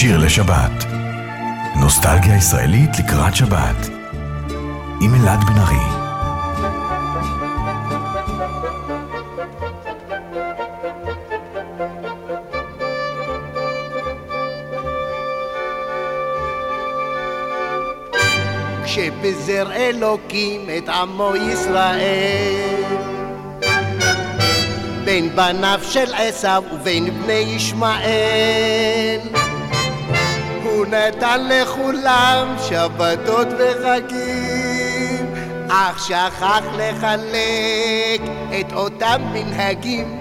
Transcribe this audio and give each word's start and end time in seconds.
שיר 0.00 0.18
לשבת. 0.18 0.84
נוסטלגיה 1.80 2.36
ישראלית 2.36 2.90
לקראת 2.98 3.36
שבת. 3.36 3.76
עם 5.02 5.14
אלעד 5.14 5.44
בן 5.44 5.58
ארי. 5.58 5.76
כשבזר 18.84 19.72
אלוקים 19.72 20.68
את 20.78 20.88
עמו 20.88 21.36
ישראל 21.36 22.82
בין 25.04 25.36
בניו 25.36 25.80
של 25.82 26.14
עשיו 26.14 26.62
ובין 26.72 27.22
בני 27.22 27.32
ישמעאל 27.32 29.35
נתן 30.90 31.40
לכולם 31.48 32.56
שבתות 32.68 33.48
וחגים. 33.58 35.34
אך 35.70 36.04
שכח 36.08 36.62
לחלק 36.76 38.20
את 38.60 38.72
אותם 38.72 39.22
מנהגים. 39.32 40.18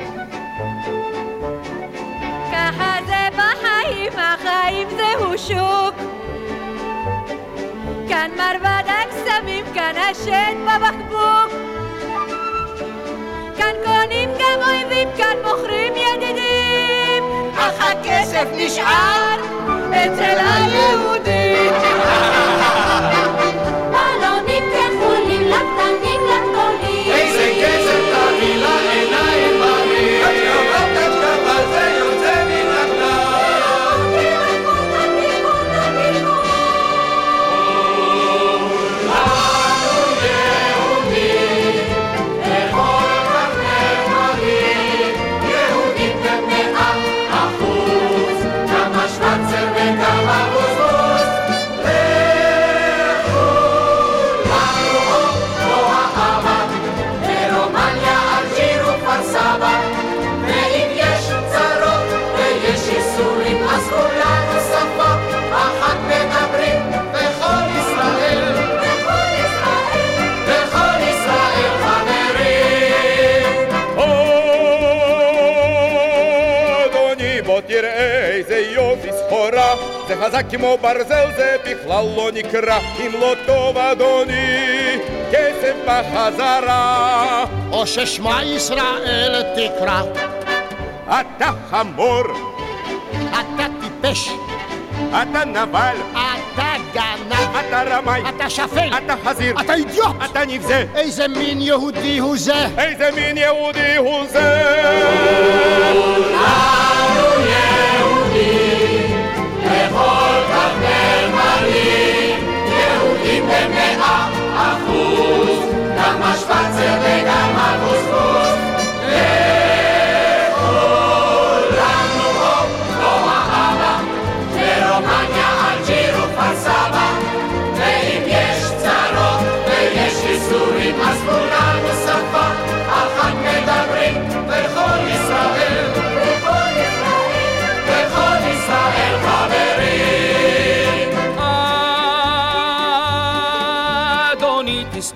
ככה 2.52 2.98
זה 3.08 3.38
בחיים, 3.38 4.12
החיים 4.18 4.88
זהו 4.90 5.38
שוק. 5.38 5.96
כאן 8.10 8.32
מרבד 8.38 8.84
הקסמים, 8.88 9.66
כאן 9.74 9.94
השד 10.12 10.56
בבקבוק. 10.64 11.52
כאן 13.58 13.76
קונים 13.86 14.30
גם 14.40 14.60
אויבים, 14.68 15.08
כאן 15.18 15.38
מוכרים 15.44 15.94
ידידים 15.96 16.45
הכסף 18.06 18.46
נשאר 18.58 19.36
אצל 19.92 20.38
היהודים 20.40 21.74
חזק 80.22 80.44
כמו 80.52 80.78
ברזל 80.82 81.32
זה 81.38 81.56
בכלל 81.64 82.06
לא 82.16 82.30
נקרא 82.34 82.80
אם 83.00 83.12
לא 83.20 83.34
טוב 83.46 83.78
אדוני 83.78 84.98
כסף 85.32 85.76
בחזרה 85.88 87.46
או 87.72 87.88
ששמע 87.88 88.44
ישראל 88.44 89.44
תקרא 89.56 90.02
אתה 91.08 91.52
חמור 91.70 92.24
אתה 93.30 93.66
טיפש 93.82 94.30
אתה 95.10 95.46
נבל 95.46 95.96
אתה 96.12 96.74
גנב 96.94 97.56
אתה 97.68 97.84
רמאי 97.84 98.22
אתה 98.36 98.50
שפל 98.50 98.90
אתה 99.06 99.16
חזיר 99.26 99.56
אתה 99.62 99.74
אידיוט 99.74 100.16
אתה 100.26 100.46
נבזה 100.48 100.86
איזה 100.96 101.28
מין 101.28 101.62
יהודי 101.62 102.18
הוא 102.18 102.38
זה 102.38 102.68
איזה 102.78 103.10
מין 103.16 103.38
יהודי 103.38 103.96
הוא 103.98 104.26
זה 104.28 104.66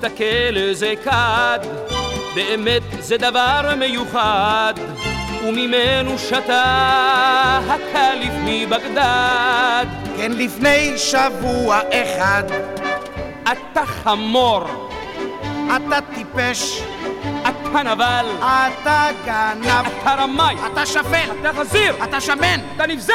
תסתכל 0.01 0.57
איזה 0.57 0.93
כד, 1.03 1.59
באמת 2.35 2.81
זה 2.99 3.17
דבר 3.17 3.75
מיוחד, 3.77 4.73
וממנו 5.43 6.17
שתה 6.17 7.59
הקליף 7.67 8.33
מבגדד. 8.45 9.85
כן 10.17 10.31
לפני 10.31 10.97
שבוע 10.97 11.79
אחד. 11.93 12.43
אתה 13.43 13.85
חמור, 13.85 14.63
אתה 15.75 15.99
טיפש, 16.15 16.81
אתה 17.41 17.83
נבל, 17.83 18.25
אתה 18.41 19.07
גנב, 19.25 19.85
אתה 20.01 20.13
רמאי, 20.13 20.55
אתה 20.73 20.85
שפל, 20.85 21.29
אתה 21.41 21.49
חזיר, 21.53 21.95
אתה 22.03 22.21
שמן, 22.21 22.59
אתה 22.75 22.87
נבזה! 22.87 23.13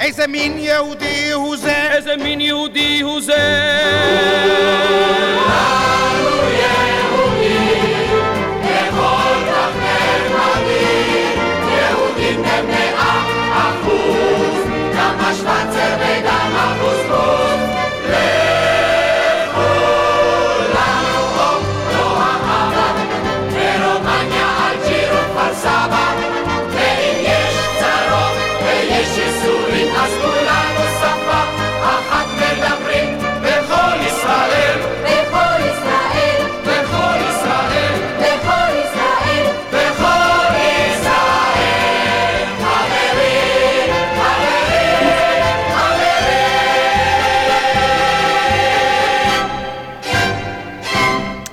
איזה 0.00 0.26
מין 0.26 0.58
יהודי 0.58 1.32
הוא 1.32 1.56
זה? 1.56 1.90
איזה 1.92 2.16
מין 2.16 2.40
יהודי 2.40 3.00
הוא 3.00 3.20
זה? 3.20 3.70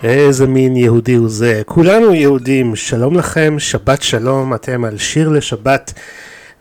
איזה 0.09 0.48
מין 0.48 0.75
יהודי 0.75 1.13
הוא 1.13 1.30
זה. 1.30 1.62
כולנו 1.65 2.13
יהודים, 2.13 2.75
שלום 2.75 3.18
לכם, 3.18 3.56
שבת 3.59 4.01
שלום, 4.01 4.54
אתם 4.54 4.86
על 4.86 4.98
שיר 4.98 5.30
לשבת, 5.30 5.94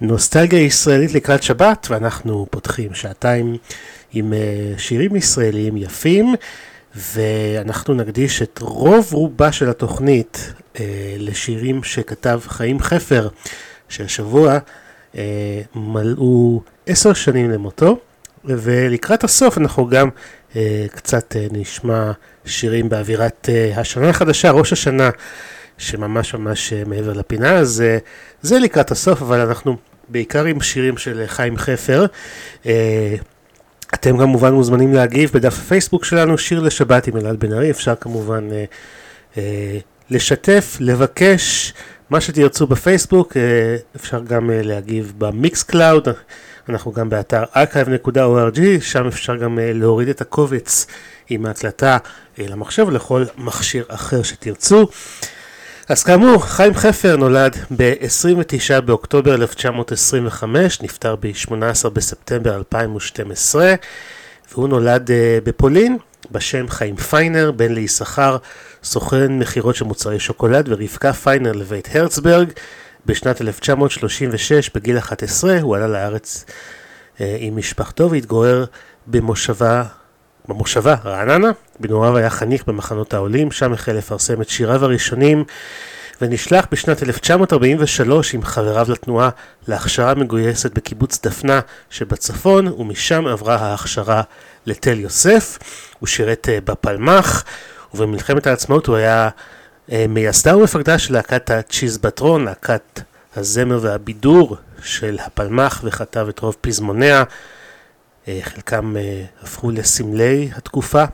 נוסטלגיה 0.01 0.61
ישראלית 0.61 1.15
לקראת 1.15 1.43
שבת, 1.43 1.87
ואנחנו 1.91 2.47
פותחים 2.51 2.95
שעתיים 2.95 3.57
עם 4.13 4.33
אה, 4.33 4.39
שירים 4.79 5.17
ישראליים 5.17 5.77
יפים, 5.77 6.35
ואנחנו 6.95 7.95
נקדיש 7.95 8.43
את 8.43 8.59
רוב 8.63 9.13
רובה 9.13 9.53
של 9.53 9.71
התוכנית 9.71 10.53
אה, 10.81 11.15
לשירים 11.19 11.83
שכתב 11.83 12.41
חיים 12.47 12.81
חפר, 12.81 13.29
שהשבוע 13.89 14.59
אה, 15.17 15.61
מלאו 15.75 16.61
עשר 16.87 17.13
שנים 17.13 17.51
למותו. 17.51 17.99
ולקראת 18.47 19.25
הסוף 19.25 19.59
אנחנו 19.59 19.87
גם 19.87 20.09
קצת 20.95 21.37
אה, 21.37 21.47
נשמע 21.51 22.13
שירים 22.45 22.89
באווירת 22.89 23.49
אה, 23.53 23.81
השנה 23.81 24.09
החדשה, 24.09 24.51
ראש 24.51 24.73
השנה, 24.73 25.11
שממש 25.79 26.35
ממש 26.35 26.73
אה, 26.73 26.83
מעבר 26.87 27.13
לפינה, 27.13 27.57
אז 27.57 27.81
אה, 27.87 27.99
זה 28.43 28.59
לקראת 28.59 28.91
הסוף, 28.91 29.23
אבל 29.23 29.41
אנחנו 29.41 29.77
בעיקר 30.09 30.45
עם 30.45 30.61
שירים 30.61 30.99
של 30.99 31.23
חיים 31.27 31.57
חפר. 31.57 32.07
אה, 32.67 33.15
אתם 33.95 34.19
כמובן 34.19 34.53
מוזמנים 34.53 34.95
להגיב 34.95 35.31
בדף 35.35 35.59
הפייסבוק 35.59 36.05
שלנו, 36.05 36.39
שיר 36.39 36.61
לשבת 36.61 37.07
עם 37.07 37.17
אלעד 37.17 37.41
בן 37.41 37.53
ארי, 37.53 37.71
אפשר 37.71 37.95
כמובן 37.95 38.49
אה, 38.53 38.65
אה, 39.39 39.79
לשתף, 40.11 40.77
לבקש, 40.81 41.75
מה 42.11 42.21
שתרצו 42.21 42.67
בפייסבוק, 42.67 43.37
אה, 43.37 43.77
אפשר 43.97 44.21
גם 44.21 44.51
אה, 44.51 44.63
להגיב 44.63 45.13
ב 45.19 45.63
Mixcloud, 45.63 46.09
אנחנו 46.69 46.93
גם 46.93 47.09
באתר 47.09 47.45
archive.org, 47.55 48.61
שם 48.81 49.07
אפשר 49.07 49.37
גם 49.37 49.59
אה, 49.59 49.73
להוריד 49.73 50.09
את 50.09 50.21
הקובץ 50.21 50.87
עם 51.29 51.47
ההקלטה 51.47 51.99
אה, 52.39 52.45
למחשב 52.49 52.91
לכל 52.91 53.25
מכשיר 53.39 53.85
אחר 53.89 54.23
שתרצו. 54.23 54.87
אז 55.89 56.05
כאמור, 56.05 56.47
חיים 56.47 56.75
חפר 56.75 57.17
נולד 57.17 57.57
ב-29 57.77 58.81
באוקטובר 58.81 59.35
1925, 59.35 60.83
נפטר 60.83 61.17
ב-18 61.17 61.89
בספטמבר 61.93 62.57
2012, 62.57 63.75
והוא 64.53 64.69
נולד 64.69 65.09
אה, 65.09 65.13
בפולין 65.45 65.99
בשם 66.31 66.69
חיים 66.69 66.97
פיינר, 66.97 67.53
בן 67.57 67.73
ליששכר, 67.73 68.37
סוכן 68.85 69.39
מכירות 69.39 69.77
של 69.77 69.85
מוצרי 69.85 70.21
שוקולד, 70.21 70.69
ורבקה 70.69 71.13
פיינר 71.13 71.53
לבית 71.53 71.89
הרצברג. 71.93 72.51
בשנת 73.07 73.43
1936, 73.43 74.71
בגיל 74.75 74.99
11, 74.99 75.61
הוא 75.61 75.77
עלה 75.77 75.87
לארץ 75.87 76.45
uh, 76.45 77.21
עם 77.39 77.57
משפחתו 77.57 78.11
והתגורר 78.11 78.65
במושבה 79.07 79.85
במושבה 80.49 80.95
רעננה, 81.05 81.51
בנעוריו 81.81 82.17
היה 82.17 82.31
חניך 82.31 82.65
במחנות 82.67 83.15
העולים, 83.15 83.51
שם 83.51 83.73
החל 83.73 83.93
לפרסם 83.93 84.43
את 84.43 84.49
שיריו 84.49 84.85
הראשונים 84.85 85.45
ונשלח 86.21 86.67
בשנת 86.71 87.03
1943 87.03 88.35
עם 88.35 88.43
חבריו 88.43 88.87
לתנועה 88.89 89.31
להכשרה 89.69 90.15
מגויסת 90.15 90.75
בקיבוץ 90.75 91.27
דפנה 91.27 91.61
שבצפון 91.91 92.69
ומשם 92.69 93.27
עברה 93.27 93.57
ההכשרה 93.57 94.23
לתל 94.67 95.01
יוסף. 95.01 95.59
הוא 95.99 96.07
שירת 96.07 96.49
אה, 96.49 96.59
בפלמ"ח 96.65 97.45
ובמלחמת 97.95 98.47
העצמאות 98.47 98.87
הוא 98.87 98.97
היה 98.97 99.25
אה, 99.25 99.29
מייסדה 99.89 100.57
ומפקדה 100.57 100.99
של 100.99 101.15
להקת 101.15 101.51
הצ'יזבטרון, 101.51 102.45
להקת 102.45 103.01
הזמר 103.37 103.79
והבידור 103.83 104.57
של 104.83 105.19
הפלמ"ח 105.25 105.81
וכתב 105.85 106.27
את 106.29 106.39
רוב 106.39 106.57
פזמוניה. 106.61 107.25
אה, 108.29 108.39
חלקם 108.43 108.97
אה, 108.97 109.25
הפכו 109.43 109.71
לסמלי 109.71 110.51
התקופה. 110.55 111.05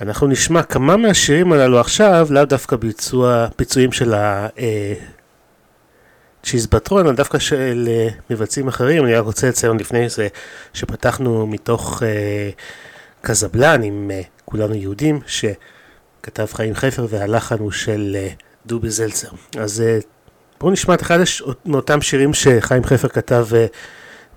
אנחנו 0.00 0.26
נשמע 0.26 0.62
כמה 0.62 0.96
מהשירים 0.96 1.52
הללו 1.52 1.80
עכשיו, 1.80 2.26
לאו 2.30 2.44
דווקא 2.44 2.76
ביצוע, 2.76 3.46
ביצועים 3.58 3.92
של 3.92 4.14
הצ'יזבטרון, 6.42 7.06
אלא 7.06 7.14
דווקא 7.14 7.38
של 7.38 7.88
אה, 7.88 8.08
מבצעים 8.30 8.68
אחרים. 8.68 9.04
אני 9.04 9.14
רק 9.14 9.24
רוצה 9.24 9.48
לציין 9.48 9.76
לפני 9.76 10.08
זה 10.08 10.28
שפתחנו 10.74 11.46
מתוך 11.46 12.02
קזבלן 13.20 13.82
עם 13.82 14.10
כולנו 14.44 14.74
יהודים, 14.74 15.20
שכתב 16.20 16.46
חיים 16.52 16.74
חפר 16.74 17.06
והלחן 17.08 17.58
הוא 17.58 17.70
של 17.70 18.16
דובי 18.66 18.90
זלצר. 18.90 19.28
אז 19.58 19.84
בואו 20.60 20.72
נשמע 20.72 20.94
את 20.94 21.02
אחד 21.02 21.18
מאותם 21.66 22.00
שירים 22.02 22.34
שחיים 22.34 22.84
חפר 22.84 23.08
כתב 23.08 23.46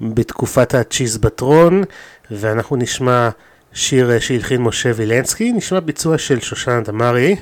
בתקופת 0.02 0.76
הצ'יזבטרון, 0.76 1.84
ואנחנו 2.32 2.76
נשמע 2.76 3.30
שיר 3.74 4.12
אה, 4.12 4.20
שהלחין 4.22 4.62
משה 4.62 4.92
וילנסקי, 4.96 5.52
נשמע 5.52 5.80
ביצוע 5.80 6.18
של 6.18 6.40
שושנה 6.40 6.82
דמארי 6.82 7.36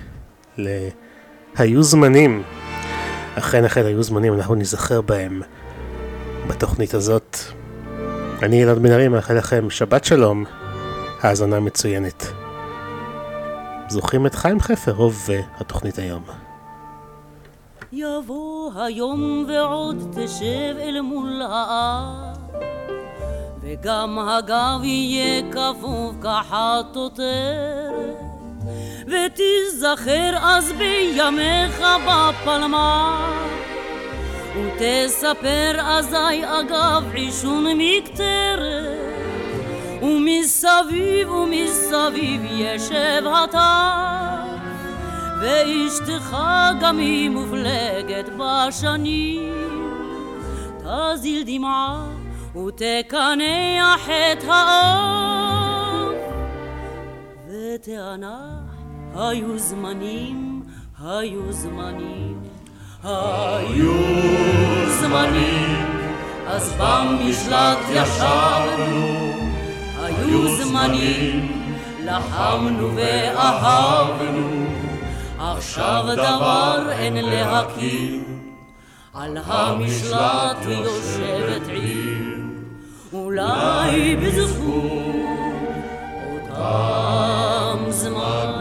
ל"היו 0.57 1.83
זמנים". 1.83 2.44
אכן 3.35 3.65
אכן 3.65 3.85
היו 3.85 4.03
זמנים, 4.03 4.33
אנחנו 4.33 4.55
ניזכר 4.55 5.01
בהם 5.01 5.41
בתוכנית 6.47 6.94
הזאת. 6.94 7.37
אני 8.41 8.63
אלעד 8.63 8.79
בן 8.79 8.91
ארי, 8.91 9.07
מאחל 9.07 9.37
לכם 9.37 9.69
שבת 9.69 10.05
שלום, 10.05 10.45
האזנה 11.21 11.59
מצוינת. 11.59 12.40
זוכרים 13.91 14.25
את 14.25 14.35
חיים 14.35 14.59
חפר, 14.59 14.91
רוב 14.91 15.27
uh, 15.27 15.61
התוכנית 15.61 15.97
היום. 15.97 16.23
יבוא 17.93 18.71
היום 18.75 19.45
ועוד 19.47 20.15
תשב 20.15 20.75
אל 20.79 21.01
מול 21.01 21.41
האר 21.41 22.33
וגם 23.61 24.19
הגב 24.19 24.83
יהיה 24.83 25.51
כפוף 25.51 26.15
כחטוטרת 26.21 27.21
ותיזכר 29.07 30.37
אז 30.41 30.71
בימיך 30.71 31.83
בפלמה 32.07 33.27
ותספר 34.55 35.75
אזי 35.79 36.41
אגב 36.44 37.03
עישון 37.13 37.65
מקטרת 37.77 38.70
ומסביב 40.41 41.31
ומסביב 41.31 42.41
ישב 42.51 43.23
הטף 43.27 44.61
ואשתך 45.41 46.38
גם 46.81 46.97
היא 46.97 47.29
מופלגת 47.29 48.29
בשנים 48.38 49.53
תזיל 50.77 51.43
דמעה 51.45 52.05
ותקנח 52.55 54.09
את 54.09 54.43
האור 54.47 56.11
ותענח 57.49 58.75
היו 59.15 59.59
זמנים, 59.59 60.63
היו 61.03 61.53
זמנים, 61.53 62.39
היו 63.03 63.94
זמנים 64.99 65.85
אז 66.47 66.73
במשלט 66.79 67.77
ישבנו 67.89 69.31
היו 70.31 70.56
זמנים 70.56 71.51
לחמנו 72.06 72.89
ואהבנו 72.95 74.66
עכשיו 75.39 76.04
דבר 76.13 76.89
אין 76.92 77.16
להכיר 77.25 78.19
על 79.13 79.38
המשלט 79.45 80.57
יושבת 80.66 81.68
עיר, 81.68 82.38
אולי 83.13 84.16
בזכות 84.16 85.16
אותם 86.51 87.80
זמנים. 87.89 88.60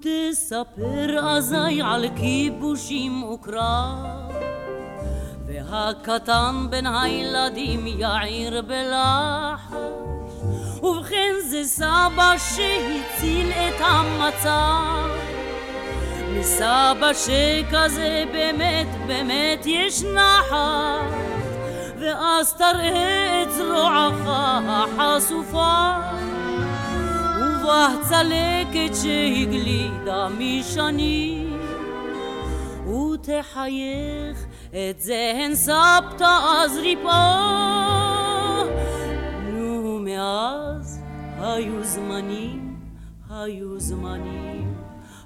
ותספר 0.00 1.36
אזי 1.36 1.80
על 1.84 2.06
כיבושים 2.16 3.22
וקרב 3.22 3.96
והקטן 5.46 6.66
בין 6.70 6.86
הילדים 6.86 7.86
יעיר 7.86 8.62
בלחש 8.62 9.76
ובכן 10.82 11.34
זה 11.50 11.64
סבא 11.64 12.34
שהציל 12.38 13.52
את 13.52 13.80
המצב 13.80 15.08
מסבא 16.38 17.12
שכזה 17.12 18.24
באמת 18.32 18.88
באמת 19.06 19.66
יש 19.66 20.02
נחת 20.02 21.14
ואז 21.98 22.54
תראה 22.54 23.42
את 23.42 23.52
זרועך 23.52 24.20
החשופה 24.68 25.92
ובצלקת 27.64 28.94
שהגלידה 29.02 30.28
משנים 30.38 31.60
ותחייך 32.86 34.46
את 34.70 35.00
זה 35.00 35.32
הן 35.36 35.54
סבתא 35.54 36.38
אז 36.48 36.76
ריפאה. 36.76 38.62
נו, 39.52 39.98
מאז 39.98 41.00
היו 41.40 41.84
זמנים, 41.84 42.76
היו 43.30 43.80
זמנים, 43.80 44.74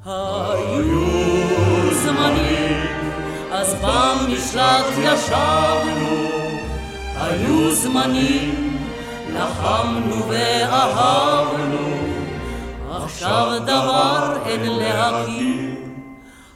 היו 0.05 1.95
זמנים, 1.95 3.11
אז 3.53 3.75
במשלט 3.75 4.85
ישבנו, 4.99 6.29
היו 7.17 7.75
זמנים, 7.75 8.79
לחמנו 9.35 10.29
ואהבנו, 10.29 12.04
עכשיו 13.03 13.59
דבר 13.67 14.37
אין 14.47 14.79
להכיר. 14.79 15.85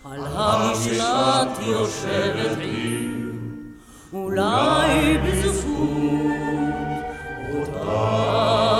על 0.04 0.21
המשלט 0.35 1.59
יושבת 1.66 2.59
עיר, 2.59 3.33
אולי 4.12 5.18
בזכות 5.18 5.68
אותם 7.54 8.77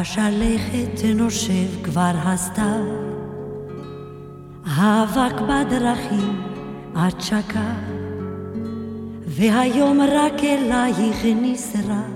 בשלכת 0.00 1.04
נושב 1.14 1.82
כבר 1.82 2.10
הסתיו, 2.14 2.84
האבק 4.66 5.40
בדרכים 5.40 6.42
עד 6.94 7.20
שקע, 7.20 7.72
והיום 9.26 10.00
רק 10.00 10.44
אלייך 10.44 11.24
נשרף, 11.24 12.14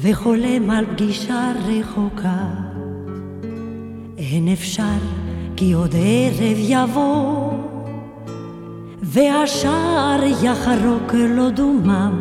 וחולם 0.00 0.70
על 0.70 0.86
פגישה 0.86 1.52
רחוקה. 1.66 2.46
אין 4.18 4.48
אפשר 4.52 4.98
כי 5.56 5.72
עוד 5.72 5.94
ערב 5.94 6.56
יבוא, 6.58 7.52
והשער 9.02 10.24
יחרוק 10.42 11.14
לו 11.14 11.50
דומם, 11.50 12.20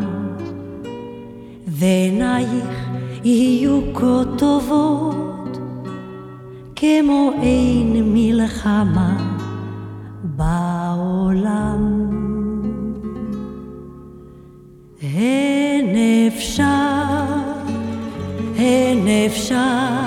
ועינייך 1.67 2.82
יהיו 3.23 3.79
כה 3.93 4.21
טובות, 4.37 5.57
כמו 6.75 7.31
אין 7.41 8.13
מלחמה 8.13 9.17
בעולם. 10.23 12.09
אין 15.01 15.95
אפשר, 16.27 17.25
אין 18.57 19.07
אפשר, 19.25 19.99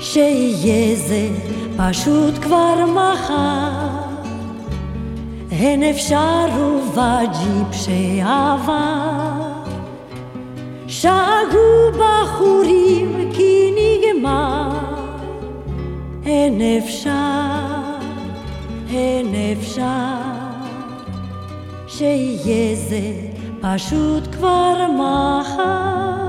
שיהיה 0.00 0.96
זה 0.96 1.28
פשוט 1.76 2.34
כבר 2.42 2.86
מחר. 2.86 3.88
אין 5.50 5.82
אפשר 5.82 6.46
ובג'יפ 6.58 7.72
שעבר 7.72 9.49
שאגו 10.90 11.92
בחורים 11.92 13.30
כי 13.32 13.70
נגמר. 13.76 14.70
אין 16.26 16.60
אפשר, 16.78 17.10
אין 18.90 19.34
אפשר 19.52 20.16
שיהיה 21.86 22.76
זה 22.76 23.12
פשוט 23.60 24.34
כבר 24.34 24.86
מחר 24.94 26.19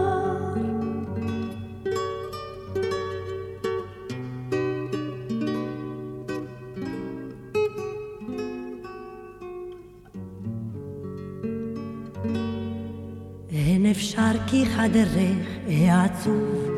אפשר 14.52 14.66
כי 14.66 14.66
חדרך 14.66 15.48
העצוב. 15.68 16.70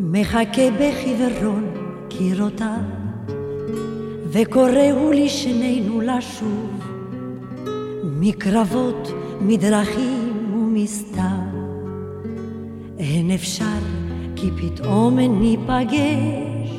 מחכה 0.00 0.70
בחיוורון 0.70 1.66
קירותיו 2.08 2.84
וקוראו 4.26 5.12
לשנינו 5.12 6.00
לשוב. 6.00 6.70
מקרבות, 8.04 9.08
מדרכים 9.40 10.52
ומסתיו. 10.54 11.46
אין 12.98 13.30
אפשר 13.30 13.78
כי 14.36 14.50
פתאום 14.56 15.18
ניפגש 15.18 16.70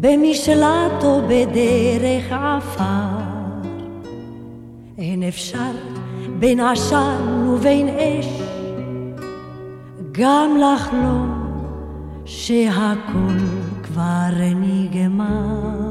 במשלט 0.00 1.04
או 1.04 1.20
בדרך 1.28 2.32
עפר. 2.32 3.32
אין 4.98 5.22
אפשר 5.22 5.72
בין 6.38 6.60
עשן 6.60 7.48
ובין 7.48 7.88
אש, 7.88 8.41
גם 10.12 10.56
לחלום 10.56 11.52
שהכל 12.24 13.38
כבר 13.82 14.28
נגמר. 14.56 15.82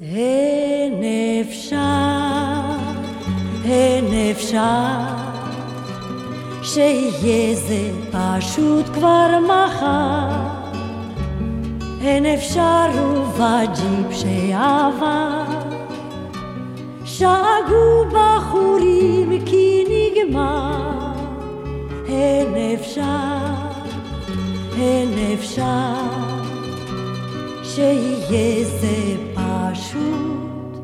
אין 0.00 1.02
אפשר, 1.42 1.78
אין 3.64 4.30
אפשר, 4.30 4.98
שיהיה 6.62 7.54
זה 7.54 7.90
פשוט 8.10 8.86
כבר 8.94 9.38
מחר. 9.44 10.48
אין 12.00 12.26
אפשר 12.26 12.86
ובג'יפ 12.94 14.12
שעבר 14.12 15.44
שאגו 17.04 18.04
בחורים 18.10 19.44
כי 19.46 19.84
נגמר, 19.88 20.97
אין 22.08 22.74
אפשר, 22.74 23.54
אין 24.76 25.34
אפשר, 25.34 25.94
שיהיה 27.62 28.64
זה 28.64 29.16
פשוט 29.34 30.78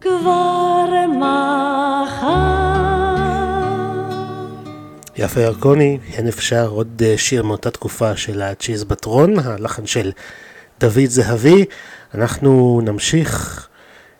כבר 0.00 0.86
מחר. 1.08 2.60
יפה 5.16 5.40
ירקוני, 5.40 5.98
אין 6.14 6.28
אפשר 6.28 6.68
עוד 6.68 7.02
אה, 7.04 7.18
שיר 7.18 7.42
מאותה 7.42 7.70
תקופה 7.70 8.16
של 8.16 8.42
הצ'יז 8.42 8.84
בטרון, 8.84 9.38
הלחן 9.38 9.86
של 9.86 10.12
דוד 10.80 11.06
זהבי. 11.06 11.64
אנחנו 12.14 12.80
נמשיך 12.84 13.68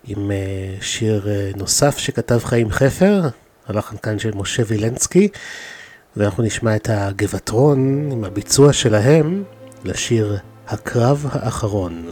עם 0.05 0.31
אה, 0.31 0.37
שיר 0.81 1.29
אה, 1.29 1.51
נוסף 1.57 1.99
שכתב 1.99 2.39
חיים 2.45 2.71
חפר, 2.71 3.21
הלחן 3.67 3.97
כאן 3.97 4.19
של 4.19 4.31
משה 4.35 4.63
וילנסקי, 4.67 5.29
ואנחנו 6.17 6.43
נשמע 6.43 6.77
את 6.77 6.89
הגבעטרון 6.93 8.09
עם 8.13 8.25
הביצוע 8.25 8.73
שלהם 8.73 9.45
לשיר 9.85 10.39
הקרב 10.69 11.27
האחרון. 11.31 12.11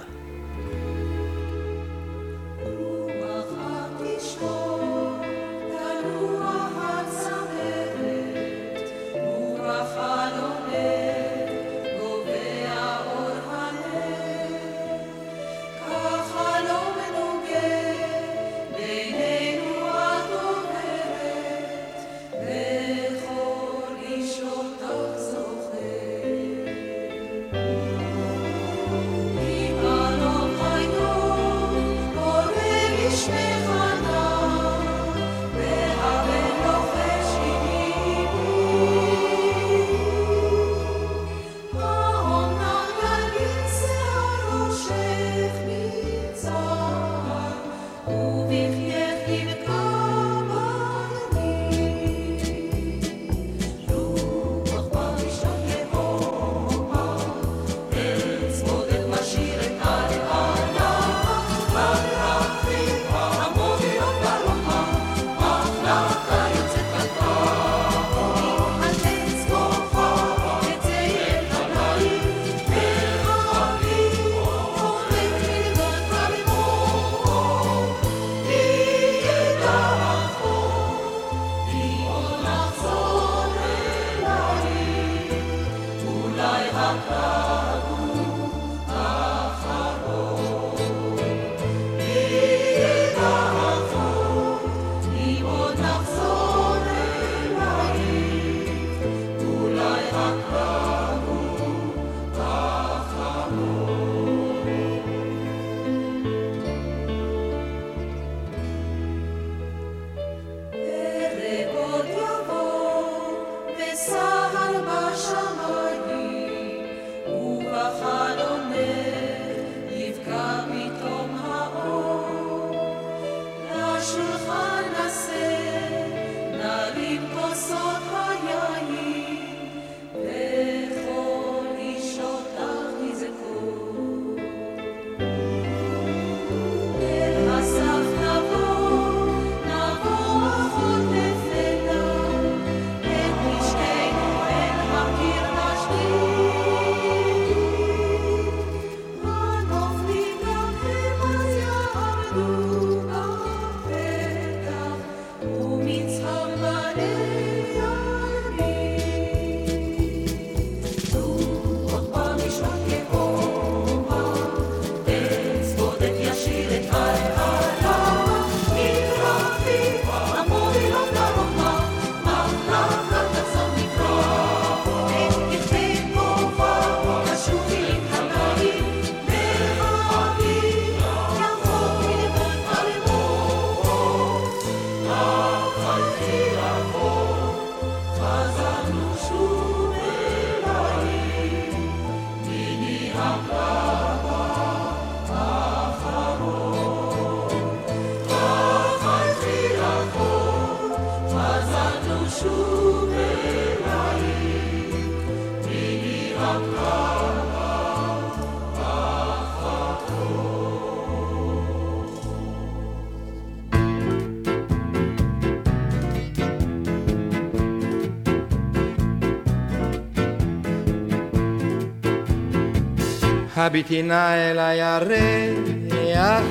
הביטי 223.68 224.02
נא 224.02 224.34
אל 224.34 224.58
הירח, 224.58 226.42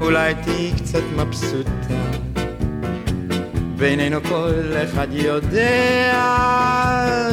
אולי 0.00 0.34
תהיי 0.34 0.72
קצת 0.76 1.02
מבסוטה. 1.16 1.94
בינינו 3.76 4.20
כל 4.22 4.72
אחד 4.84 5.06
יודע 5.10 6.24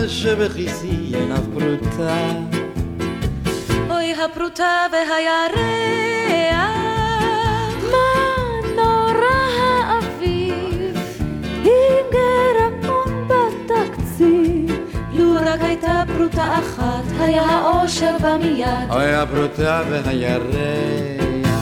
שבכיסי 0.08 0.88
עיניו 0.88 1.44
פרוטה. 1.54 2.18
אוי 3.90 4.14
הפרוטה 4.14 4.86
והירח, 4.92 5.56
מה 7.92 8.08
נורא 8.76 9.36
האביב, 9.60 10.98
עם 11.64 12.06
גירעון 12.12 13.28
בתקציב. 13.28 14.64
לו 15.14 15.34
רק 15.34 15.62
הייתה 15.62 16.04
פרוטה 16.18 16.60
היה 17.24 17.42
האושר 17.42 18.16
בא 18.22 18.38
מיד. 18.38 18.68
אוי 18.90 19.14
הפרוטה 19.14 19.82
והירח. 19.90 20.44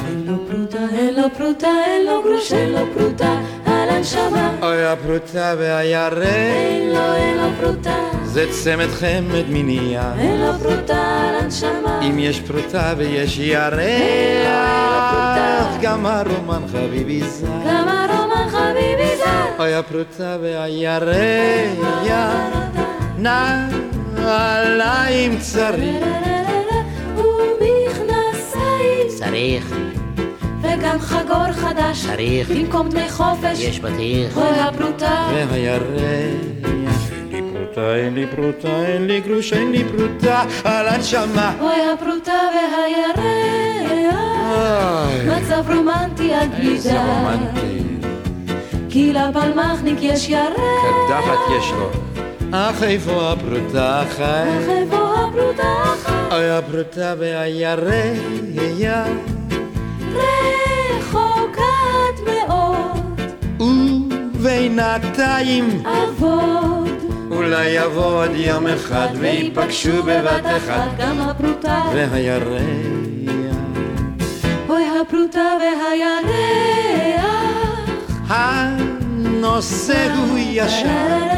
אין 0.07 0.23
לו 0.25 0.37
פרוטה, 0.49 0.77
אין 0.97 1.13
לו 1.15 1.23
פרוטה, 1.37 1.67
אין 1.85 2.05
לו 2.05 2.21
גרוש, 2.23 2.53
אין 2.53 2.69
לו 2.69 2.79
פרוטה, 2.97 3.39
על 3.65 3.89
הנשמה. 3.89 4.51
אוי 4.61 4.85
הפרוטה 4.85 5.53
והירח. 5.57 6.23
אין 6.23 6.89
לו, 6.89 7.15
אין 7.15 7.37
לו 7.37 7.47
פרוטה, 7.61 7.95
זה 8.23 8.45
צמד 8.51 8.87
חמד 8.87 9.45
מנייה. 9.49 10.13
אין 10.19 10.41
לו 10.41 10.53
פרוטה, 10.59 11.27
על 11.29 11.35
הנשמה. 11.43 11.99
אם 12.01 12.19
יש 12.19 12.39
פרוטה 12.39 12.93
ויש 12.97 13.37
ירח, 13.37 13.77
גם 15.81 16.05
הרומן 16.05 16.61
חביבי 16.71 17.21
זר. 17.23 17.47
גם 17.67 17.87
הרומן 17.87 18.49
חביבי 18.49 19.17
זר. 19.17 19.45
אוי 19.59 19.73
הפרוטה 19.73 20.37
והירח, 20.41 21.15
נעליים 24.25 25.39
צריך. 25.39 26.05
ומכנסיים. 27.17 29.07
צריך, 29.19 29.75
וגם 30.61 30.99
חגור 30.99 31.51
חדש. 31.51 32.05
צריך. 32.05 32.51
במקום 32.51 32.89
דמי 32.89 33.09
חופש. 33.09 33.59
יש 33.59 33.79
בטיח. 33.79 34.37
אוי 34.37 34.59
הפרוטה. 34.59 35.29
והירח. 35.49 35.81
אין 37.33 37.33
לי 37.33 37.41
פרוטה, 37.53 37.95
אין 37.95 38.13
לי 38.13 38.27
פרוטה, 38.27 38.85
אין 38.85 39.07
לי 39.07 39.21
גרוש, 39.21 39.53
אין 39.53 39.71
לי 39.71 39.83
פרוטה, 39.83 40.43
על 40.63 40.87
הנשמה. 40.87 41.53
אוי 41.61 41.75
הפרוטה 41.93 42.39
והירח. 42.53 43.19
מצב 45.27 45.71
רומנטי 45.71 46.33
עד 46.33 46.55
בלי 46.57 46.73
איזה. 46.73 47.01
רומנטי. 47.03 47.83
כי 48.89 49.13
לפלמחניק 49.13 49.97
יש 50.01 50.29
ירח. 50.29 50.55
קדחת 51.07 51.39
יש 51.57 51.71
לו. 51.71 52.10
אך 52.53 52.83
איפה 52.83 53.31
הפרוטה 53.31 54.03
חי? 54.09 54.23
אך 54.23 54.69
איפה 54.69 55.13
הפרוטה 55.13 55.83
חי? 56.03 56.35
אוי 56.35 56.49
הפרוטה 56.49 57.13
והירח. 57.19 58.17
רחוקת 60.89 62.17
מאוד. 62.25 63.21
ובינתיים 64.33 65.83
אבוד. 65.85 66.89
אולי 67.31 67.69
יבוא 67.69 68.23
עוד 68.23 68.31
יום 68.35 68.67
אחד 68.67 69.07
ויפגשו 69.19 70.03
בבת 70.03 70.45
אחת 70.45 70.89
גם 70.97 71.21
הפרוטה. 71.21 71.81
והירח. 71.93 72.61
אוי 74.69 74.83
הפרוטה 75.01 75.57
והירח. 75.59 76.31
הנושא 78.27 80.13
הוא 80.15 80.37
ישר, 80.37 81.31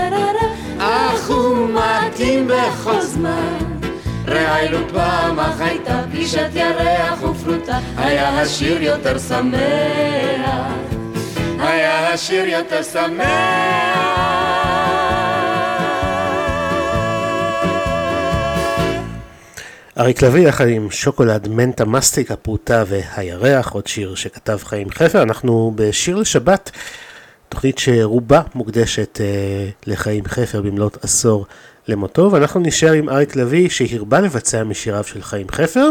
אך 0.93 1.29
הוא 1.29 1.69
מתאים 1.69 2.47
בכל 2.47 3.01
זמן. 3.01 3.58
ראינו 4.27 4.77
פעם 4.93 5.39
אך 5.39 5.62
הייתה 5.62 6.01
פגישת 6.12 6.49
ירח 6.53 7.23
ופרוטה, 7.23 7.79
היה 7.97 8.41
השיר 8.41 8.82
יותר 8.82 9.19
שמח. 9.19 10.73
היה 11.60 12.13
השיר 12.13 12.45
יותר 12.45 12.84
אריק 19.99 20.23
לביא 20.23 20.47
יחד 20.47 20.67
עם 20.67 20.91
שוקולד 20.91 21.47
מנטה 21.47 21.86
מסטיק, 21.86 22.32
הפרוטה 22.32 22.84
והירח, 22.88 23.71
עוד 23.71 23.88
שיר 23.88 24.15
שכתב 24.15 24.60
חיים 24.63 24.89
חפר. 24.89 25.21
אנחנו 25.21 25.71
בשיר 25.75 26.15
לשבת, 26.15 26.71
תוכנית 27.54 27.78
שרובה 27.78 28.42
מוקדשת 28.56 29.22
אה, 29.22 29.70
לחיים 29.88 30.26
חפר 30.26 30.62
במלאת 30.62 31.04
עשור 31.04 31.46
למותו, 31.88 32.30
ואנחנו 32.32 32.60
נשאר 32.60 32.92
עם 32.92 33.10
אריק 33.10 33.36
לביא 33.36 33.70
שהרבה 33.70 34.20
לבצע 34.20 34.63
משיריו 34.63 35.04
של 35.04 35.22
חיים 35.22 35.48
חפר, 35.52 35.89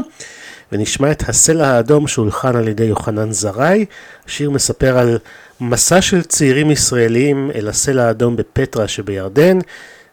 ונשמע 0.72 1.10
את 1.10 1.28
הסלע 1.28 1.68
האדום 1.68 2.06
שהולחן 2.06 2.56
על 2.56 2.68
ידי 2.68 2.84
יוחנן 2.84 3.32
זרעי. 3.32 3.84
השיר 4.26 4.50
מספר 4.50 4.98
על 4.98 5.18
מסע 5.60 6.02
של 6.02 6.22
צעירים 6.22 6.70
ישראלים 6.70 7.50
אל 7.54 7.68
הסלע 7.68 8.04
האדום 8.06 8.36
בפטרה 8.36 8.88
שבירדן, 8.88 9.58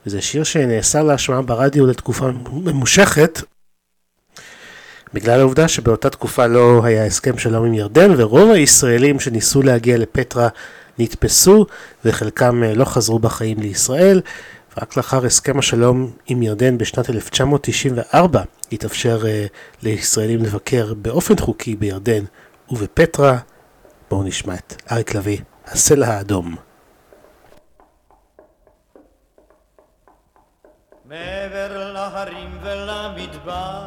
וזה 0.05 0.21
שיר 0.21 0.43
שנאסר 0.43 1.03
להשמעה 1.03 1.41
ברדיו 1.41 1.87
לתקופה 1.87 2.29
ממושכת. 2.51 3.41
בגלל 5.13 5.39
העובדה 5.39 5.67
שבאותה 5.67 6.09
תקופה 6.09 6.47
לא 6.47 6.81
היה 6.83 7.05
הסכם 7.05 7.37
שלום 7.37 7.65
עם 7.65 7.73
ירדן, 7.73 8.11
ורוב 8.17 8.51
הישראלים 8.51 9.19
שניסו 9.19 9.61
להגיע 9.61 9.97
לפטרה 9.97 10.47
נתפסו, 10.99 11.65
וחלקם 12.05 12.63
אה, 12.63 12.73
לא 12.73 12.85
חזרו 12.85 13.19
בחיים 13.19 13.59
לישראל. 13.59 14.21
רק 14.81 14.97
לאחר 14.97 15.25
הסכם 15.25 15.59
השלום 15.59 16.11
עם 16.27 16.43
ירדן 16.43 16.77
בשנת 16.77 17.09
1994 17.09 18.43
התאפשר 18.71 19.21
uh, 19.21 19.25
לישראלים 19.83 20.39
לבקר 20.39 20.93
באופן 20.93 21.37
חוקי 21.37 21.75
בירדן 21.75 22.23
ובפטרה. 22.71 23.37
בואו 24.09 24.23
נשמע 24.23 24.55
את 24.55 24.81
אריק 24.91 25.15
לביא, 25.15 25.39
הסלע 25.67 26.07
האדום. 26.07 26.55
מעבר 31.05 31.93
להרים 31.93 32.57
ולמדבר, 32.63 33.81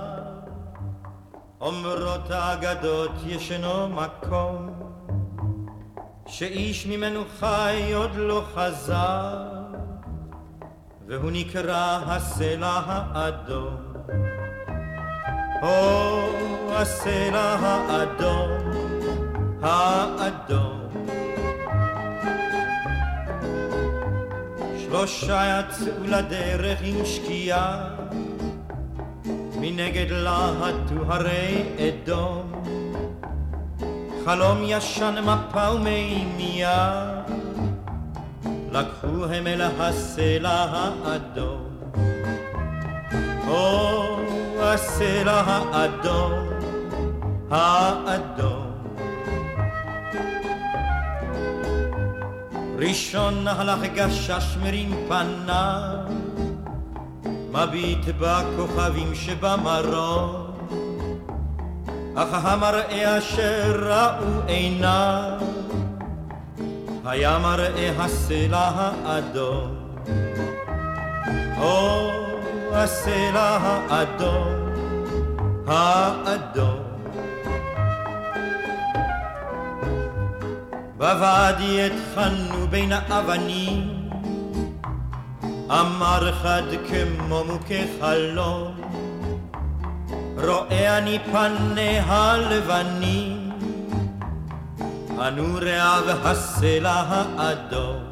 אומרות 1.60 2.30
האגדות 2.30 3.10
ישנו 3.26 3.88
מקום, 3.88 4.91
שאיש 6.32 6.86
ממנו 6.86 7.22
חי 7.40 7.92
עוד 7.94 8.10
לא 8.14 8.44
חזר, 8.54 9.36
והוא 11.06 11.30
נקרא 11.30 12.00
הסלע 12.06 12.80
האדום. 12.86 13.76
או 15.62 16.28
הסלע 16.68 17.56
האדום, 17.60 18.50
האדום. 19.62 20.88
שלושה 24.78 25.60
יצאו 25.60 26.04
לדרך 26.04 26.78
עם 26.82 27.04
שקיעה, 27.04 27.88
מנגד 29.60 30.10
להטו 30.10 31.12
הרי 31.12 31.62
אדום. 31.78 32.61
חלום 34.24 34.58
ישן 34.62 35.14
מפה 35.24 35.70
ומימייה, 35.70 37.10
לקחו 38.72 39.24
הם 39.24 39.46
אל 39.46 39.62
הסלע 39.62 40.66
האדום. 41.04 41.68
או 43.48 44.16
הסלע 44.60 45.42
האדום, 45.46 46.48
האדום. 47.50 48.72
ראשון 52.78 53.48
הלך 53.48 53.80
גשש 53.94 54.56
מרים 54.62 54.90
פניו, 55.08 55.96
מביט 57.52 58.04
בכוכבים 58.20 59.14
שבמרום, 59.14 60.41
אך 62.16 62.44
המראה 62.44 63.18
אשר 63.18 63.84
ראו 63.86 64.40
עיניו, 64.46 65.38
היה 67.04 67.38
מראה 67.38 67.92
הסלע 67.98 68.70
האדום. 69.04 69.82
או 71.58 72.10
הסלע 72.72 73.58
האדום, 73.62 74.72
האדום. 75.66 76.78
בוואדי 80.96 81.86
התחלנו 81.86 82.68
בין 82.70 82.92
האבנים, 82.92 84.10
אמר 85.70 86.32
חד 86.32 86.62
כמו 86.88 87.44
מוכה 87.44 87.74
חלום, 88.00 88.81
רואה 90.42 90.98
אני 90.98 91.18
פניה 91.32 92.36
לבנים, 92.50 93.50
ענו 95.20 95.58
רעב 95.60 96.04
הסלע 96.24 97.04
האדום. 97.36 98.02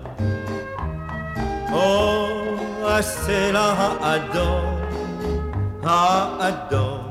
או 1.73 2.27
הסלע 2.88 3.75
האדום, 3.79 4.81
האדום. 5.85 7.11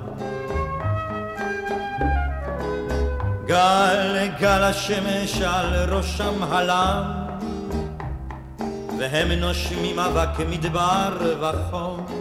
גל 3.45 4.27
גל 4.39 4.63
השמש 4.63 5.41
על 5.41 5.93
ראשם 5.93 6.43
הלם, 6.43 7.03
והם 8.99 9.32
נושמים 9.32 9.99
אבק 9.99 10.39
מדבר 10.49 11.36
וחום. 11.41 12.18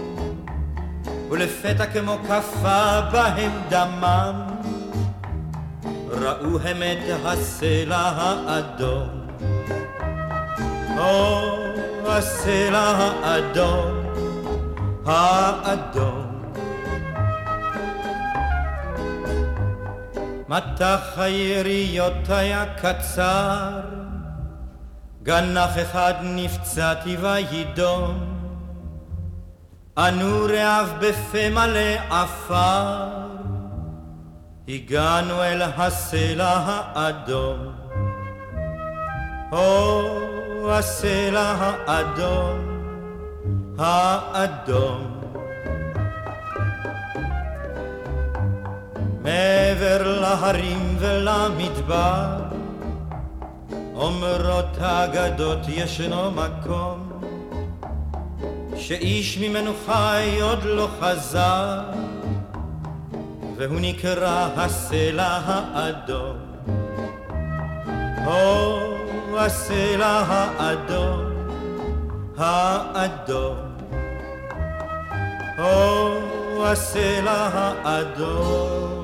ולפתע 1.31 1.87
כמו 1.87 2.19
כפה 2.29 3.01
בהם 3.12 3.53
דמם 3.69 4.43
ראו 6.09 6.59
הם 6.61 6.83
את 6.83 7.21
הסלע 7.25 8.12
האדום. 8.17 9.09
או 10.99 11.59
הסלע 12.07 12.79
האדום 12.79 13.99
האדום. 15.07 16.29
מטח 20.49 21.01
היריות 21.17 22.29
היה 22.29 22.64
קצר, 22.77 23.81
גנח 25.23 25.79
אחד 25.83 26.14
נפצעתי 26.23 27.17
וידום, 27.17 28.28
אנו 29.99 30.47
רעב 30.49 30.95
בפה 31.01 31.51
מלא 31.51 31.95
עפר, 32.11 33.09
הגענו 34.69 35.43
אל 35.43 35.63
הסלע 35.63 36.59
האדום. 36.67 37.59
או 39.53 40.73
הסלע 40.73 41.55
האדום, 41.61 42.59
האדום. 43.79 45.21
מעבר 49.23 50.21
להרים 50.21 50.97
ולמדבר, 50.99 52.39
אומרות 53.95 54.79
האגדות 54.81 55.59
ישנו 55.69 56.31
מקום, 56.31 57.08
שאיש 58.79 59.38
ממנו 59.38 59.73
חי 59.87 60.38
עוד 60.41 60.62
לא 60.64 60.88
חזר, 61.01 61.81
והוא 63.57 63.81
נקרא 63.81 64.49
הסלע 64.57 65.41
האדום. 65.45 66.37
או 68.27 68.79
הסלע 69.38 70.23
האדום, 70.29 71.25
האדום. 72.38 73.57
או 75.59 76.67
הסלע 76.67 77.49
האדום. 77.85 78.99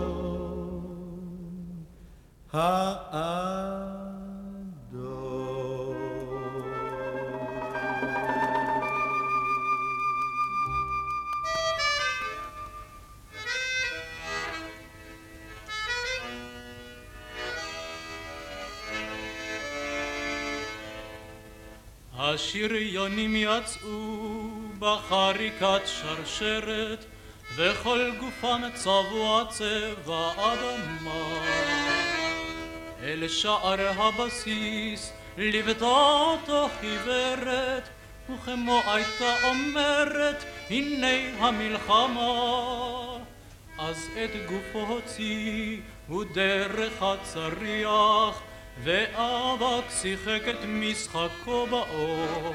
השריונים 22.19 23.37
יצאו 23.37 24.49
בחריקת 24.79 25.81
שרשרת 25.87 27.05
וכל 27.57 28.11
גופם 28.21 28.63
צבוע 28.75 29.45
צבע 29.51 30.33
אדמה 30.37 31.45
אל 33.03 33.29
שער 33.29 34.03
הבסיס 34.03 35.13
ליוותה 35.39 35.85
אותו 35.85 36.69
חיוורת 36.81 37.89
וכמו 38.31 38.81
הייתה 38.87 39.35
אומרת 39.45 40.45
הנה 40.71 41.47
המלחמה 41.47 42.33
אז 43.79 44.09
את 44.25 44.31
גופו 44.49 44.79
הוציא 44.79 45.77
הוא 46.09 46.25
דרך 46.35 47.03
הצריח 47.03 48.43
ואבק 48.83 49.85
שיחק 49.91 50.49
את 50.51 50.65
משחקו 50.69 51.67
באור 51.71 52.55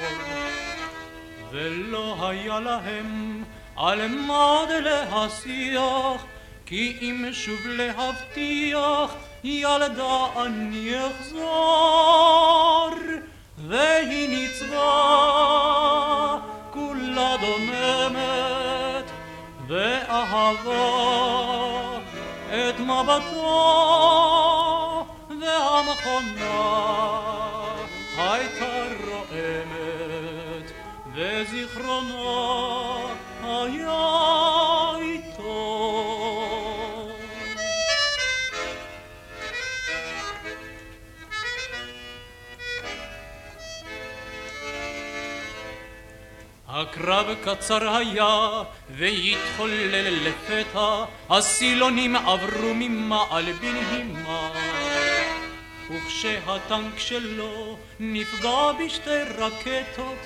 ולא 1.51 2.29
היה 2.29 2.59
להם 2.59 3.43
על 3.75 4.07
מה 4.07 4.63
להשיח 4.79 6.25
כי 6.65 6.97
אם 7.01 7.25
שוב 7.31 7.67
להבטיח 7.67 9.15
ילדה 9.43 10.25
אני 10.35 10.93
אחזור. 11.07 12.89
והיא 13.67 14.29
ניצבה 14.29 14.77
כולה 16.71 17.35
דוממת 17.41 19.11
ואהבה 19.67 20.89
את 22.49 22.79
מבטו 22.79 24.78
והמכונה 25.49 26.85
הייתה 28.17 28.83
רועמת 29.07 30.71
וזיכרונה 31.15 33.05
היה 33.41 34.91
איתו 35.01 35.89
הקרב 46.67 47.25
קצר 47.43 47.95
היה 47.97 48.49
והתחולל 48.89 50.27
לפתע 50.27 51.03
הסילונים 51.29 52.15
עברו 52.15 52.73
ממעל 52.73 53.51
בנהימה 53.51 54.49
וכשהטנק 55.91 56.97
שלו 56.99 57.77
נפגע 57.99 58.71
בשתי 58.71 59.23
רקטות 59.37 60.17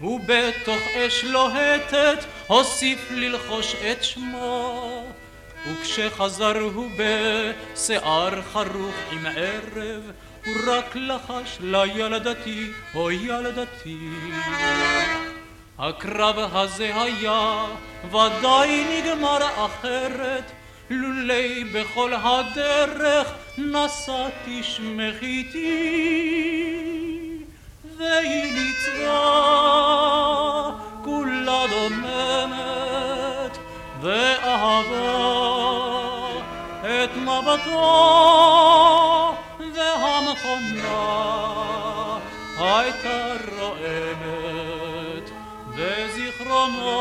ובתוך 0.00 0.82
אש 0.96 1.24
לוהטת 1.24 2.24
הוסיף 2.46 3.10
ללחוש 3.10 3.74
את 3.74 4.04
שמו. 4.04 5.06
וכשחזר 5.66 6.58
הוא 6.58 6.90
בשיער 6.96 8.42
חרוך 8.42 8.94
עם 9.12 9.26
ערב 9.26 10.12
הוא 10.46 10.54
רק 10.66 10.96
לחש 10.96 11.58
לילדתי, 11.60 12.70
או 12.94 13.10
ילדתי 13.10 13.98
הקרב 15.78 16.38
הזה 16.38 17.02
היה 17.02 17.64
ודאי 18.04 18.84
נגמר 19.02 19.38
אחרת 19.66 20.52
לולי 20.90 21.64
בכל 21.64 22.12
הדרך 22.14 23.32
נשאתי 23.58 24.62
שמך 24.62 25.22
איתי 25.22 26.76
והיא 27.98 28.52
ניצבה 28.52 29.10
כולה 31.04 31.64
דוממת 31.70 33.58
ואהבה 34.00 35.46
את 36.82 37.16
מבטו 37.16 37.86
והמכונה 39.74 41.26
הייתה 42.58 43.32
רועמת 43.58 45.30
וזיכרונו 45.76 46.96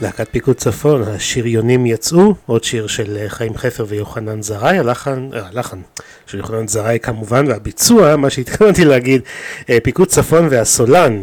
להקת 0.00 0.28
פיקוד 0.30 0.56
צפון, 0.56 1.02
השריונים 1.02 1.86
יצאו, 1.86 2.34
עוד 2.46 2.64
שיר 2.64 2.86
של 2.86 3.16
אה, 3.20 3.28
חיים 3.28 3.56
חפר 3.56 3.84
ויוחנן 3.88 4.42
זרעי, 4.42 4.78
הלחן, 4.78 5.28
אה, 5.34 5.46
הלחן 5.46 5.80
של 6.26 6.38
יוחנן 6.38 6.68
זרעי 6.68 7.00
כמובן, 7.00 7.46
והביצוע, 7.48 8.16
מה 8.16 8.30
שהתכוונתי 8.30 8.84
להגיד, 8.84 9.22
אה, 9.70 9.78
פיקוד 9.82 10.08
צפון 10.08 10.48
והסולן, 10.50 11.22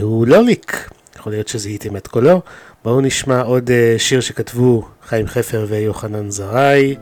הוא 0.00 0.26
לוליק, 0.26 0.90
יכול 1.18 1.32
להיות 1.32 1.48
שזה 1.48 1.70
ייתם 1.70 1.96
את 1.96 2.06
קולו. 2.06 2.42
בואו 2.84 3.00
נשמע 3.00 3.40
עוד 3.40 3.70
שיר 3.98 4.20
שכתבו 4.20 4.88
חיים 5.08 5.26
חפר 5.26 5.66
ויוחנן 5.68 6.30
זרעי, 6.30 6.96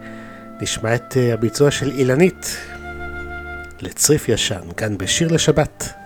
נשמע 0.61 0.95
את 0.95 1.17
הביצוע 1.33 1.71
של 1.71 1.91
אילנית, 1.91 2.57
לצריף 3.81 4.29
ישן, 4.29 4.63
כאן 4.77 4.99
בשיר 4.99 5.29
לשבת. 5.33 6.04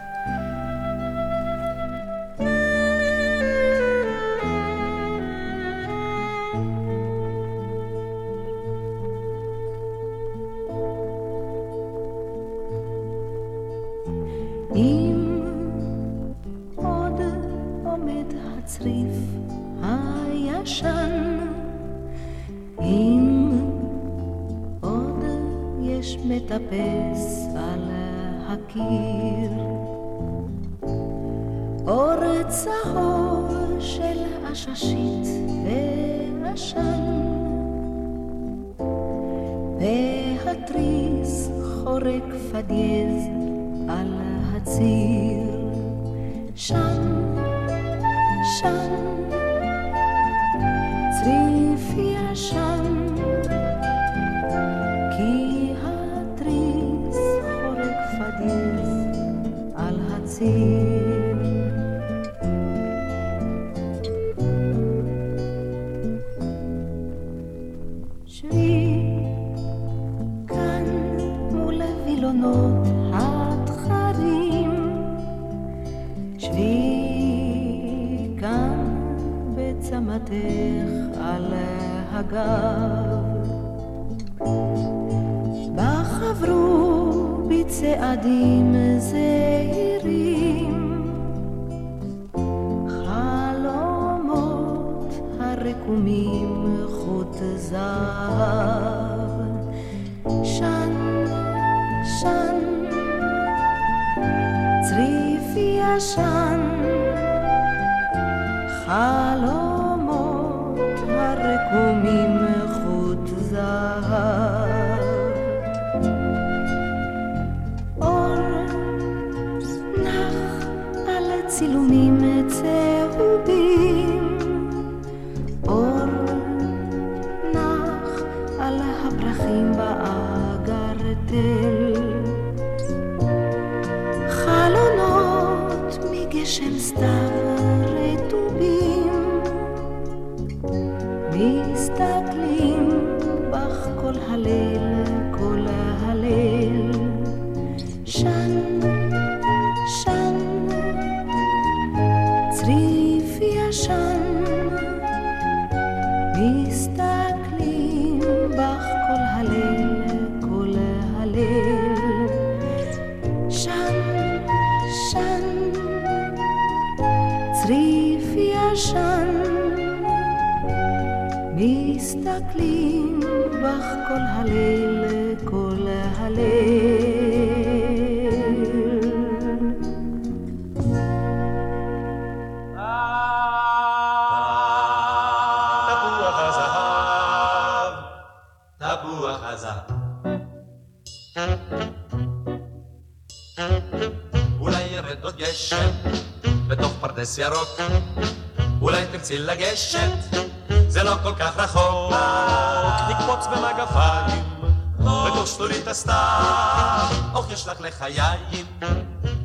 הסתיו, 206.09 207.35
אוך 207.35 207.51
יש 207.51 207.66
לך 207.66 207.81
לחיים, 207.81 208.66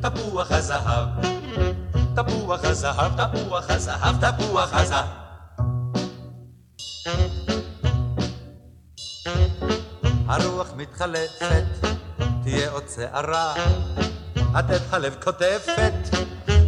תפוח 0.00 0.52
הזהב. 0.52 1.08
תפוח 2.16 2.64
הזהב, 2.64 3.12
תפוח 3.16 3.70
הזהב, 3.70 4.30
תפוח 4.30 4.70
הזהב. 4.72 5.06
הרוח 10.28 10.66
מתחלפת, 10.76 11.64
תהיה 12.42 12.70
עוד 12.70 12.82
שערה, 12.94 13.54
הדד 14.54 14.80
הלב 14.90 15.14
קוטפת, 15.24 15.92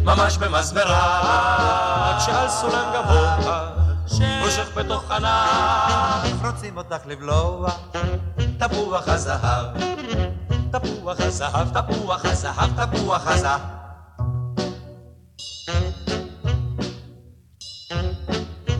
ממש 0.03 0.37
במסמרה, 0.37 2.17
כשעל 2.19 2.49
סולם 2.49 2.93
גבוה, 2.93 3.76
ראשך 4.15 4.77
בתוך 4.77 5.11
ענף, 5.11 6.45
רוצים 6.45 6.77
אותך 6.77 7.05
לבלוע, 7.05 7.69
תפוח 8.59 9.07
הזהב, 9.07 9.65
תפוח 10.71 11.19
הזהב, 11.19 11.81
תפוח 11.81 12.25
הזהב, 12.25 12.85
תפוח 12.85 13.27
הזהב. 13.27 13.61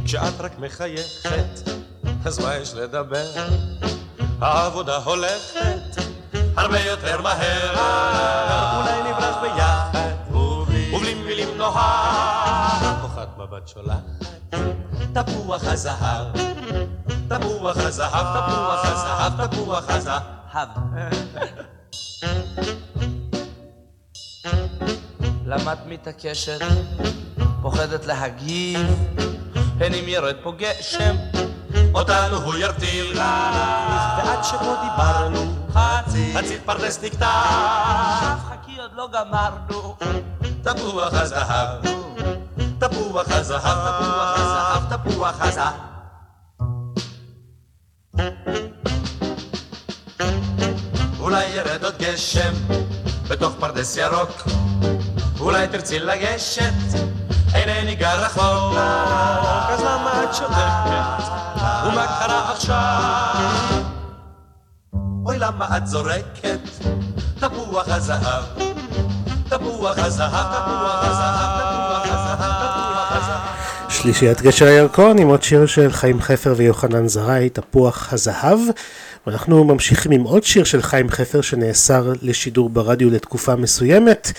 כשאת 0.06 0.40
רק 0.42 0.60
מחייכת, 0.60 1.70
אז 2.26 2.40
מה 2.40 2.56
יש 2.56 2.74
לדבר? 2.74 3.26
העבודה 4.42 4.98
הולכת 4.98 6.02
הרבה 6.58 6.80
יותר 6.80 7.22
מהר. 7.22 7.74
אולי 8.82 9.12
נברח 9.12 9.36
ביחד, 9.42 10.32
ובלי 10.32 11.14
מילים 11.14 11.58
נוהר. 11.58 13.02
כוחת 13.02 13.38
מבט 13.38 13.68
שולחת, 13.68 14.37
תפוח 15.26 15.64
הזהב, 15.64 16.28
תפוח 17.28 17.78
הזהב, 17.78 18.26
תפוח 18.38 18.86
הזהב, 18.86 19.48
תפוח 19.48 19.90
הזהב. 19.90 20.68
למה 25.46 25.74
את 25.74 25.78
מתעקשת? 25.88 26.60
פוחדת 27.62 28.06
להגיב? 28.06 28.80
הן 29.80 29.94
אם 29.94 30.04
ירד 30.08 30.36
פה 30.44 30.54
גשם, 30.58 31.16
אותנו 31.94 32.38
הוא 32.38 32.56
ירטיב. 32.56 33.06
ועד 33.16 34.44
שפה 34.44 34.76
דיברנו, 34.82 35.54
חצי 36.34 36.60
פרדס 36.66 37.04
נקטף. 37.04 37.26
חכי 38.50 38.80
עוד 38.80 38.92
לא 38.94 39.10
גמרנו. 39.14 39.96
תפוח 40.64 41.14
הזהב, 41.14 41.86
תפוח 42.92 43.32
הזהב, 43.32 43.62
תפוח 43.62 44.40
הזהב, 44.40 44.98
תפוח 44.98 45.36
הזהב. 45.42 45.74
אולי 51.20 51.46
ירד 51.46 51.84
עוד 51.84 51.98
גשם 52.00 52.54
בתוך 53.30 53.54
פרדס 53.60 53.98
ירוק, 53.98 54.48
אולי 55.40 55.68
תרצי 55.68 56.00
לגשת, 56.00 56.74
אינני 57.54 57.96
גר 57.96 58.26
רחוק. 58.26 58.78
אז 59.70 59.82
למה 59.82 60.24
את 60.24 60.36
שותקת? 60.36 61.24
ומה 61.86 62.08
קרה 62.20 62.52
עכשיו? 62.52 63.84
אוי 65.26 65.40
למה 65.40 65.78
את 65.78 65.88
זורקת 65.88 66.60
תפוח 67.40 67.88
הזהב, 67.88 68.44
תפוח 69.50 69.98
הזהב, 69.98 70.46
תפוח 70.54 71.04
הזהב. 71.04 71.67
שלישיית 74.08 74.42
גשר 74.42 74.66
הירקון 74.66 75.20
עם 75.20 75.28
עוד 75.28 75.44
שיר 75.44 75.66
של 75.66 75.92
חיים 75.92 76.22
חפר 76.22 76.54
ויוחנן 76.58 77.08
זרעי, 77.08 77.50
תפוח 77.50 78.14
הזהב. 78.14 78.60
ואנחנו 79.28 79.64
ממשיכים 79.64 80.12
עם 80.12 80.24
עוד 80.24 80.44
שיר 80.44 80.64
של 80.64 80.82
חיים 80.82 81.10
חפר 81.10 81.42
שנאסר 81.42 82.14
לשידור 82.22 82.70
ברדיו 82.70 83.10
לתקופה 83.10 83.56
מסוימת. 83.56 84.32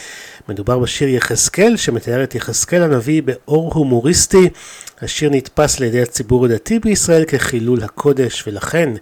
מדובר 0.49 0.79
בשיר 0.79 1.09
יחזקאל 1.09 1.77
שמתאר 1.77 2.25
את 2.25 2.35
יחזקאל 2.35 2.83
הנביא 2.83 3.23
באור 3.23 3.75
הומוריסטי. 3.75 4.49
השיר 5.03 5.31
נתפס 5.31 5.81
על 5.81 5.87
ידי 5.87 6.03
הציבור 6.03 6.45
הדתי 6.45 6.79
בישראל 6.79 7.25
כחילול 7.25 7.83
הקודש 7.83 8.45
ולכן 8.47 8.93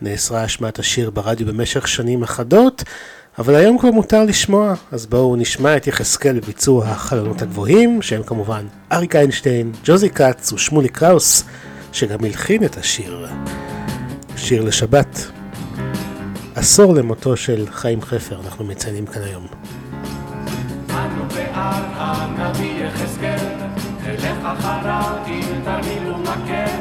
נאסרה 0.00 0.42
השמעת 0.42 0.78
השיר 0.78 1.10
ברדיו 1.10 1.46
במשך 1.46 1.88
שנים 1.88 2.22
אחדות. 2.22 2.84
אבל 3.38 3.54
היום 3.54 3.78
כבר 3.78 3.90
מותר 3.90 4.24
לשמוע, 4.24 4.74
אז 4.92 5.06
בואו 5.06 5.36
נשמע 5.36 5.76
את 5.76 5.86
יחזקאל 5.86 6.40
בביצוע 6.40 6.86
החלונות 6.86 7.42
הגבוהים, 7.42 8.02
שהם 8.02 8.22
כמובן 8.22 8.66
אריק 8.92 9.16
איינשטיין, 9.16 9.72
ג'וזי 9.84 10.10
כץ 10.10 10.52
ושמולי 10.52 10.88
קראוס, 10.88 11.44
שגם 11.92 12.24
הלחין 12.24 12.64
את 12.64 12.76
השיר. 12.76 13.26
שיר 14.36 14.62
לשבת. 14.62 15.30
עשור 16.54 16.94
למותו 16.94 17.36
של 17.36 17.66
חיים 17.70 18.02
חפר, 18.02 18.40
אנחנו 18.44 18.64
מציינים 18.64 19.06
כאן 19.06 19.22
היום. 19.22 19.46
אנו 20.90 21.24
בעל 21.34 21.82
הנביא 21.94 22.84
יחזקאל, 22.84 23.46
נלך 24.06 24.38
אחריו 24.44 25.16
עם 25.26 25.60
תרמיל 25.64 26.12
ומקל, 26.12 26.76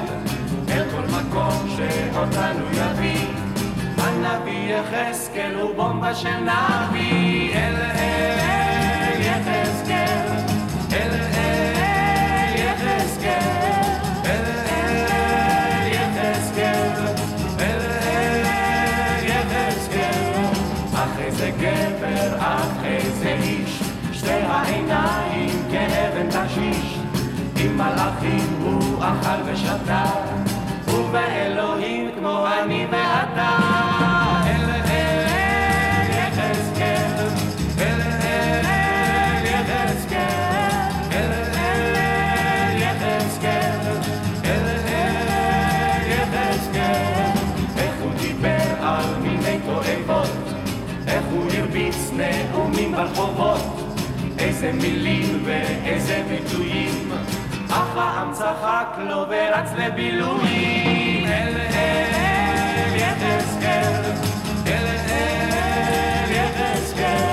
אל 0.69 0.83
כל 0.91 1.01
מקום 1.01 1.77
שאותנו 1.77 2.65
יביא. 2.73 3.28
הנביא 4.25 4.75
יחזקאל 4.75 5.55
הוא 5.55 5.75
של 6.13 6.29
נביא, 6.29 7.55
אל 7.55 7.75
אל 7.75 8.39
אל 10.91 11.11
אל 11.11 11.11
יחזקאל, 12.55 13.45
אל 14.13 14.41
אל 14.69 15.87
יחזקאל, 15.91 16.79
מלאכים 27.79 28.61
הוא 28.63 29.03
אכל 29.03 29.51
ושתה, 29.51 30.03
ובאלוהים 30.87 32.11
כמו 32.15 32.47
אני 32.47 32.87
ואתה. 32.91 33.88
ברחובות, 53.19 53.61
איזה 54.39 54.71
מילים 54.73 55.43
ואיזה 55.45 56.23
ביטויים, 56.29 57.11
אך 57.69 57.97
העם 57.97 58.33
צחק 58.33 58.97
לו 58.97 59.25
ורץ 59.29 59.69
לבילויים. 59.77 61.25
אל 61.25 61.55
אל 61.73 62.95
יחזקאל, 62.95 64.01
אל 64.67 64.85
אל 65.09 65.51
יחזקאל, 66.31 67.29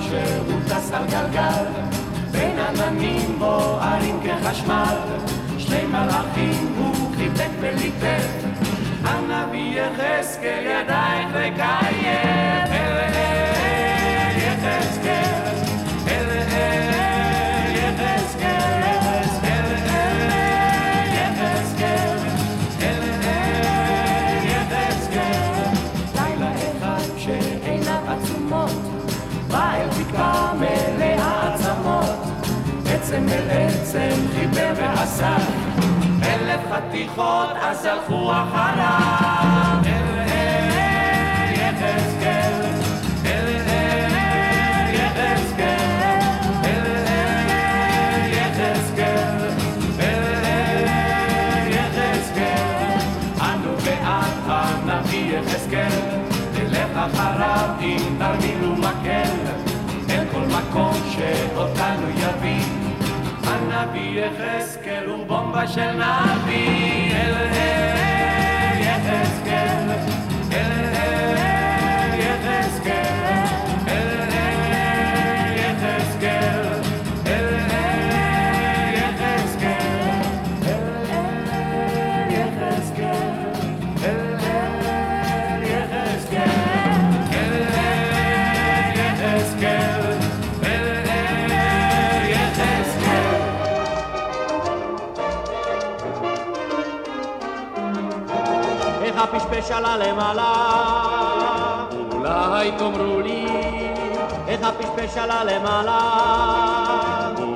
שהוא 0.00 0.60
טס 0.68 0.90
גלגל, 1.10 1.64
בין 2.30 2.58
עננים 2.58 3.38
בוערים 3.38 4.20
כחשמל, 4.24 4.96
שני 5.58 5.86
מלאכים 5.86 6.49
חיבק 7.40 7.50
וליטף, 7.60 8.26
הנביא 9.04 9.80
יחזקאל 9.80 10.66
ידייך 10.66 11.28
לקיים. 11.34 12.04
אל 12.72 12.98
אל 12.98 14.36
יחזקאל, 14.36 15.56
אל 16.08 16.30
אל 16.30 17.76
יחזקאל, 17.76 18.82
אל 19.44 19.74
אל 19.88 21.14
יחזקאל, 21.14 22.18
אל 22.82 23.02
אל 23.24 24.46
יחזקאל. 24.46 25.74
לילה 26.14 26.52
אחד 26.52 27.18
שעיניו 27.18 28.02
עצומות, 28.08 28.72
בא 29.48 29.74
אל 29.74 29.88
תקרה 29.88 30.52
מלאה 30.54 31.54
עצמות, 31.54 32.16
עצם 32.86 33.26
אל 33.28 33.50
עצם 33.50 34.26
חיבר 34.34 34.72
אלף 34.78 35.59
חתיכות 36.88 37.48
אז 37.60 37.84
הלכו 37.84 38.32
אחריו. 38.32 39.80
אראה 39.86 41.52
יחזקאל, 41.52 42.62
אראה 43.26 43.90
יחזקאל. 44.92 45.90
אחריו 57.00 57.68
אם 57.80 58.16
תרמיל 58.18 58.64
ומקל, 58.64 59.30
אין 60.08 60.28
כל 60.32 60.40
מקום 60.40 60.94
שאותנו 61.10 62.08
יביא. 62.10 62.79
הנביא 63.72 64.20
יחזקאל 64.20 65.04
הוא 65.06 65.26
בומבה 65.26 65.68
של 65.68 65.90
נביא, 65.92 67.14
אל 67.14 67.34
אל 67.34 68.80
יחזקאל, 68.80 70.19
איך 99.40 99.46
הפשפש 99.46 99.70
עלה 99.70 99.96
למעלה? 99.96 100.52
אולי 102.12 102.72
תאמרו 102.78 103.20
לי, 103.20 103.46
איך 104.48 104.60
הפשפש 104.62 105.16
עלה 105.18 105.44
למעלה? 105.44 105.98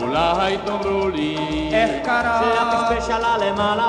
אולי 0.00 0.56
תאמרו 0.64 1.08
לי, 1.08 1.36
איך 1.72 1.90
קרה? 2.04 2.40
שהפשפש 2.40 3.10
עלה 3.10 3.36
למעלה? 3.38 3.88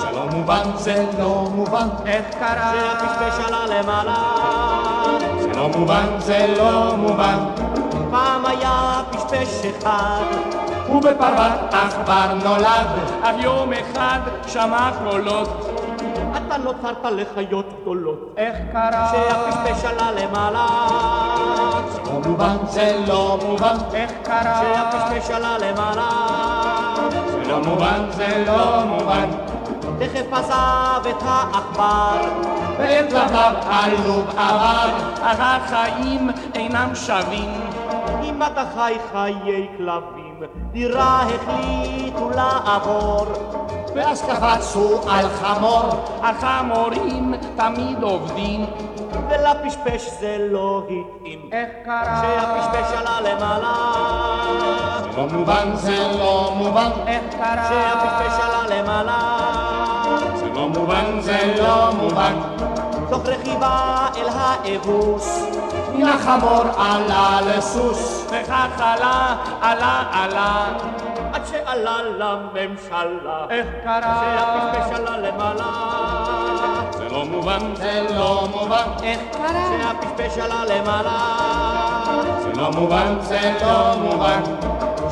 זה 0.00 0.16
לא 0.16 0.26
מובן, 0.32 0.70
זה 0.74 1.06
לא 1.18 1.48
מובן, 1.54 1.88
איך 2.06 2.24
קרה? 2.38 2.72
שהפשפש 2.72 3.46
עלה 3.48 3.80
למעלה? 3.80 4.16
זה 5.40 5.48
לא 5.56 5.68
מובן, 5.68 6.06
זה 6.18 6.54
לא 6.58 6.96
מובן, 6.96 7.38
פעם 8.10 8.46
היה 8.46 9.02
פשפש 9.10 9.64
אחד 9.64 10.24
ובפרוות 10.90 11.74
עכבר 11.74 12.34
נולד, 12.44 12.88
אך 13.22 13.34
יום 13.38 13.72
אחד 13.72 14.20
שמע 14.46 14.90
קולות, 15.04 15.69
אתה 16.36 16.56
נוצרת 16.56 17.04
לחיות 17.04 17.66
גדולות. 17.82 18.34
איך 18.36 18.56
קרה? 18.72 19.10
שהפשפש 19.12 19.84
עלה 19.84 20.12
למעלה. 20.12 20.66
זה 21.92 22.00
לא 22.06 22.20
מובן, 22.26 22.56
זה 22.66 23.04
לא 23.08 23.38
מובן, 23.46 23.76
איך 23.94 24.12
קרה? 24.22 24.62
שהפשפש 24.62 25.30
עלה 25.30 25.58
למעלה. 25.58 26.08
זה 27.10 27.48
לא 27.48 27.60
מובן, 27.60 28.04
זה 28.10 28.44
לא 28.46 28.84
מובן, 28.84 29.30
תכף 29.98 30.32
עזב 30.32 31.06
את 31.10 31.22
העכבר. 31.22 32.16
ואת 32.78 33.12
לבב 33.12 33.54
עלוב 33.70 34.28
עבר, 34.30 34.88
החיים 35.22 36.30
אינם 36.54 36.94
שווים, 36.94 37.50
אם 38.22 38.42
אתה 38.42 38.64
חי 38.74 38.96
חיי 39.12 39.68
כלבים 39.76 40.29
דירה 40.72 41.22
החליטו 41.22 42.30
לעבור 42.30 43.26
ואז 43.94 44.22
קפצו 44.22 45.00
על 45.10 45.28
חמור, 45.28 45.82
החמורים 46.22 47.34
תמיד 47.56 48.02
עובדים, 48.02 48.66
ולפשפש 49.30 50.10
זה 50.20 50.36
לא 50.50 50.82
התאים 50.84 51.48
איך 51.52 51.68
קרה? 51.84 52.22
שהפשפש 52.22 52.98
עלה 52.98 53.20
למעלה 53.20 53.74
זה 55.02 55.16
לא 55.16 55.26
מובן, 55.32 55.70
זה 55.74 56.12
לא 56.18 56.52
מובן, 56.56 56.90
איך 57.06 57.22
קרה? 57.30 57.68
שהפשפש 57.68 58.40
עלה 58.44 58.80
למעלה 58.80 59.38
זה 60.34 60.46
לא 60.54 60.68
מובן 60.68 61.20
זה 61.20 61.54
לא 61.58 61.92
מובן. 61.92 62.32
תוך 63.10 63.26
רכיבה 63.26 64.06
אל 64.16 64.28
האבוס, 64.34 65.44
מן 66.00 66.08
החמור 66.08 66.62
עלה 66.78 67.38
לסוס, 67.46 68.26
וכך 68.30 68.80
עלה, 68.80 69.36
עלה, 69.60 70.04
עלה. 70.12 70.66
עד 71.32 71.42
שעלה 71.46 72.02
לממשלה, 72.02 73.46
איך 73.50 73.66
קרה? 73.84 74.22
שהפשפש 74.22 74.98
עלה 74.98 75.18
למעלה. 75.18 75.70
זה 76.92 77.08
לא 77.08 77.24
מובן, 77.24 77.74
זה 77.74 78.06
לא 78.16 78.48
מובן. 78.50 78.88
איך 79.02 79.20
קרה? 79.32 79.70
שהפשפש 79.80 80.38
עלה 80.38 80.64
למעלה. 80.64 81.18
זה 82.42 82.60
לא 82.60 82.70
מובן, 82.70 83.16
זה 83.20 83.54
לא 83.62 83.94
מובן. 83.98 84.42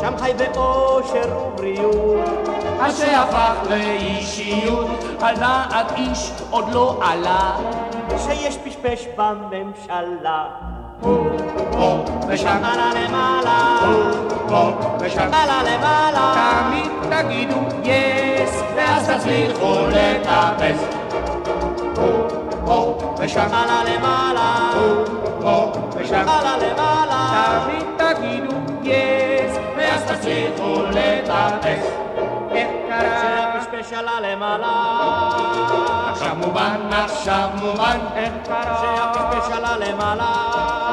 שם 0.00 0.18
חי 0.18 0.32
באושר 0.54 1.38
ובריאות. 1.38 2.48
עד 2.80 2.90
שהפך 2.90 3.70
לאישיות, 3.70 5.04
עלה 5.20 5.64
עד 5.70 5.92
איש 5.96 6.32
עוד 6.50 6.72
לא 6.72 7.00
עלה. 7.02 7.56
שיש 8.16 8.56
פשפש 8.56 9.06
בממשלה. 9.16 10.44
פה 11.00 12.04
ושם, 12.28 12.64
עלה 12.64 12.90
למעלה, 12.94 13.78
פה 14.48 14.70
ושם, 15.00 15.28
עלה 15.32 15.62
למעלה. 15.62 16.34
תמיד 16.34 16.90
תגידו 17.10 17.56
יס, 17.82 18.62
ואז 18.76 19.10
תצליחו 19.10 19.74
לטפס. 19.88 20.84
עלה 23.36 23.82
למעלה, 23.84 24.70
עלה 26.28 26.56
למעלה. 26.56 27.64
תמיד 27.64 27.84
תגידו 27.96 28.56
יס, 28.82 29.58
ואז 29.76 30.02
תצליחו 30.04 30.82
לטפס. 30.90 31.86
איך 32.50 32.68
קרה? 32.88 33.20
שהפשפש 33.20 33.92
עלה 33.92 34.20
למעלה. 34.20 34.68
עכשיו 36.12 36.36
מובן, 36.36 36.80
עכשיו 36.90 37.48
מובן, 37.54 37.98
איך 38.14 38.32
קרה? 38.46 38.80
שהפשפש 38.80 39.52
עלה 39.56 39.76
למעלה. 39.76 40.87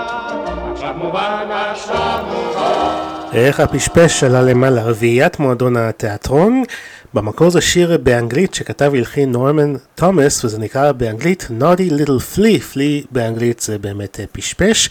איך 3.33 3.59
הפשפש 3.59 4.23
עלה 4.23 4.41
למעלה, 4.41 4.83
רביעיית 4.83 5.39
מועדון 5.39 5.77
התיאטרון. 5.77 6.63
במקור 7.13 7.49
זה 7.49 7.61
שיר 7.61 7.97
באנגלית 8.03 8.53
שכתב 8.53 8.89
והלחין 8.93 9.31
נורמן 9.31 9.73
תומאס 9.95 10.45
וזה 10.45 10.59
נקרא 10.59 10.91
באנגלית 10.91 11.47
Naughty 11.59 11.91
Little 11.91 12.35
Flea, 12.35 12.73
Flea 12.73 13.07
באנגלית 13.11 13.59
זה 13.59 13.77
באמת 13.77 14.19
אה, 14.19 14.25
פשפש. 14.31 14.89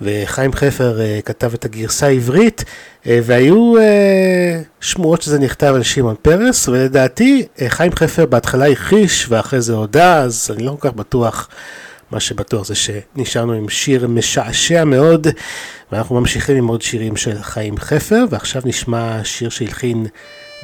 וחיים 0.00 0.52
חפר 0.52 0.98
uh, 0.98 1.22
כתב 1.22 1.54
את 1.54 1.64
הגרסה 1.64 2.06
העברית, 2.06 2.60
uh, 2.60 3.06
והיו 3.22 3.74
uh, 3.76 3.80
שמועות 4.80 5.22
שזה 5.22 5.38
נכתב 5.38 5.72
על 5.74 5.82
שמעון 5.82 6.14
פרס, 6.22 6.68
ולדעתי 6.68 7.46
uh, 7.56 7.60
חיים 7.68 7.92
חפר 7.92 8.26
בהתחלה 8.26 8.66
הכחיש 8.66 9.26
ואחרי 9.28 9.60
זה 9.60 9.72
הודה, 9.72 10.18
אז 10.18 10.50
אני 10.54 10.64
לא 10.64 10.76
כל 10.80 10.88
כך 10.88 10.94
בטוח. 10.94 11.48
מה 12.10 12.20
שבטוח 12.20 12.66
זה 12.66 12.74
שנשארנו 12.74 13.52
עם 13.52 13.68
שיר 13.68 14.06
משעשע 14.06 14.84
מאוד, 14.84 15.26
ואנחנו 15.92 16.20
ממשיכים 16.20 16.56
עם 16.56 16.66
עוד 16.66 16.82
שירים 16.82 17.16
של 17.16 17.42
חיים 17.42 17.78
חפר, 17.78 18.24
ועכשיו 18.30 18.62
נשמע 18.64 19.24
שיר 19.24 19.48
שהלחין 19.48 20.06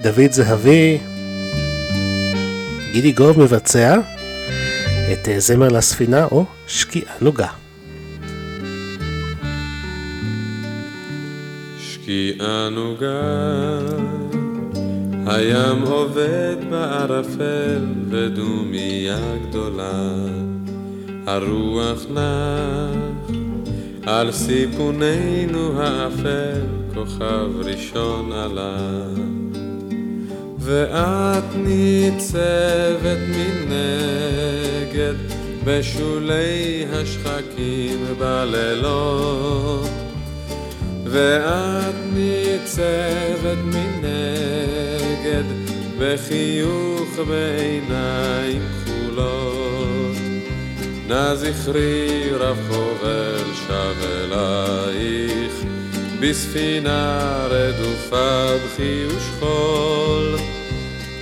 דוד 0.03 0.31
זהבי, 0.31 0.99
גידי 2.93 3.13
גוב 3.13 3.41
מבצע 3.41 3.97
את 5.13 5.29
זמר 5.39 5.69
לספינה 5.69 6.25
או 6.25 6.45
שקיעה 6.67 7.13
נוגה. 7.21 7.49
שקיעה 11.81 12.69
נוגה, 12.71 13.81
הים 15.27 15.83
עובד 15.83 16.57
בערפל 16.71 17.85
ודומיה 18.11 19.19
גדולה, 19.49 20.15
הרוח 21.27 22.07
נח 22.11 23.31
על 24.07 24.33
סיפוננו 24.33 25.81
האפל, 25.81 26.61
כוכב 26.95 27.51
ראשון 27.65 28.33
עלה. 28.33 29.07
ואת 30.59 31.45
ניצבת 31.57 33.19
מנגד 33.29 35.15
בשולי 35.65 36.85
השחקים 36.93 38.05
בלילות 38.19 39.89
ואת 41.05 41.95
ניצבת 42.13 43.59
מנגד 43.65 45.45
בחיוך 45.99 47.19
בעיניים 47.29 48.63
כחולות 48.85 49.56
נא 51.09 51.35
זכרי 51.35 52.31
רב 52.33 52.59
חובל 52.69 53.45
שב 53.67 53.95
אלייך 54.03 55.53
בספינה 56.21 57.47
רדופה 57.51 58.47
בכי 58.65 59.07
ושכול. 59.07 60.37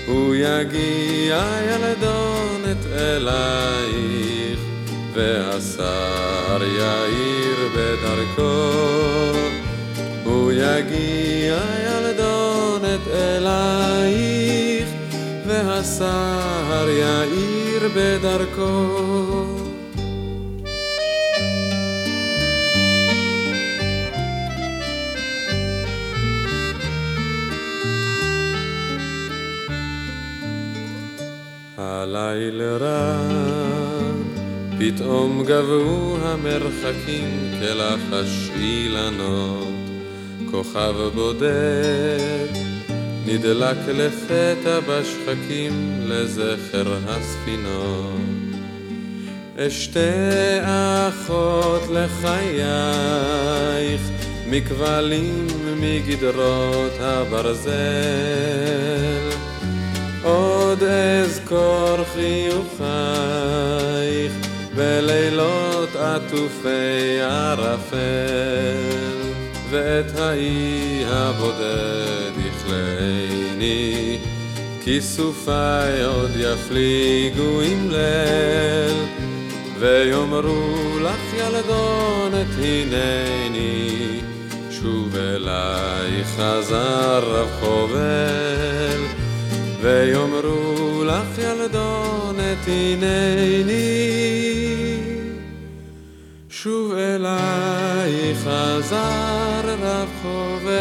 הוא 0.06 0.34
יגיע 0.34 1.44
ילדונת 1.70 2.86
אלייך 2.96 4.58
והשר 5.12 6.62
יאיר 6.62 7.68
בדרכו. 7.76 8.72
הוא 10.24 10.52
יגיע 10.52 11.60
ילדונת 11.86 13.08
אלייך 13.14 14.88
והשר 15.46 16.88
יאיר 16.88 17.88
בדרכו 17.96 19.53
הלילה 32.04 32.76
רע, 32.76 33.18
פתאום 34.78 35.44
גבו 35.46 36.16
המרחקים 36.22 37.50
כלחש 37.60 38.50
אילנות, 38.56 39.68
כוכב 40.50 40.94
בודד 41.14 42.48
נדלק 43.26 43.76
לפתע 43.88 44.80
בשחקים 44.80 46.00
לזכר 46.06 46.96
הספינות. 47.06 48.20
אשתי 49.58 50.60
אחות 50.64 51.82
לחייך, 51.92 52.80
מכבלים 54.50 55.46
מגדרות 55.80 56.92
הברזל. 57.00 57.74
עוד 60.24 60.82
אזכור 60.82 61.96
חיוכייך 62.14 62.84
בלילות 64.76 65.96
עטופי 65.96 67.20
ערפל 67.20 67.96
ואת 69.70 70.18
האי 70.18 71.04
הבודד 71.06 72.32
יכלני 72.46 74.18
כיסופיי 74.84 76.04
עוד 76.04 76.30
יפליגו 76.36 77.60
עם 77.60 77.90
ליל 77.90 79.04
ויאמרו 79.78 80.98
לך 81.00 81.34
ילדונת 81.34 82.46
הנני 82.58 84.20
שוב 84.70 85.16
אליי 85.16 86.24
חזר 86.24 87.22
רב 87.24 87.48
חובל 87.60 89.23
ויאמרו 89.84 91.04
לך 91.04 91.38
ילדונת 91.38 92.66
הנני 92.66 94.14
שוב 96.48 96.92
אליי 96.92 98.34
חזר 98.34 99.76
רב 99.80 100.08
חובל 100.22 100.74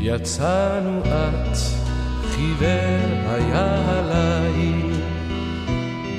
יצאנו 0.00 1.00
את 1.04 1.56
חיוור 2.30 3.30
היה 3.30 3.82
הליל 3.86 4.92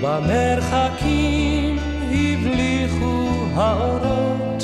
במרחקים 0.01 1.79
הבליחו 2.11 3.24
האורות. 3.55 4.63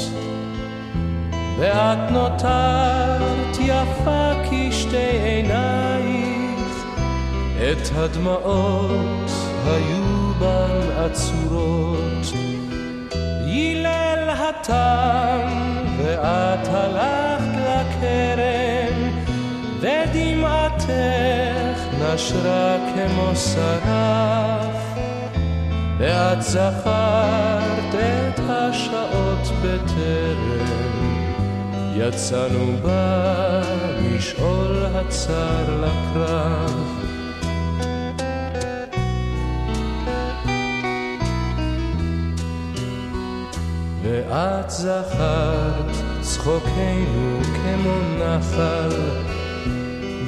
ואת 1.59 2.11
נותרת 2.11 3.57
יפה 3.59 4.31
כשתי 4.49 4.97
עינייך. 4.97 6.85
את 7.57 7.89
הדמעות 7.95 9.31
היו 9.65 10.33
בן 10.39 11.03
עצורות. 11.05 12.25
הלל 13.45 14.29
התם 14.29 15.47
ואת 15.97 16.67
הלכת 16.67 17.41
לכרם, 17.57 19.09
ודמעתך 19.79 20.89
נשרה 22.01 22.77
כמו 22.93 23.35
שרף, 23.35 24.90
ואת 26.01 26.41
זכרת 26.41 27.95
את 27.95 28.39
השעות 28.49 29.47
בטרם, 29.61 30.65
יצאנו 31.95 32.77
במשעול 32.83 34.85
הצר 34.95 35.81
לקרב. 35.81 37.01
ואת 44.03 44.69
זכרת 44.69 45.95
צחוקנו 46.21 47.39
כמו 47.43 47.99
נחל, 48.19 48.89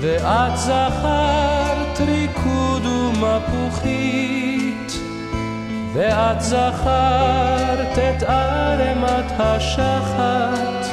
ואת 0.02 0.58
זכרת 0.58 2.00
ריקוד 2.00 2.86
ומפוחית, 2.86 4.63
ואת 5.94 6.42
זכרת 6.42 7.98
את 7.98 8.24
ערמת 8.24 9.32
השחת, 9.40 10.88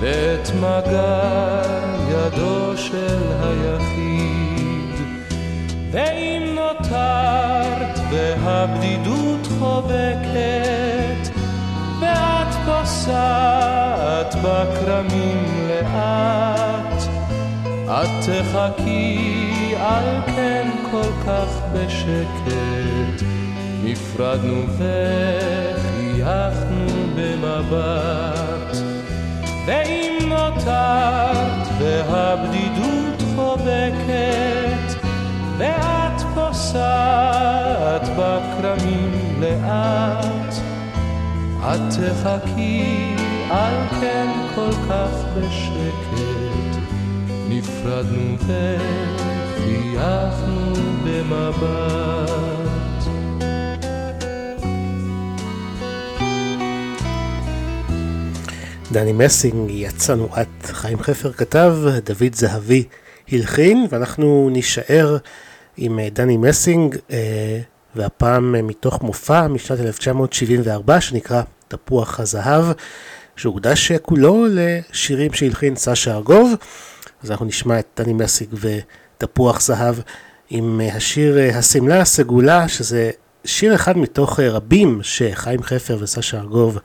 ואת 0.00 0.50
מגע 0.60 1.62
ידו 2.08 2.76
של 2.76 3.18
היחיד. 3.42 4.94
ואם 5.90 6.42
נותרת 6.54 7.98
והבדידות 8.10 9.46
חובקת, 9.58 11.28
ואת 12.00 12.54
פוסעת 12.66 14.34
בכרמים 14.42 15.68
לאט, 15.68 17.02
את 17.88 18.08
תחכי 18.20 19.74
על 19.78 20.20
כן 20.26 20.70
כל 20.90 21.10
כך 21.26 21.60
בשקט, 21.72 23.24
נפרדנו 23.84 24.62
וחייכנו 24.78 26.86
במבט. 27.16 28.76
ואם 29.66 30.28
נותרת 30.28 31.68
והבדידות 31.78 33.22
חובקת, 33.36 34.94
ואת 35.58 36.22
פוסעת 36.34 38.08
בכרמים 38.18 39.12
לאט, 39.40 40.54
את 41.60 41.80
תחכי 41.90 43.14
על 43.50 43.74
כן 44.00 44.28
כל 44.54 44.72
כך 44.88 45.10
בשקט, 45.36 46.78
נפרדנו 47.48 48.36
וחייכנו 49.58 50.72
במבט. 51.04 52.53
דני 58.94 59.12
מסינג, 59.12 59.70
יצאנו 59.70 60.28
את, 60.40 60.66
חיים 60.66 61.02
חפר 61.02 61.32
כתב, 61.32 61.76
דוד 62.04 62.34
זהבי 62.34 62.84
הלחין, 63.32 63.86
ואנחנו 63.90 64.48
נישאר 64.52 65.16
עם 65.76 65.98
אה, 65.98 66.08
דני 66.12 66.36
מסינג, 66.36 66.96
אה, 67.10 67.60
והפעם 67.94 68.54
אה, 68.54 68.62
מתוך 68.62 69.02
מופע 69.02 69.46
משנת 69.46 69.80
1974 69.80 71.00
שנקרא 71.00 71.42
תפוח 71.68 72.20
הזהב, 72.20 72.64
שהוקדש 73.36 73.92
כולו 73.92 74.46
לשירים 74.50 75.32
שהלחין 75.32 75.76
סשה 75.76 76.14
ארגוב. 76.14 76.52
אז 77.22 77.30
אנחנו 77.30 77.46
נשמע 77.46 77.78
את 77.78 77.86
דני 77.96 78.12
מסינג 78.12 78.54
ותפוח 78.54 79.60
זהב 79.60 79.94
עם 80.50 80.80
השיר 80.92 81.38
השמלה 81.54 82.00
הסגולה, 82.00 82.68
שזה 82.68 83.10
שיר 83.44 83.74
אחד 83.74 83.98
מתוך 83.98 84.40
רבים 84.40 85.00
שחיים 85.02 85.62
חפר 85.62 85.96
וסשה 86.00 86.38
ארגוב 86.38 86.78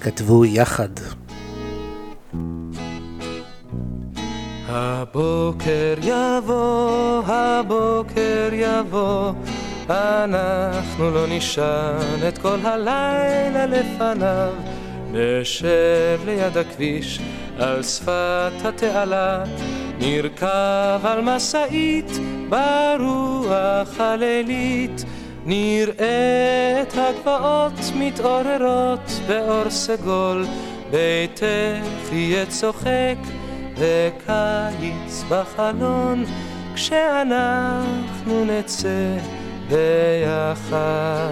כתבו 0.00 0.44
יחד. 0.44 0.90
הבוקר 4.68 5.94
יבוא, 6.02 7.22
הבוקר 7.26 8.48
יבוא, 8.52 9.32
אנחנו 9.88 11.10
לא 11.10 11.26
נשען 11.28 12.28
את 12.28 12.38
כל 12.38 12.58
הלילה 12.64 13.66
לפניו. 13.66 14.52
נשב 15.12 16.20
ליד 16.24 16.56
הכביש, 16.56 17.20
על 17.58 17.82
שפת 17.82 18.52
התעלה, 18.64 19.44
נרכב 19.98 21.00
על 21.02 21.20
משאית 21.20 22.10
ברוח 22.48 24.00
הלילית. 24.00 25.04
נראה 25.46 26.82
את 26.82 26.94
הגבעות 26.94 27.80
מתעוררות 27.94 29.20
באור 29.28 29.70
סגול, 29.70 30.46
ביתך 30.90 32.12
יהיה 32.12 32.46
צוחק 32.46 33.16
וקיץ 33.76 35.24
בחלון, 35.28 36.24
כשאנחנו 36.74 38.44
נצא 38.44 39.16
ביחד. 39.68 41.30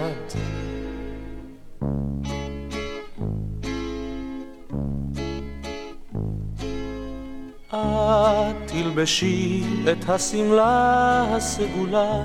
את 7.71 8.55
תלבשי 8.65 9.63
את 9.91 10.09
השמלה 10.09 11.25
הסגולה 11.29 12.23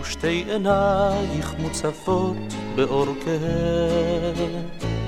ושתי 0.00 0.44
עינייך 0.48 1.54
מוצפות 1.58 2.36
באור 2.76 3.06
כהה. 3.24 4.99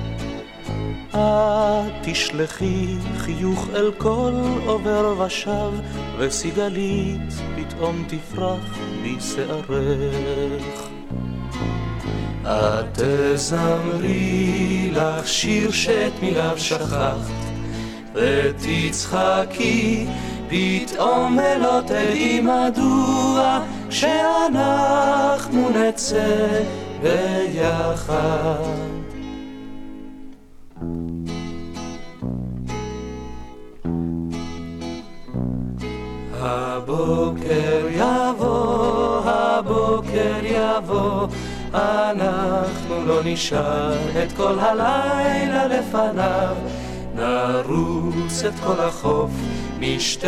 את 1.15 1.91
תשלחי 2.01 2.95
חיוך 3.17 3.67
אל 3.75 3.91
כל 3.97 4.33
עובר 4.65 5.15
ושב, 5.19 5.71
וסיגלית 6.17 7.33
פתאום 7.55 8.03
תפרח 8.07 8.77
בשערך. 9.03 10.89
את 12.43 12.99
תזמרי 13.01 14.89
לך 14.91 15.27
שיר 15.27 15.71
שאת 15.71 16.13
מיליו 16.21 16.57
שכחת, 16.57 17.17
ותצחקי 18.13 20.05
פתאום 20.49 21.37
ולא 21.37 21.81
תדעי 21.85 22.41
מדוע, 22.41 23.59
כשאנחנו 23.89 25.69
נצא 25.69 26.61
ביחד. 27.01 28.92
הבוקר 36.45 37.87
יבוא, 37.95 39.21
הבוקר 39.25 40.35
יבוא, 40.43 41.27
אנחנו 41.73 43.05
לא 43.05 43.19
נשאר 43.23 44.23
את 44.23 44.31
כל 44.31 44.59
הלילה 44.59 45.67
לפניו. 45.67 46.55
נרוץ 47.15 48.43
את 48.43 48.53
כל 48.65 48.79
החוף, 48.79 49.31
נשתה 49.79 50.27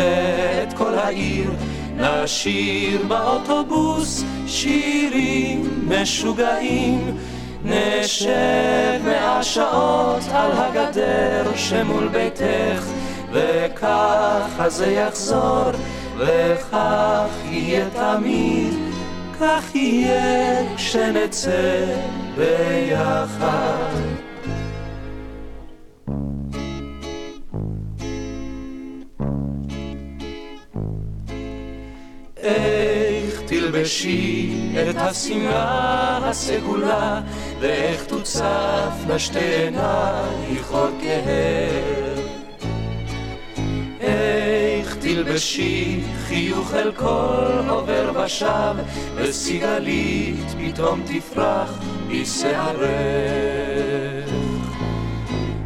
את 0.62 0.72
כל 0.72 0.94
העיר, 0.94 1.50
נשיר 1.96 3.02
באוטובוס 3.08 4.24
שירים 4.46 5.88
משוגעים. 5.88 7.16
נשב 7.64 9.00
מאה 9.04 9.42
שעות 9.42 10.22
על 10.32 10.50
הגדר 10.54 11.50
שמול 11.56 12.08
ביתך, 12.08 12.84
וככה 13.32 14.68
זה 14.68 14.86
יחזור 14.86 15.70
וכך 16.18 17.28
יהיה 17.50 17.90
תמיד, 17.90 18.74
כך 19.40 19.74
יהיה 19.74 20.74
כשנצא 20.76 21.84
ביחד. 22.36 23.92
איך 32.36 33.42
תלבשי 33.46 34.52
את 34.90 34.96
השמלה 34.96 36.18
הסגולה, 36.22 37.20
ואיך 37.60 38.04
תוצף 38.04 39.18
שתי 39.18 39.38
עינייך 39.38 40.70
עוד 40.70 40.94
כהה. 41.00 42.06
תלבשי 45.06 46.00
חיוך 46.26 46.74
אל 46.74 46.92
כל 46.92 47.68
עובר 47.68 48.12
ושב, 48.24 48.74
וסיגלית 49.14 50.54
פתאום 50.58 51.02
תפרח 51.06 51.78
בשערך. 52.08 52.86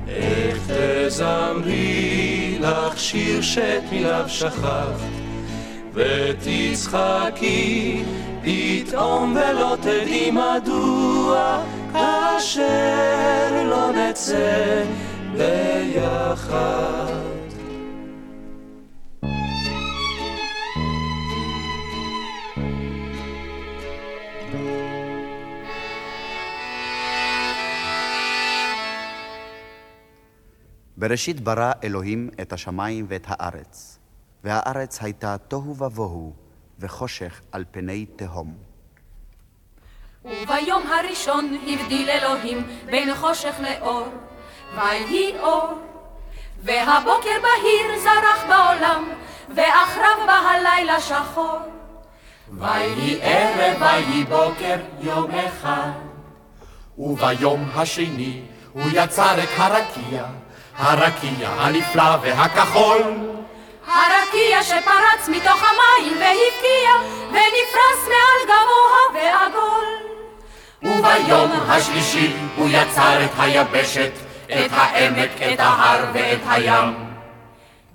איך 0.09 0.59
וזמרי 0.66 2.59
לך 2.61 2.99
שיר 2.99 3.43
שאת 3.43 3.82
מיליו 3.93 4.24
שכחת, 4.28 5.11
ותצחקי 5.95 8.03
פתאום 8.43 9.36
ולא 9.36 9.76
תדעי 9.80 10.30
מדוע, 10.30 11.62
כאשר 11.93 13.64
לא 13.64 13.93
נצא 13.93 14.84
ביחד. 15.36 17.20
בראשית 31.01 31.41
ברא 31.41 31.73
אלוהים 31.85 32.31
את 32.41 32.53
השמיים 32.53 33.07
ואת 33.09 33.27
הארץ, 33.27 33.99
והארץ 34.45 35.03
הייתה 35.03 35.37
תוהו 35.49 35.77
ובוהו, 35.77 36.33
וחושך 36.79 37.41
על 37.53 37.65
פני 37.71 38.07
תהום. 38.07 38.55
וביום 40.25 40.83
הראשון 40.87 41.57
הבדיל 41.67 42.11
אלוהים 42.11 42.67
בין 42.87 43.15
חושך 43.15 43.55
לאור, 43.61 44.09
ויהי 44.75 45.39
אור. 45.39 45.79
והבוקר 46.63 47.37
בהיר 47.43 47.99
זרח 48.03 48.45
בעולם, 48.49 49.05
ואחריו 49.57 50.27
בא 50.27 50.33
הלילה 50.33 51.01
שחור. 51.01 51.59
ויהי 52.53 53.19
ערב, 53.23 53.83
ויהי 53.83 54.25
בוקר, 54.25 54.77
יום 55.01 55.31
אחד. 55.31 55.91
וביום 56.99 57.69
השני 57.75 58.43
הוא 58.73 58.91
יצר 58.93 59.43
את 59.43 59.49
הרקיע, 59.57 60.27
הרקיע 60.81 61.49
הנפלא 61.49 62.16
והכחול. 62.22 63.03
הרקיע 63.87 64.62
שפרץ 64.62 65.28
מתוך 65.28 65.62
המים 65.62 66.12
והבקיע, 66.12 66.91
ונפרס 67.28 68.09
מעל 68.09 68.45
גבוה 68.45 69.14
ועגול. 69.14 69.85
וביום 70.83 71.51
השלישי 71.68 72.33
הוא 72.57 72.68
יצר 72.70 73.24
את 73.24 73.31
היבשת, 73.39 74.12
את 74.47 74.70
העמק, 74.72 75.31
את 75.53 75.61
ההר 75.61 76.05
ואת 76.12 76.41
הים. 76.49 76.95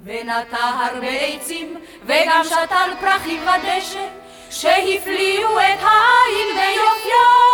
ונטע 0.06 0.58
הרבה 0.58 1.08
עצים, 1.08 1.76
וגם 2.06 2.42
שתל 2.44 2.92
פרחים 3.00 3.42
ודשא, 3.42 4.08
שהפליאו 4.50 5.60
את 5.60 5.80
העין 5.82 6.48
ביופיו. 6.56 7.46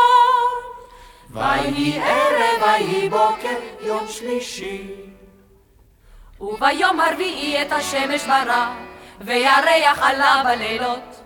ויהי 1.30 2.00
ערב, 2.00 2.62
ויהי 2.62 3.10
בוקר, 3.10 3.56
יום 3.82 4.08
שלישי. 4.08 5.11
וביום 6.42 7.00
הרביעי 7.00 7.62
את 7.62 7.72
השמש 7.72 8.24
ברא, 8.24 8.68
וירח 9.22 10.00
עלה 10.02 10.42
בלילות. 10.46 11.22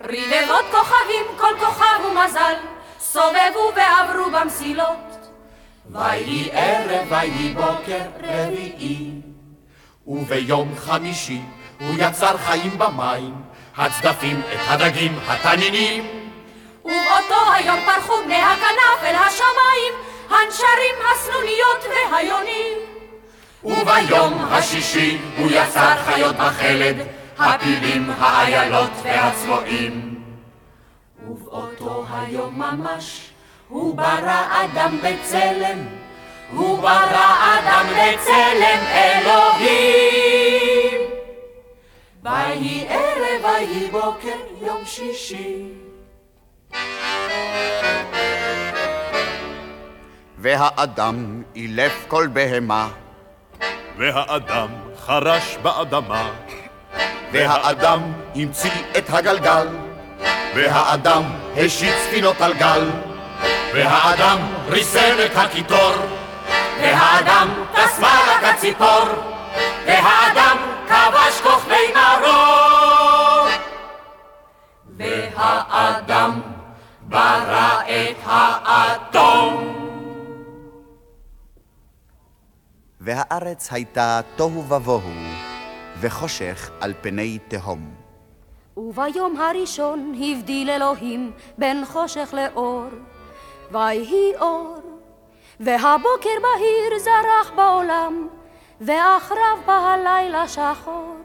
רבבות 0.00 0.64
כוכבים, 0.70 1.24
כל 1.36 1.54
כוכב 1.66 2.04
ומזל, 2.10 2.54
סובבו 3.00 3.72
ועברו 3.76 4.30
במסילות. 4.30 5.28
ויהי 5.90 6.48
ערב, 6.52 7.06
ויהי 7.12 7.54
בוקר, 7.54 8.00
רביעי. 8.22 9.10
וביום 10.06 10.74
חמישי 10.76 11.40
הוא 11.80 11.94
יצר 11.98 12.36
חיים 12.36 12.78
במים, 12.78 13.34
הצדפים, 13.76 14.40
את 14.40 14.58
הדגים, 14.68 15.18
התנינים. 15.26 16.06
ובאותו 16.84 17.52
היום 17.54 17.78
פרחו 17.86 18.12
בני 18.24 18.42
הכנף 18.42 19.02
אל 19.02 19.14
השמיים, 19.14 19.94
הנשרים, 20.30 20.94
הסנוניות 21.12 21.84
והיונים. 22.12 22.97
וביום 23.64 24.44
השישי 24.50 25.18
הוא 25.38 25.50
יצר 25.50 25.96
חיות 26.04 26.36
בחלד, 26.36 26.96
הפילים, 27.38 28.10
האיילות 28.18 28.90
והצבועים. 29.02 30.24
ובאותו 31.28 32.06
היום 32.10 32.58
ממש 32.58 33.30
הוא 33.68 33.96
ברא 33.96 34.64
אדם 34.64 34.98
בצלם, 35.02 35.78
הוא 36.52 36.78
ברא 36.78 37.58
אדם 37.58 37.86
בצלם 37.90 38.78
אלוהים. 38.86 40.38
ויהי 42.22 42.86
ערב, 42.88 43.44
ויהי 43.44 43.90
בוקר, 43.90 44.38
יום 44.60 44.84
שישי. 44.84 45.64
והאדם 50.38 51.42
אילף 51.54 52.04
כל 52.08 52.26
בהמה, 52.32 52.88
והאדם 53.98 54.68
חרש 55.06 55.56
באדמה, 55.62 56.30
והאדם 57.32 58.00
המציא 58.34 58.70
את 58.98 59.04
הגלגל, 59.08 59.68
והאדם 60.54 61.22
השית 61.56 61.94
ספינות 62.06 62.40
על 62.40 62.54
גל, 62.54 62.90
והאדם 63.74 64.38
ריסן 64.68 65.16
את 65.26 65.36
הקיטור, 65.36 65.92
והאדם 66.80 67.48
טס 67.74 67.98
מעלה 67.98 68.52
כציפור, 68.52 69.04
והאדם 69.86 70.56
כבש 70.88 71.40
כוכבי 71.42 71.92
מרור. 71.94 73.48
והאדם 74.98 76.40
ברא 77.02 77.80
את 77.86 78.16
האטום. 78.26 79.77
והארץ 83.08 83.72
הייתה 83.72 84.20
תוהו 84.36 84.64
ובוהו, 84.68 85.00
וחושך 86.00 86.70
על 86.80 86.94
פני 87.00 87.38
תהום. 87.48 87.90
וביום 88.76 89.40
הראשון 89.40 90.14
הבדיל 90.14 90.70
אלוהים 90.70 91.32
בין 91.58 91.84
חושך 91.84 92.34
לאור, 92.36 92.84
ויהי 93.70 94.36
אור, 94.40 94.76
והבוקר 95.60 96.36
בהיר 96.42 96.98
זרח 96.98 97.52
בעולם, 97.56 98.28
ואחריו 98.80 99.58
בא 99.66 99.72
הלילה 99.72 100.48
שחור. 100.48 101.16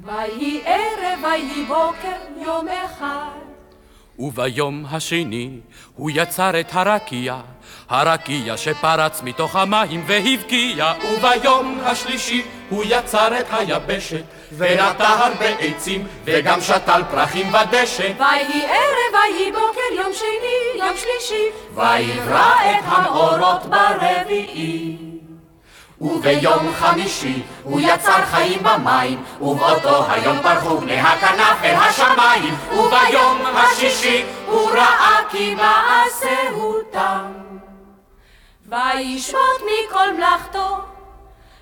ויהי 0.00 0.60
ערב, 0.64 1.18
ויהי 1.22 1.64
בוקר, 1.64 2.42
יום 2.46 2.68
אחד. 2.68 3.38
וביום 4.18 4.84
השני 4.90 5.60
הוא 5.96 6.10
יצר 6.14 6.60
את 6.60 6.68
הרקיע, 6.72 7.40
הרקיע 7.88 8.56
שפרץ 8.56 9.22
מתוך 9.22 9.56
המים 9.56 10.04
והבקיע. 10.06 10.92
וביום 11.10 11.80
השלישי 11.84 12.42
הוא 12.68 12.84
יצר 12.86 13.40
את 13.40 13.46
היבשת, 13.50 14.22
ונטע 14.56 15.08
הרבה 15.08 15.48
עצים, 15.58 16.06
וגם 16.24 16.60
שתל 16.60 17.02
פרחים 17.10 17.54
ודשא. 17.54 18.12
ויהי 18.18 18.66
ערב, 18.66 19.12
ויהי 19.12 19.52
בוקר, 19.52 19.94
יום 19.96 20.12
שני, 20.12 20.86
יום 20.86 20.96
שלישי. 20.96 21.44
ויברא 21.74 22.54
את 22.70 22.84
המאורות 22.84 23.66
ברביעי. 23.66 24.96
וביום 26.00 26.72
חמישי 26.78 27.42
הוא 27.62 27.80
יצר 27.80 28.24
חיים 28.24 28.62
במים, 28.62 29.22
ובאותו 29.40 30.04
היום 30.10 30.42
פרחו 30.42 30.78
בני 30.78 31.00
הכנף 31.00 31.64
אל 31.64 31.74
השמיים, 31.74 32.54
וביום 32.72 33.42
השישי 33.56 34.24
הוא 34.46 34.70
ראה 34.70 35.18
כי 35.30 35.54
מעשהו 35.54 36.74
תם. 36.92 37.47
וישמוט 38.68 39.62
מכל 39.62 40.14
מלאכתו, 40.16 40.76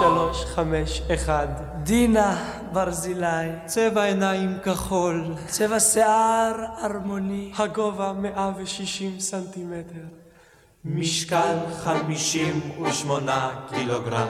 שלוש, 0.00 0.44
חמש, 0.44 1.02
אחד. 1.14 1.48
דינה 1.82 2.36
ברזילי, 2.72 3.26
צבע 3.66 4.02
עיניים 4.02 4.58
כחול, 4.64 5.24
צבע 5.46 5.80
שיער 5.80 6.64
ארמוני, 6.84 7.52
הגובה 7.58 8.12
160 8.12 9.20
סנטימטר. 9.20 10.19
משקל 10.84 11.56
חמישים 11.84 12.60
ושמונה 12.82 13.50
קילוגרם. 13.74 14.28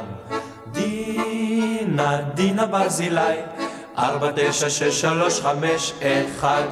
דינה, 0.72 2.20
דינה 2.34 2.66
ברזילי, 2.66 3.36
ארבע, 3.98 4.30
תשע, 4.36 4.70
שש, 4.70 5.00
שלוש, 5.00 5.40
חמש, 5.40 5.92
אחד. 6.02 6.62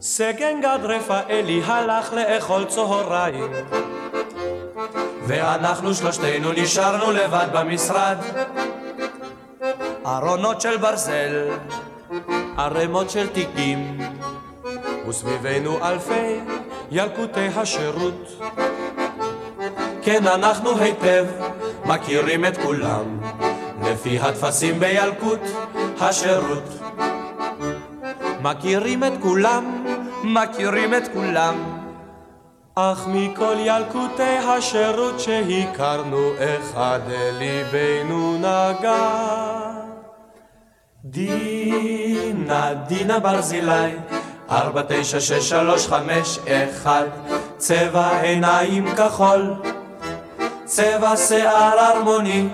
סגן 0.00 0.60
גד 0.60 0.78
רפאלי 0.82 1.62
הלך 1.64 2.12
לאכול 2.12 2.64
צהריים 2.64 3.52
ואנחנו 5.26 5.94
שלושתנו 5.94 6.52
נשארנו 6.52 7.12
לבד 7.12 7.46
במשרד. 7.52 8.18
ארונות 10.06 10.60
של 10.60 10.76
ברזל, 10.76 11.48
ערימות 12.58 13.10
של 13.10 13.26
תיקים, 13.26 13.98
וסביבנו 15.12 15.84
אלפי 15.88 16.40
ילקוטי 16.90 17.46
השירות. 17.56 18.42
כן, 20.02 20.26
אנחנו 20.26 20.78
היטב 20.78 21.26
מכירים 21.84 22.44
את 22.44 22.56
כולם, 22.56 23.20
לפי 23.84 24.18
הטפסים 24.18 24.80
בילקוט 24.80 25.40
השירות. 26.00 26.78
מכירים 28.42 29.04
את 29.04 29.12
כולם, 29.20 29.84
מכירים 30.24 30.94
את 30.94 31.08
כולם. 31.12 31.54
אך 32.74 33.08
מכל 33.08 33.56
ילקוטי 33.58 34.38
השירות 34.38 35.20
שהכרנו, 35.20 36.30
אחד 36.38 37.00
ליבנו 37.38 38.36
נגע. 38.38 39.32
דינה, 41.04 42.74
דינה 42.74 43.18
ברזילי, 43.18 43.92
ארבע, 44.52 44.82
תשע, 44.88 45.20
שש, 45.20 45.48
שלוש, 45.48 45.86
חמש, 45.86 46.38
אחד, 46.46 47.06
צבע 47.56 48.20
עיניים 48.20 48.94
כחול, 48.94 49.54
צבע 50.64 51.16
שיער 51.16 51.78
הרמוני, 51.78 52.48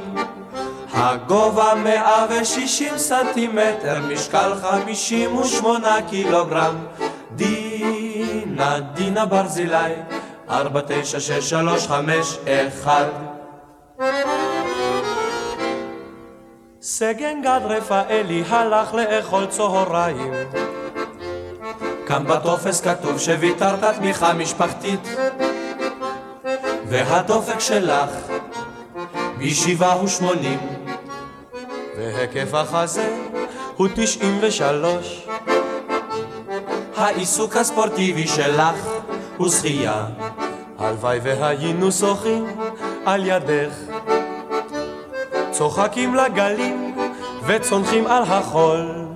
הגובה 0.93 1.75
מאה 1.75 2.27
ושישים 2.31 2.99
סנטימטר, 2.99 4.01
משקל 4.13 4.53
חמישים 4.63 5.37
ושמונה 5.37 5.97
קילוגרם, 6.11 6.77
דינה, 7.35 8.81
דינה 8.81 9.27
ברזילי, 9.27 9.93
ארבע, 10.51 10.81
תשע, 10.87 11.21
שש, 11.21 11.51
שלוש, 11.51 11.87
חמש, 11.87 12.39
אחד. 12.47 13.07
סגן 16.83 17.43
גד 17.43 17.61
רפאלי 17.65 18.43
הלך 18.49 18.95
לאכול 18.95 19.47
צהריים. 19.47 20.33
כאן 22.09 22.25
בטופס 22.25 22.81
כתוב 22.81 23.19
שוויתרת 23.19 23.85
תמיכה 23.97 24.33
משפחתית, 24.33 25.09
והדופק 26.89 27.61
שלך 27.61 28.11
משבעה 29.39 30.05
ושמונים, 30.05 30.59
והיקף 31.97 32.55
החזה 32.55 33.17
הוא 33.77 33.89
תשעים 33.95 34.39
ושלוש. 34.41 35.27
העיסוק 36.97 37.57
הספורטיבי 37.57 38.27
שלך 38.27 38.89
הוא 39.37 39.49
שחייה, 39.49 40.07
הלוואי 40.79 41.19
והיינו 41.23 41.93
שוחים 41.93 42.47
על 43.05 43.27
ידך. 43.27 43.75
צוחקים 45.51 46.15
לגלים 46.15 46.97
וצונחים 47.47 48.07
על 48.07 48.23
החול. 48.23 49.08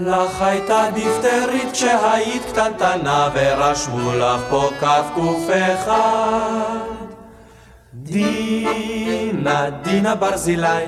לך 0.00 0.42
הייתה 0.42 0.84
דיפטרית 0.94 1.72
כשהיית 1.72 2.42
קטנטנה 2.52 3.28
ורשמו 3.34 4.12
לך 4.12 4.40
פה 4.50 4.70
קק 4.80 5.04
אחד. 5.50 6.78
דינה, 7.94 9.70
דינה 9.70 10.14
ברזילי, 10.14 10.86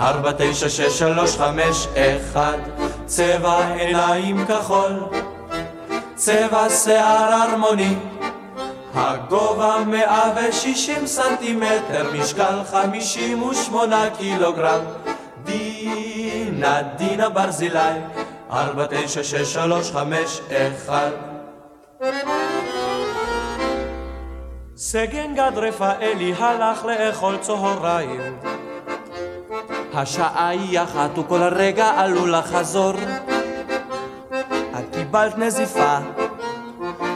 ארבע, 0.00 0.32
תשע, 0.38 0.68
שש, 0.68 0.98
שלוש, 0.98 1.36
חמש, 1.36 1.86
אחד, 1.96 2.58
צבע 3.06 3.68
עיניים 3.74 4.46
כחול, 4.46 4.92
צבע 6.14 6.68
שיער 6.70 7.32
הרמוני, 7.32 7.94
הגובה 8.94 9.76
מאה 9.86 10.30
ושישים 10.36 11.06
סנטימטר, 11.06 12.10
משקל 12.14 12.58
חמישים 12.70 13.42
ושמונה 13.42 14.04
קילוגרם. 14.18 14.80
דינה, 15.44 16.82
דינה 16.96 17.28
ברזילי, 17.28 18.00
ארבע, 18.50 18.86
תשע, 18.90 19.22
שש, 19.22 19.52
שלוש, 19.54 19.90
חמש, 19.92 20.40
אחד. 20.50 21.10
סגן 24.76 25.34
גד 25.34 25.52
רפאלי 25.56 26.34
הלך 26.38 26.84
לאכול 26.84 27.36
צהריים. 27.40 28.20
השעה 29.94 30.48
היא 30.48 30.80
אחת 30.80 31.18
וכל 31.18 31.42
רגע 31.42 31.86
עלול 31.86 32.34
לחזור. 32.34 32.92
את 34.78 34.94
קיבלת 34.94 35.38
נזיפה 35.38 35.98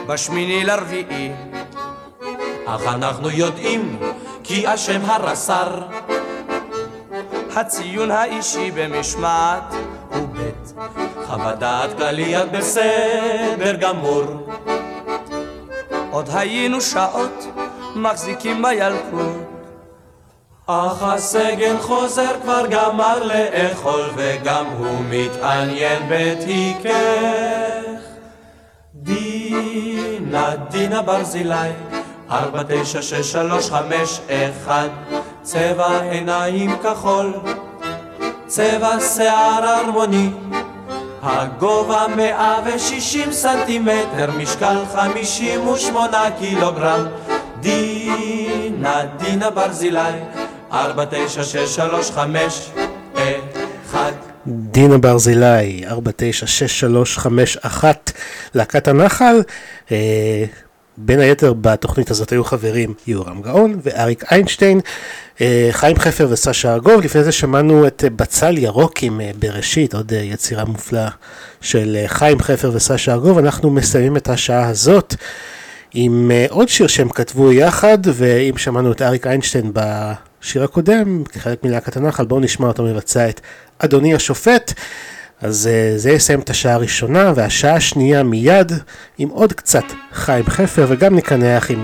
בשמיני 0.07 0.63
לרביעי. 0.63 1.31
אך 2.65 2.81
אנחנו 2.87 3.29
יודעים 3.29 3.99
כי 4.43 4.73
אשם 4.73 5.01
הרס"ר. 5.05 5.81
הציון 7.55 8.11
האישי 8.11 8.71
במשמעת 8.71 9.73
הוא 10.09 10.27
ב', 10.27 10.49
חוות 11.31 11.59
דעת 11.59 11.97
כללית 11.97 12.51
בסדר 12.51 13.75
גמור. 13.79 14.23
עוד 16.11 16.29
היינו 16.33 16.81
שעות 16.81 17.45
מחזיקים 17.95 18.61
בילקוט, 18.61 19.31
אך 20.67 21.03
הסגן 21.03 21.77
חוזר 21.79 22.41
כבר 22.41 22.65
גמר 22.69 23.23
לאכול 23.23 24.09
וגם 24.15 24.65
הוא 24.65 24.97
מתעניין 25.09 26.03
בתיקך. 26.09 26.91
דינה, 28.95 30.55
דינה 30.69 31.01
ברזילי 31.01 31.71
ארבע, 32.31 32.63
תשע, 32.67 33.01
שש, 33.01 33.31
שלוש, 33.31 33.69
חמש, 33.69 34.19
אחד, 34.29 34.89
צבע 35.41 36.01
עיניים 36.01 36.77
כחול, 36.77 37.33
צבע 38.47 38.99
שיער 38.99 39.65
הרמוני, 39.65 40.29
הגובה 41.21 42.05
מאה 42.15 42.59
ושישים 42.65 43.31
סנטימטר, 43.31 44.31
משקל 44.37 44.77
חמישים 44.93 45.67
ושמונה 45.67 46.29
קילוגרם, 46.39 47.05
דינה, 47.59 49.01
דינה 49.17 49.49
ברזילי, 49.49 49.99
ארבע, 50.71 51.05
תשע, 51.09 51.43
שש, 51.43 51.75
שלוש, 51.75 52.11
חמש, 52.11 52.71
אחד. 53.85 54.11
דינה 54.47 54.97
ברזילי, 54.97 55.83
496351, 55.87 58.11
להקת 58.55 58.87
הנחל. 58.87 59.41
אה, 59.91 60.45
בין 61.05 61.19
היתר 61.19 61.53
בתוכנית 61.53 62.11
הזאת 62.11 62.29
היו 62.29 62.43
חברים 62.43 62.93
יורם 63.07 63.41
גאון 63.41 63.79
ואריק 63.83 64.23
איינשטיין, 64.31 64.79
אה, 65.41 65.67
חיים 65.71 65.99
חפר 65.99 66.27
וסשה 66.29 66.73
ארגוב, 66.73 67.01
לפני 67.01 67.23
זה 67.23 67.31
שמענו 67.31 67.87
את 67.87 68.03
בצל 68.15 68.57
ירוק 68.57 69.03
עם 69.03 69.21
אה, 69.21 69.31
בראשית, 69.39 69.93
עוד 69.93 70.13
אה, 70.13 70.19
יצירה 70.19 70.65
מופלאה 70.65 71.09
של 71.61 71.97
חיים 72.07 72.39
חפר 72.39 72.71
וסשה 72.73 73.13
ארגוב, 73.13 73.37
אנחנו 73.37 73.69
מסיימים 73.69 74.17
את 74.17 74.29
השעה 74.29 74.67
הזאת 74.67 75.15
עם 75.93 76.31
עוד 76.49 76.69
שיר 76.69 76.87
שהם 76.87 77.09
כתבו 77.09 77.51
יחד, 77.51 77.97
ואם 78.05 78.57
שמענו 78.57 78.91
את 78.91 79.01
אריק 79.01 79.27
איינשטיין 79.27 79.71
בשיר 79.73 80.63
הקודם, 80.63 81.23
כחלק 81.23 81.63
מלהקת 81.63 81.97
הנחל, 81.97 82.25
בואו 82.25 82.39
נשמע 82.39 82.67
אותו 82.67 82.83
מבצע 82.83 83.29
את 83.29 83.41
אדוני 83.79 84.15
השופט. 84.15 84.73
אז 85.41 85.69
uh, 85.71 85.97
זה 85.97 86.11
יסיים 86.11 86.39
את 86.39 86.49
השעה 86.49 86.73
הראשונה, 86.73 87.33
והשעה 87.35 87.75
השנייה 87.75 88.23
מיד 88.23 88.71
עם 89.17 89.29
עוד 89.29 89.53
קצת 89.53 89.83
חיים 90.13 90.45
חפר, 90.45 90.85
וגם 90.89 91.15
נקנח 91.15 91.71
עם 91.71 91.83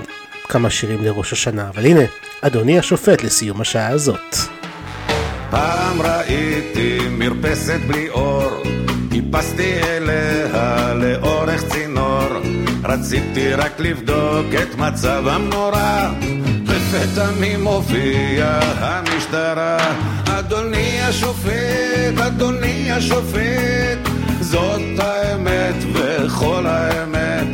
כמה 0.49 0.69
שירים 0.69 1.03
לראש 1.03 1.33
השנה. 1.33 1.69
אבל 1.69 1.85
הנה, 1.85 2.01
אדוני 2.41 2.79
השופט 2.79 3.23
לסיום 3.23 3.61
השעה 3.61 3.87
הזאת. 3.87 4.35
פעם 5.49 6.01
ראיתי 6.01 6.99
מרפסת 7.11 7.79
בלי 7.87 8.09
אור, 8.09 8.63
טיפסתי 9.09 9.73
אליה 9.83 10.93
לאורך 10.93 11.63
צינור, 11.67 12.27
רציתי 12.83 13.53
רק 13.53 13.79
לבדוק 13.79 14.45
את 14.61 14.75
מצבם 14.75 15.49
נורא, 15.49 16.13
לפתע 16.88 17.31
מי 17.39 17.57
מופיע 17.57 18.59
המשטרה, 18.79 19.77
אדוני 20.25 21.01
השופט, 21.01 22.17
אדוני 22.27 22.91
השופט, 22.91 24.09
זאת 24.41 24.81
האמת 24.99 25.75
וכל 25.93 26.63
האמת, 26.65 27.47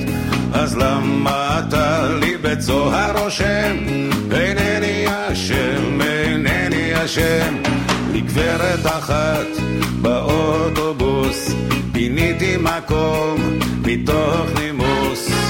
אז 0.53 0.77
למה 0.77 1.59
אתה 1.59 2.07
לי 2.19 2.37
בצוהר 2.37 3.17
רושם, 3.23 3.77
אינני 4.31 5.05
אשם, 5.07 6.01
אינני 6.01 7.05
אשם, 7.05 7.55
לגברת 8.13 8.85
אחת 8.85 9.47
באוטובוס, 10.01 11.51
פיניתי 11.91 12.57
מקום 12.57 13.59
מתוך 13.85 14.45
נימוס, 14.59 15.42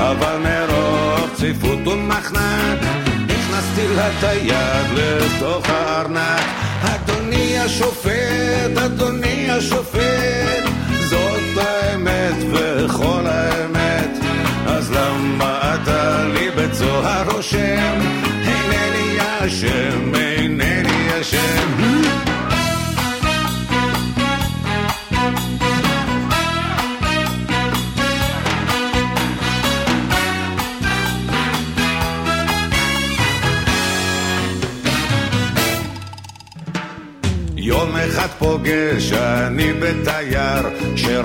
אבל 0.00 0.36
מרוב 0.38 1.30
צפיפות 1.34 1.86
ומחנק, 1.86 2.78
הכנסתי 3.24 3.94
לה 3.96 4.08
את 4.08 4.24
היד 4.24 4.86
לתוך 4.94 5.70
הארנק. 5.70 6.44
אדוני 6.82 7.58
השופט, 7.58 8.78
אדוני 8.84 9.50
השופט, 9.50 10.64
זאת 11.10 11.56
האמת 11.56 12.34
וכל 12.52 13.22
האמת, 13.26 14.10
אז 14.66 14.90
למה 14.90 15.74
אתה 15.74 16.24
לי 16.34 16.50
בצוהר 16.50 17.30
רושם? 17.30 17.69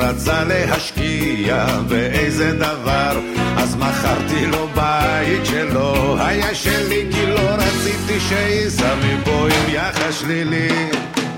שרצה 0.06 0.44
להשקיע 0.44 1.66
באיזה 1.88 2.52
דבר. 2.52 3.20
אז 3.58 3.76
מכרתי 3.76 4.46
לו 4.46 4.68
בית 4.76 5.46
שלו 5.46 6.18
היה 6.20 6.56
שלי 6.56 7.06
כי 7.12 7.26
לא 7.26 7.50
רציתי 7.50 8.20
שייסע 8.20 8.96
מפה 8.96 9.32
עם 9.32 9.74
יחס 9.74 10.20
שלילי. 10.20 10.68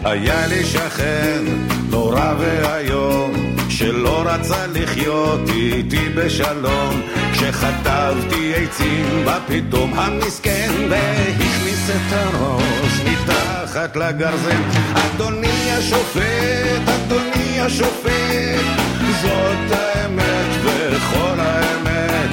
היה 0.04 0.48
לי 0.48 0.66
שכן 0.66 1.44
נורא 1.90 2.34
ואיום 2.40 3.34
שלא 3.70 4.24
רצה 4.26 4.68
לחיות 4.74 5.50
איתי 5.50 6.10
בשלום. 6.16 7.02
כשחטבתי 7.34 8.54
עצים 8.56 9.26
בפתאום 9.26 9.94
המסכן 10.00 10.72
והכניס 10.90 11.90
את 11.90 12.14
הראש 12.14 13.02
מתחת 13.06 13.96
לגרזן. 13.96 14.62
אדוני 14.96 15.72
השופט, 15.72 16.90
אדוני 16.90 17.37
השופט? 17.60 18.66
זאת 19.22 19.72
האמת 19.72 20.66
וכל 20.66 21.40
האמת. 21.40 22.30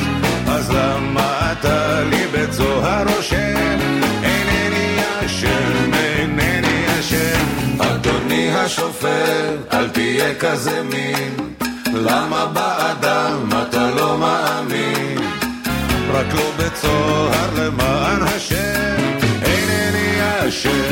אז 0.49 0.71
למה 0.71 1.53
אתה 1.53 2.03
לי 2.11 2.27
בית 2.33 2.53
זוהר 2.53 3.05
רושם? 3.17 3.79
אינני 4.23 4.97
אשם, 5.27 5.95
אינני 5.95 6.85
אשם. 7.01 7.81
אדוני 7.81 8.55
השופט, 8.55 9.73
אל 9.73 9.89
תהיה 9.89 10.35
כזה 10.35 10.83
מין. 10.83 11.55
למה 11.95 12.47
באדם 12.47 13.49
אתה 13.63 13.91
לא 13.91 14.19
מאמין? 14.19 15.19
רק 16.13 16.27
לא 16.35 16.51
בצוהר 16.57 17.51
למען 17.59 18.23
השם. 18.23 18.97
אינני 19.43 20.19
אשם, 20.49 20.84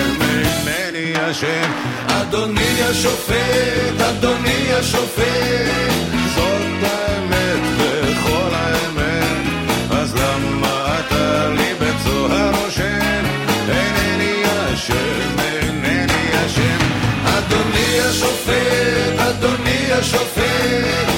אשם 1.33 1.71
אדוני 2.07 2.83
השופט, 2.83 4.01
אדוני 4.01 4.73
השופט 4.73 6.03
זאת 6.35 6.83
האמת 6.83 7.61
וכל 7.79 8.51
האמת. 8.53 9.47
אז 9.91 10.15
למה 10.15 10.99
אתה 11.01 11.49
לי 11.49 11.75
בצוהר 11.81 12.55
רושם? 12.65 13.25
אינני 13.69 14.43
אשם, 14.75 15.39
אינני 15.39 16.47
אשם. 16.47 16.79
אדוני 17.25 18.01
השופט, 18.01 19.19
אדוני 19.19 19.93
השופט 19.93 21.12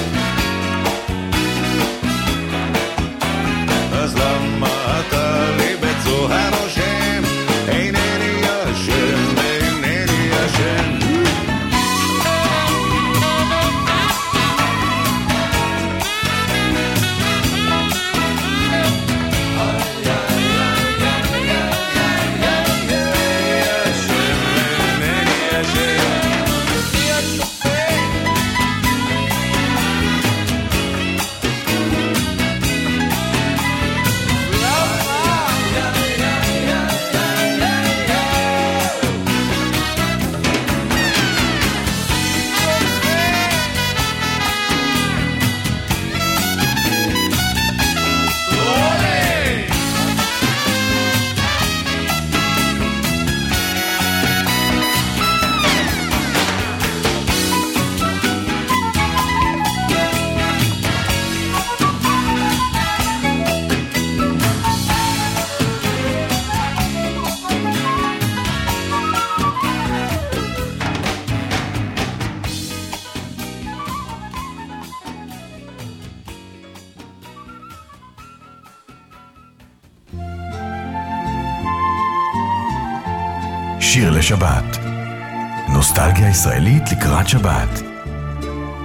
שבת. 87.34 87.82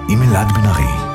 עם 0.09 0.21
אלעד 0.21 0.51
בן 0.51 0.65
ארי. 0.65 1.09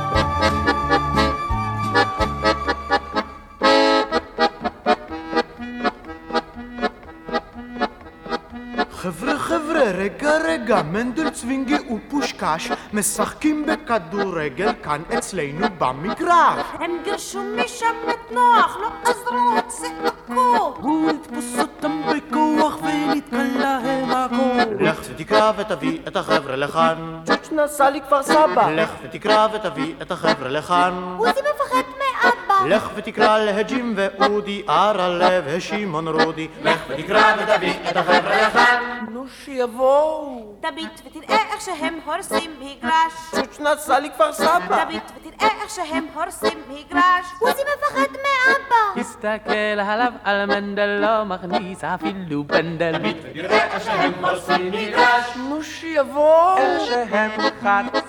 חבר'ה 8.91 9.39
חבר'ה 9.39 9.83
רגע 9.83 10.39
רגע 10.45 10.83
מנדל 10.83 11.31
צווינגי 11.31 11.77
ופושקש 11.91 12.71
משחקים 12.93 13.67
בכדורגל 13.67 14.73
כאן 14.83 15.03
אצלנו 15.19 15.67
במגרש 15.79 16.67
הם 16.73 16.91
גירשו 17.05 17.43
משם 17.57 17.95
את 18.11 18.33
נוח, 18.33 18.77
לא 18.83 18.89
עזרו 19.11 19.59
הצעקות. 19.59 20.79
הוא 20.81 21.11
יתפוס 21.11 21.59
אותם 21.59 22.03
בכוח 22.03 22.79
וניתן 22.83 23.51
להם 23.51 24.11
הכל 24.11 24.85
לך 24.85 25.01
ותקרא 25.11 25.53
ותביא 25.57 25.99
את 26.09 26.17
החבר'ה 26.17 26.57
לכאן 26.57 27.14
נסע 27.55 27.91
לכפר 27.91 28.23
סבא 28.23 28.71
לך 28.71 28.91
ותקרא 29.03 29.49
ותביא 29.53 29.95
את 30.03 30.11
החבר'ה 30.11 30.49
לכאן 30.49 31.15
עוזי 31.19 31.31
מפחד 31.31 31.43
מאבא. 31.43 31.54
לך 32.67 32.91
ותקרא 32.95 33.39
להג'ים 33.39 33.95
ואודי 33.97 34.63
ארלב 34.69 35.45
ושמעון 35.47 36.09
רודי 36.09 36.49
לך 36.63 36.81
ותקרא 36.89 37.35
ותביא 37.39 37.73
את 37.91 37.97
החבר'ה 37.97 38.47
לכאן 38.47 39.05
נו 39.11 39.25
שיבואו 39.29 40.55
תביט 40.61 41.01
ותראה 41.07 41.39
איך 41.53 41.61
שהם 41.61 41.99
הורסים 42.05 42.51
מגרש. 42.61 43.13
צ'וץ' 43.31 43.61
נסע 43.61 44.01
לכפר 44.01 44.33
סבא 44.33 44.85
תביט 44.85 45.03
ותראה 45.17 45.51
איך 45.63 45.71
שהם 45.71 46.07
הורסים 46.15 46.59
מגרש. 46.69 47.27
עוזי 47.41 47.63
מפחד 47.63 48.13
מאבא. 48.13 49.01
הסתכל 49.01 49.81
עליו 49.81 50.13
על 50.25 50.47
מנדל 50.47 50.87
לא 51.01 51.25
מכניס 51.25 51.85
אפילו 51.85 52.45
פנדל 52.49 52.95
ותראה 53.03 53.65
איך 53.65 53.85
שהם 53.85 54.25
הורסים 54.25 54.71
מגרש 54.71 55.37
נו 55.37 55.63
שיבואו 55.63 56.57
איך 56.59 56.83
שהם 56.87 57.31
חטפו 57.41 58.04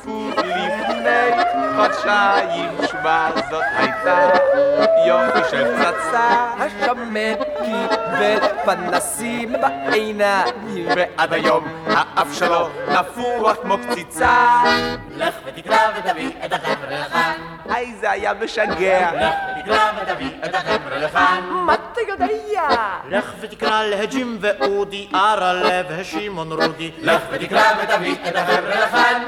לפני 1.11 1.67
חודשיים 1.75 2.71
שמע 2.91 3.29
זאת 3.49 3.63
הייתה. 3.77 4.29
יופי 5.07 5.39
של 5.51 5.75
פצצה 5.77 6.53
השמן 6.59 7.35
קיבל 7.65 8.47
פנסים 8.65 9.53
בעיניים 9.61 10.87
ועד 10.95 11.33
היום 11.33 11.67
האף 11.87 12.33
שלו 12.33 12.69
נפוח 12.87 13.57
כמו 13.61 13.77
קציצה. 13.89 14.63
לך 15.15 15.35
ותקרא 15.45 15.77
ותביא 15.97 16.29
את 16.45 16.53
החבר'ה 16.53 16.99
לכאן 16.99 17.33
היי 17.69 17.95
זה 17.95 18.11
היה 18.11 18.33
משגע. 18.33 19.11
לך 19.13 19.35
ותקרא 19.57 19.91
ותביא 20.01 20.29
את 20.45 20.55
החבר'ה 20.55 20.97
לכאן 20.97 21.41
מה 21.51 21.73
אתה 21.73 22.01
יודע? 22.07 22.67
לך 23.09 23.33
ותקרא 23.39 23.83
להג'ים 23.83 24.37
ואודי 24.41 25.07
ארלב 25.13 25.85
ושמעון 25.89 26.51
רודי. 26.51 26.91
לך 27.01 27.21
ותקרא 27.31 27.63
ותביא 27.83 28.15
את 28.29 28.35
החבר'ה 28.35 28.85
לכאן 28.85 29.23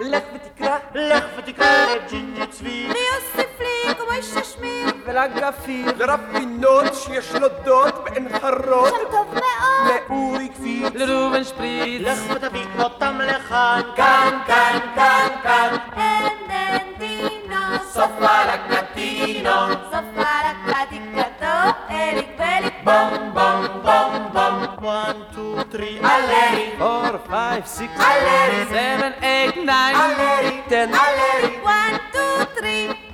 לך 0.00 0.22
ותקרא. 0.34 0.78
לך 0.94 1.24
ותקרא 1.38 1.86
לג'ינג'י 1.94 2.46
צבי 2.46 2.88
ויוסיף 2.88 3.60
לי 3.60 3.94
כמו 3.94 4.12
איש 4.12 4.36
השמיר. 4.36 4.86
ולגפיר 5.04 5.92
לרפינות 5.98 6.94
שיש 6.94 7.34
לו 7.34 7.48
דוד 7.64 7.94
בעין 8.04 8.28
חרוד 8.38 8.88
שם 8.88 9.10
טוב 9.10 9.34
מאוד. 9.34 10.00
לאורי 10.08 10.48
קפיץ 10.48 10.94
לראובן 10.94 11.44
שפריץ 11.44 12.02
לך 12.02 12.18
ותביא 12.34 12.66
אותם 12.78 13.18
לכאן 13.20 13.80
כאן 13.96 14.38
כאן 14.46 14.78
כאן 14.94 15.28
כאן 15.42 15.76
אנדנדינו. 15.96 17.56
סופה 17.90 18.44
לקטינו 18.44 19.50
סופה 19.90 20.32
לקדיקתו. 20.46 21.56
אליק 21.90 22.28
בליק 22.38 22.74
בום 22.84 23.34
בום 23.34 23.82
בום 23.82 24.28
בום 24.32 24.59
1, 24.82 25.16
2, 25.32 25.56
3 25.70 25.82
הלרי 26.02 26.70
4, 26.80 27.18
5, 27.28 27.68
6, 27.68 27.80
הלרי 27.96 28.64
7, 28.68 29.08
8, 29.54 29.62
9 29.62 29.72
הלרי 29.72 30.60
10 30.66 30.76
הלרי 30.76 31.58
1, 31.64 32.00
2, 32.10 32.94
3. 32.96 33.10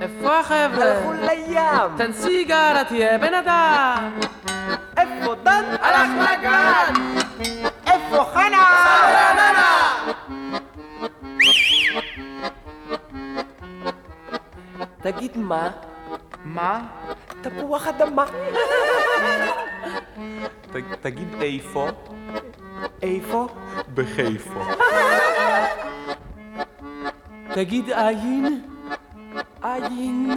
איפה 0.00 0.38
החבר'ה? 0.38 0.84
הלכו 0.84 1.12
לים 1.12 1.96
תן 1.96 2.12
סיגרה 2.12 2.84
תהיה 2.88 3.18
בן 3.18 3.34
אדם 3.34 4.18
איפה 4.96 5.34
דן? 5.34 5.64
הלך 5.80 6.30
לגן 6.30 6.92
איפה 7.86 8.24
חנה? 8.34 8.66
תגיד 15.02 15.36
מה? 15.36 15.70
מה? 16.44 16.80
תפוח 17.42 17.86
אדמה. 17.86 18.24
תגיד 21.00 21.28
איפה? 21.40 21.88
איפה? 23.02 23.48
בחיפה. 23.94 24.64
תגיד 27.54 27.90
עין? 27.90 28.62
עין. 29.62 30.36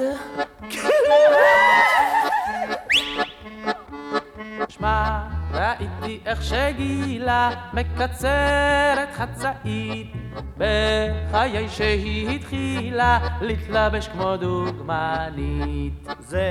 שמע, 4.69 5.19
ראיתי 5.51 6.19
איך 6.25 6.43
שגילה 6.43 7.49
מקצרת 7.73 9.09
חצאית 9.13 10.13
בחיי 10.57 11.69
שהיא 11.69 12.29
התחילה 12.29 13.19
להתלבש 13.41 14.07
כמו 14.07 14.37
דוגמנית. 14.37 15.93
זה 16.19 16.49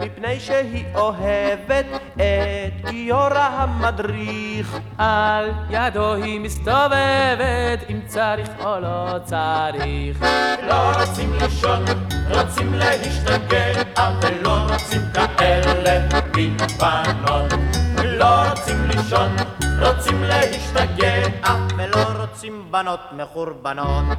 מפני 0.00 0.40
שהיא 0.40 0.84
אוהבת 0.94 1.86
את 2.14 2.90
גיורא 2.90 3.48
המדריך. 3.52 4.78
על 4.98 5.50
ידו 5.70 6.14
היא 6.14 6.40
מסתובבת 6.40 7.78
אם 7.90 8.00
צריך 8.06 8.48
או 8.64 8.80
לא 8.80 9.18
צריך. 9.24 10.22
לא 10.68 10.92
רוצים 11.00 11.32
לישון, 11.40 11.84
רוצים 12.30 12.74
להשתגע, 12.74 13.82
אבל 13.96 14.34
לא 14.42 14.58
רוצים 14.72 15.00
כאלה 15.38 16.21
בנות. 16.50 17.52
לא 18.04 18.50
רוצים 18.50 18.84
לישון, 18.84 19.36
רוצים 19.80 20.22
להשתגע, 20.22 21.28
ולא 21.76 22.20
רוצים 22.20 22.66
בנות 22.70 23.00
מחורבנות. 23.16 24.18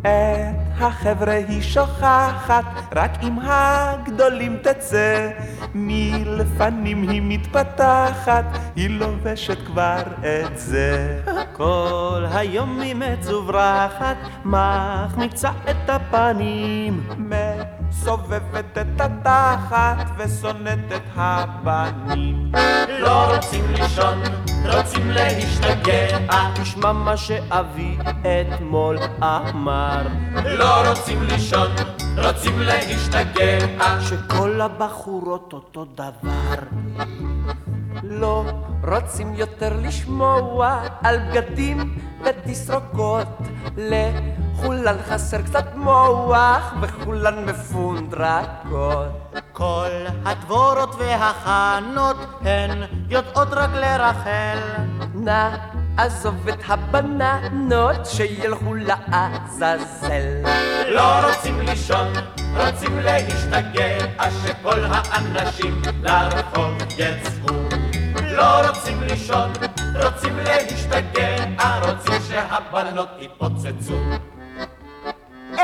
את 0.00 0.80
החבר'ה 0.80 1.32
היא 1.32 1.62
שוכחת, 1.62 2.64
רק 2.96 3.10
עם 3.22 3.38
הגדולים 3.42 4.56
תצא. 4.62 5.30
מלפנים 5.74 7.08
היא 7.08 7.22
מתפתחת, 7.24 8.44
היא 8.76 8.90
לובשת 8.90 9.66
כבר 9.66 10.02
את 10.18 10.58
זה. 10.58 11.20
כל 11.52 12.26
היום 12.32 12.80
היא 12.80 12.94
מצוברחת, 12.94 14.16
מחמיצה 14.44 15.50
את 15.70 15.90
הפנים. 15.90 17.08
מסובבת 17.90 18.78
את 18.80 19.00
התחת 19.00 20.10
ושונאת 20.18 20.92
את 20.96 21.02
הבנים. 21.16 22.52
לא 22.88 23.34
רוצים 23.34 23.64
לישון, 23.70 24.22
רוצים 24.74 25.10
להשתגע, 25.10 26.18
תשמע 26.62 26.92
מה 26.92 27.16
שאבי 27.16 27.98
אתמול 28.22 28.98
אמר. 29.22 30.02
לא 30.44 30.88
רוצים 30.88 31.22
לישון, 31.22 31.70
רוצים 32.24 32.60
להשתגע, 32.60 33.58
שכל 34.00 34.60
הבחורות 34.60 35.52
אותו 35.52 35.84
דבר. 35.94 36.60
לא 38.02 38.44
רוצים 38.88 39.34
יותר 39.34 39.72
לשמוע 39.82 40.80
על 41.02 41.18
בגדים 41.18 41.98
ותסרוקות. 42.24 43.28
לכולן 44.60 44.96
חסר 45.08 45.42
קצת 45.42 45.64
מוח 45.74 46.74
וכולן 46.80 47.44
מפונדרקות. 47.44 49.08
כל 49.52 49.90
הדבורות 50.24 50.94
והחנות 50.98 52.16
הן 52.40 52.82
יודעות 53.08 53.48
רק 53.52 53.70
לרחל. 53.74 54.58
נא 55.14 55.48
עזוב 55.96 56.48
את 56.48 56.58
הבננות 56.68 58.06
שילכו 58.06 58.74
לעזאזל. 58.74 60.42
לא 60.88 61.28
רוצים 61.28 61.60
לישון, 61.60 62.12
רוצים 62.56 62.98
להשתגע, 62.98 63.98
שכל 64.44 64.80
האנשים 64.84 65.82
לרחוב 66.02 66.72
יצאו. 66.98 67.54
לא 68.22 68.68
רוצים 68.68 69.02
לישון, 69.02 69.52
רוצים 70.04 70.36
להשתגע, 70.36 71.80
רוצים 71.82 72.14
שהבנות 72.28 73.08
יתפוצצו. 73.18 74.29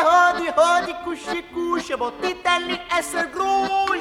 הודי 0.00 0.48
הודי 0.56 0.92
כושי 1.04 1.42
כושי 1.54 1.96
בוא 1.96 2.10
תיתן 2.20 2.62
לי 2.62 2.76
עשר 2.90 3.24
גרוש. 3.34 4.00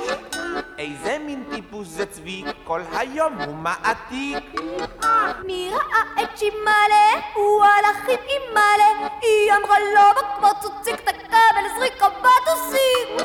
איזה 0.77 1.17
מין 1.19 1.43
טיפוס 1.55 1.87
זה 1.87 2.05
צבי, 2.05 2.43
כל 2.63 2.81
היום 2.97 3.41
הוא 3.41 3.55
מעתיק. 3.55 4.61
מי 5.45 5.69
ראה 5.71 6.23
את 6.23 6.37
שימאלה? 6.37 7.21
הוא 7.33 7.63
הלך 7.63 8.09
עם 8.09 8.19
אימאלה 8.27 9.09
היא 9.21 9.53
אמרה 9.53 9.79
לו 9.79 10.47
הציג 10.85 10.93
את 10.93 11.07
הכבל 11.07 11.79
זריקה 11.79 12.07
בטוסים 12.09 13.17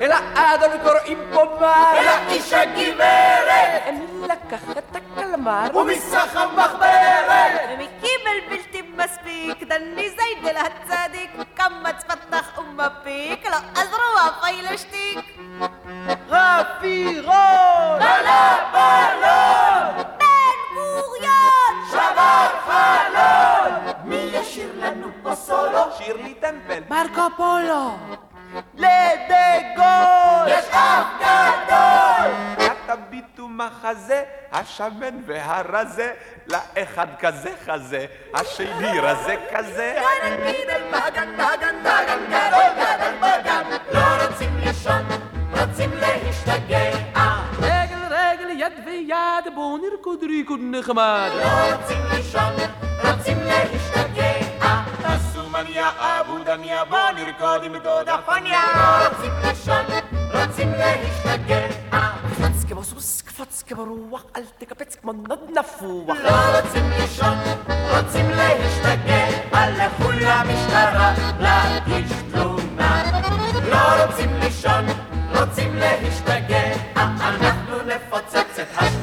אל 0.00 0.12
האדון 0.12 0.70
קוראים 0.82 1.18
פה 1.32 1.44
מה? 1.60 1.92
אל 1.98 2.08
האיש 2.08 2.52
הגברת! 2.52 3.82
אני 3.86 4.06
לקח 4.22 4.70
את 4.78 4.96
הקלמר 4.96 5.66
ומסך 5.74 6.36
המחברת! 6.36 7.60
ומקיבל 7.70 8.54
מספיק 8.96 9.62
דני 9.62 10.10
זיידל 10.10 10.56
הצדיק 10.56 11.30
קמץ 11.54 12.04
פתח 12.06 12.58
ומפיק 12.58 13.46
לא 13.46 13.56
עזרו 13.74 14.18
הפיילשטיק 14.26 15.18
רפירון! 16.28 17.98
בלה 17.98 18.56
בלון! 18.72 20.04
בן 20.18 20.74
גוריון! 20.74 21.74
שבר 21.90 22.48
חלון! 22.66 23.92
מי 24.04 24.16
ישיר 24.32 24.70
לנו 24.76 25.06
פה 25.22 25.34
סולו? 25.34 25.92
שירלי 25.98 26.34
טמפל 26.34 26.82
מרקו 26.90 27.36
פולו! 27.36 27.90
לדגול! 28.74 30.48
יש 30.48 30.64
אף 30.70 31.06
גדול! 31.20 32.64
תביטו 32.86 33.48
מחזה, 33.48 34.22
השמן 34.52 35.14
והרזה, 35.26 36.12
לאחד 36.46 37.06
כזה 37.20 37.50
חזה, 37.66 38.06
השני 38.34 39.00
רזה 39.00 39.36
כזה. 39.54 39.96
גדל 40.22 40.36
גידל 40.36 40.82
בגן, 40.90 41.32
דגן, 41.36 41.74
דגן, 41.82 42.18
גדול 42.28 42.70
גדל 42.76 43.14
בגן. 43.18 43.62
לא 43.92 44.26
רוצים 44.26 44.56
לישון, 44.64 45.02
רוצים 45.60 45.90
להשתגע. 45.94 46.90
רגל 47.62 48.04
רגל 48.10 48.50
יד 48.50 48.72
ויד 48.86 49.54
בואו 49.54 49.78
נרקוד 49.78 50.22
ריקוד 50.22 50.60
נחמד. 50.62 51.30
לא 51.34 51.76
רוצים 51.76 52.00
לישון, 52.12 52.52
רוצים 53.04 53.38
להשתגע. 53.42 54.33
תעשו 55.54 55.68
מניה 55.68 55.90
אבו 55.98 56.44
דניה, 56.44 56.84
בוא 56.84 57.10
נרקוד 57.14 57.64
עם 57.64 57.76
דודה 57.76 58.16
פניה. 58.26 58.60
רוצים 59.08 59.32
לישון, 59.44 59.84
רוצים 60.32 60.72
להשתגע. 60.72 61.66
קפץ 61.90 62.64
כמו 62.68 62.84
סוס, 62.84 63.22
קפץ 63.22 63.62
כמו 63.66 63.84
רוח, 63.84 64.24
אל 64.36 64.42
תקפץ 64.58 64.96
כמו 65.02 65.12
נוד 65.12 65.50
נפוח. 65.58 66.16
לא 66.24 66.60
רוצים 66.60 66.90
לישון, 66.90 67.36
רוצים 67.96 68.30
להשתגע. 68.30 69.26
לכו 69.52 70.10
למשטרה 70.10 71.14
להגיש 71.40 72.12
תלונה. 72.32 73.04
לא 73.70 74.04
רוצים 74.04 74.30
לישון, 74.40 74.84
רוצים 75.38 75.74
להשתגע. 75.74 76.72
אנחנו 76.96 77.76
נפוצץ 77.86 78.58
את 78.58 78.68
השכונה. 78.76 78.93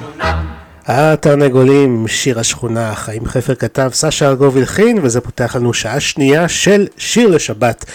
התרנגולים, 0.86 2.08
שיר 2.08 2.40
השכונה, 2.40 2.96
חיים 2.96 3.26
חפר 3.26 3.56
כתב, 3.56 3.90
סשה 3.94 4.28
ארגוב 4.28 4.58
הלחין, 4.58 5.00
וזה 5.04 5.22
פותח 5.22 5.56
לנו 5.56 5.74
שעה 5.74 6.00
שנייה 6.00 6.48
של 6.48 6.88
שיר 6.98 7.28
לשבת. 7.28 7.86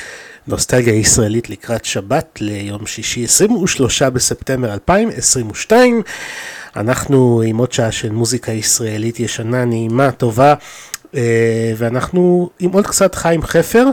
נוסטלגיה 0.47 0.95
ישראלית 0.95 1.51
לקראת 1.51 1.85
שבת 1.85 2.39
ליום 2.41 2.87
שישי 2.87 3.25
23 3.25 4.03
בספטמבר 4.03 4.73
2022. 4.73 6.03
אנחנו 6.77 7.43
עם 7.47 7.57
עוד 7.57 7.73
שעה 7.73 7.93
של 7.93 8.11
מוזיקה 8.11 8.53
ישראלית 8.53 9.21
ישנה, 9.21 9.65
נעימה, 9.65 10.11
טובה, 10.11 10.55
אה, 11.15 11.73
ואנחנו 11.77 12.51
עם 12.59 12.71
עוד 12.71 12.87
קצת 12.87 13.15
חיים 13.15 13.43
חפר. 13.43 13.87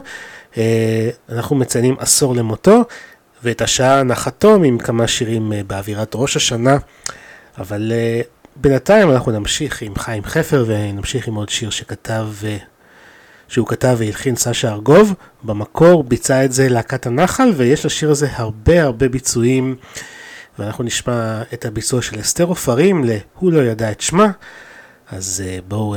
אה, 0.57 1.09
אנחנו 1.29 1.55
מציינים 1.55 1.95
עשור 1.99 2.35
למותו, 2.35 2.83
ואת 3.43 3.61
השעה 3.61 4.03
נחתום 4.03 4.63
עם 4.63 4.77
כמה 4.77 5.07
שירים 5.07 5.53
אה, 5.53 5.61
באווירת 5.67 6.11
ראש 6.15 6.35
השנה, 6.35 6.77
אבל 7.57 7.91
בינתיים 8.56 9.12
אנחנו 9.12 9.32
נמשיך 9.32 9.82
עם 9.82 9.95
חיים 9.95 10.24
חפר 10.24 10.66
ונמשיך 10.68 11.28
עם 11.28 11.36
עוד 11.36 11.49
שיר 11.49 11.70
שכתב, 11.70 12.28
שהוא 13.47 13.68
כתב 13.68 13.95
והלחין 13.99 14.36
סשה 14.36 14.72
ארגוב. 14.72 15.14
במקור 15.43 16.04
ביצע 16.04 16.45
את 16.45 16.51
זה 16.51 16.70
להקת 16.70 17.06
הנחל 17.06 17.51
ויש 17.56 17.86
לשיר 17.86 18.12
הזה 18.12 18.28
הרבה 18.32 18.84
הרבה 18.84 19.10
ביצועים 19.10 19.76
ואנחנו 20.60 20.84
נשמע 20.84 21.41
את 21.54 21.66
הביצוע 21.66 22.01
של 22.01 22.20
אסתר 22.20 22.43
עופרים 22.43 23.04
ל"הוא 23.04 23.51
לא 23.51 23.62
ידע 23.62 23.91
את 23.91 24.01
שמה". 24.01 24.28
אז 25.12 25.43
בואו 25.68 25.95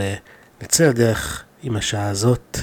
נצא 0.63 0.89
לדרך 0.89 1.45
עם 1.63 1.77
השעה 1.77 2.09
הזאת. 2.09 2.59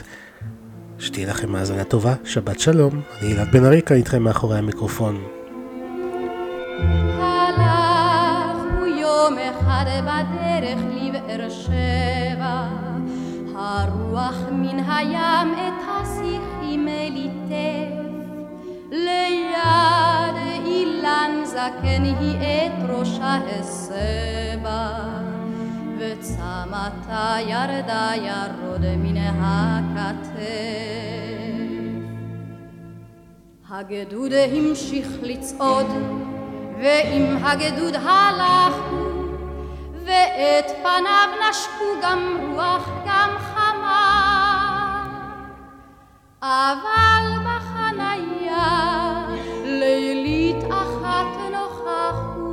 שתהיה 1.00 1.28
לכם 1.28 1.56
האזנה 1.56 1.84
טובה, 1.84 2.14
שבת 2.26 2.60
שלום. 2.60 3.02
אני 3.22 3.34
אלעד 3.34 3.52
בן 3.52 3.66
ארי 3.66 3.82
כאן 3.82 3.98
איתכם 3.98 4.24
מאחורי 4.24 4.58
המיקרופון. 4.58 5.24
אחד 9.60 9.86
בדרך 10.04 10.80
לבאר 10.92 11.50
שבע, 11.50 12.68
הרוח 13.56 14.38
מן 14.52 14.80
הים 14.90 15.54
את 15.54 15.84
השיחים 15.88 16.88
ליטף. 16.88 18.04
ליד 18.92 20.36
אילן 20.66 21.32
זקן 21.44 22.04
היא 22.04 22.38
את 22.38 22.90
ראשה 22.90 23.38
הסבה, 23.60 24.90
וצמתה 25.98 27.36
ירדה 27.48 28.12
ירוד 28.16 28.86
מן 28.98 29.18
הכתף. 29.18 30.44
הגדוד 33.70 34.32
המשיך 34.34 35.08
לצעוד, 35.24 35.88
ועם 36.82 37.46
הגדוד 37.46 37.96
הלכו, 37.96 39.13
ואת 40.06 40.72
פניו 40.84 41.30
נשקו 41.50 41.86
גם 42.02 42.38
רוח 42.56 42.90
גם 43.06 43.30
חמה. 43.40 44.34
אבל 46.42 47.26
בחניה 47.46 49.26
לילית 49.64 50.64
אחת 50.70 51.28
נוכחו, 51.52 52.52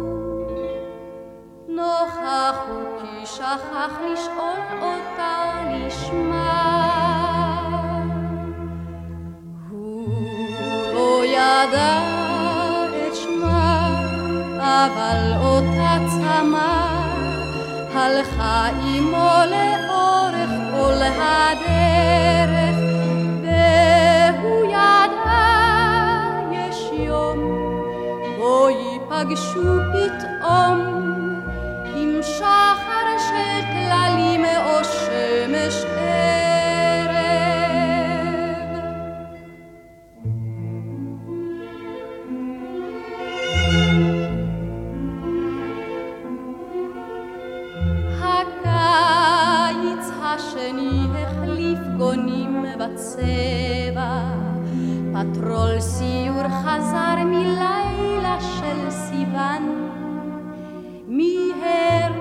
נוכחו 1.69 2.81
כי 3.01 3.27
שכח 3.27 3.99
לשאול 4.13 4.59
אותה 4.83 5.53
לשמה. 5.71 6.81
הוא 9.71 10.95
לא 10.95 11.25
ידע 11.25 11.99
את 13.07 13.15
שמה, 13.15 13.89
אבל 14.59 15.33
אותה 15.43 15.97
צמא 16.09 16.80
הלכה 18.01 18.67
עמו 18.67 19.31
לאורך 19.51 20.51
כל 20.71 21.03
הדרך, 21.03 22.77
והוא 23.43 24.65
ידע 24.65 25.51
יש 26.53 26.91
יום 26.93 27.39
בו 28.39 28.69
ייפגשו 28.71 29.79
פתאום 29.93 30.79
עם 31.97 32.23
שחר 32.23 33.19
של 33.19 33.61
טללים 33.73 34.45
או 34.45 34.85
בצבע, 52.81 54.21
פטרול 55.13 55.81
סיור 55.81 56.49
חזר 56.49 57.25
מלילה 57.25 58.39
של 58.41 58.91
סיוון. 58.91 59.91
מיהר 61.09 62.13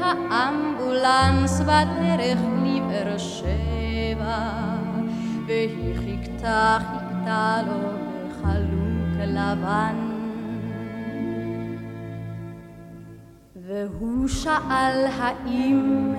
האמבולנס 0.00 1.60
בדרך 1.60 2.38
לבאר 2.64 3.18
שבע, 3.18 4.38
והיא 5.46 5.96
חיכתה, 5.96 6.78
חיכתה 6.78 7.60
לו 7.66 7.88
בחלוק 8.28 9.26
לבן. 9.26 10.08
והוא 13.66 14.28
שאל 14.28 15.06
האם, 15.18 16.14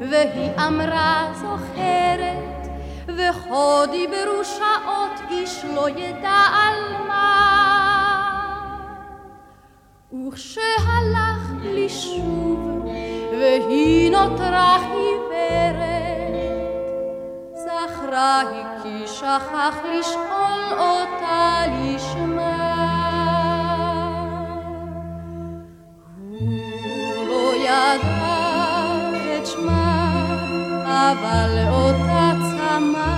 והיא 0.00 0.50
אמרה 0.66 1.32
זוכרת, 1.34 2.55
וכה 3.16 3.86
דיברו 3.90 4.44
שעות 4.44 5.30
איש 5.30 5.64
לא 5.74 5.88
ידע 5.88 6.44
על 6.52 7.06
מה. 7.08 7.56
וכשהלך 10.12 11.52
לשוב, 11.64 12.86
והיא 13.30 14.10
נותרה 14.10 14.76
עיוורת, 14.76 15.86
זכרה 17.54 18.40
היא 18.40 18.64
כי 18.82 19.06
שכח 19.06 19.76
לשאול 19.84 20.78
אותה 20.78 21.62
לשמה. 21.82 22.76
הוא 27.16 27.28
לא 27.28 27.54
ידע 27.54 28.36
את 29.36 29.46
שמה, 29.46 30.12
אבל 30.86 31.68
אותה 31.70 32.55
צמא 32.76 33.16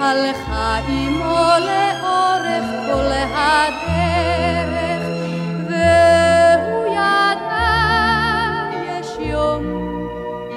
הלכה 0.00 0.76
עמו 0.88 1.48
לאורך 1.60 2.64
כל 2.86 3.12
הדרך, 3.34 5.02
והוא 5.68 6.86
ידע 6.86 7.72
יש 8.88 9.10
יום 9.20 9.64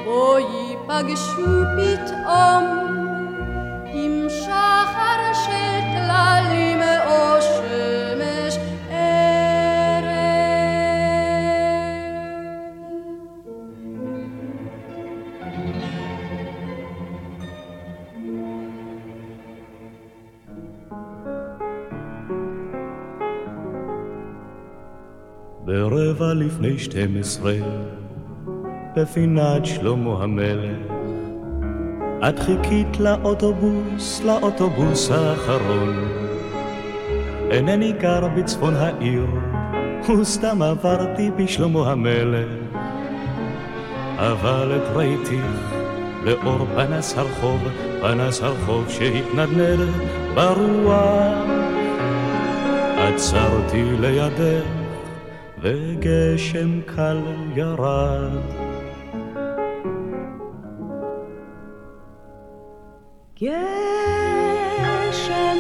בו 0.06 0.38
ייפגשו 0.38 1.64
פתאום 1.76 2.64
עם 3.86 4.28
שחר 4.30 5.34
של 5.34 5.80
טללים 5.94 6.69
ברבע 25.70 26.34
לפני 26.34 26.80
שתים 26.80 27.18
עשרה, 27.20 27.54
בפינת 28.96 29.66
שלמה 29.66 30.24
המלך, 30.24 30.78
את 32.30 32.40
חיכית 32.40 33.00
לאוטובוס, 33.00 34.22
לאוטובוס 34.26 35.12
האחרון. 35.12 36.08
אינני 37.52 37.92
גר 37.92 38.28
בצפון 38.28 38.74
העיר, 38.76 39.26
וסתם 40.20 40.62
עברתי 40.62 41.32
בשלמה 41.38 41.92
המלך, 41.92 42.50
אבל 44.18 44.72
את 44.76 44.96
ראיתיך 44.96 45.74
לאור 46.24 46.68
פנס 46.76 47.18
הרחוב, 47.18 47.62
פנס 48.02 48.42
הרחוב 48.42 48.90
שהתנדנד 48.90 49.90
ברוח. 50.36 51.50
עצרתי 52.98 53.84
לידך, 54.00 54.79
וגשם 55.62 56.82
קל 56.82 57.22
ירד. 57.56 58.30
גשם 63.36 63.58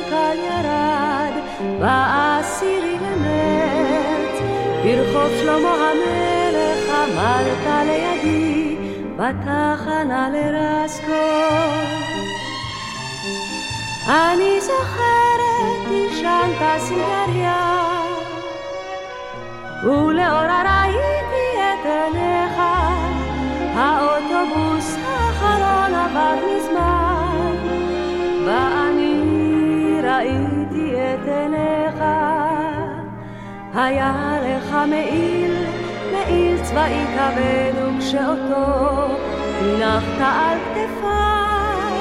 קל 0.10 0.38
ירד 0.38 1.34
בעשירי 1.80 2.98
למרץ, 3.02 4.42
ברחוב 4.84 5.32
שלמה 5.42 5.74
המלך 5.92 6.90
עמדת 6.90 7.66
לידי 7.86 8.76
בתחנה 9.16 10.30
לרסקו. 10.34 11.30
אני 14.08 14.62
זוכרת, 14.62 15.90
עישנת 15.90 16.62
סיגריה, 16.80 17.99
ולאורה 19.84 20.62
ראיתי 20.66 21.48
את 21.58 21.86
עיניך, 21.86 22.62
האוטובוס 23.76 24.98
האחרון 25.06 25.96
עבר 25.96 26.36
מזמן, 26.46 27.56
ואני 28.46 30.02
ראיתי 30.04 30.96
את 30.96 31.28
עיניך. 31.28 32.04
היה 33.74 34.38
לך 34.44 34.76
מעיל, 34.90 35.66
מעיל 36.12 36.64
צבאי 36.64 37.06
כבד, 37.16 37.74
וכשאותו 37.84 39.06
הנחת 39.62 40.20
על 40.20 40.58
כתפיי, 40.74 42.00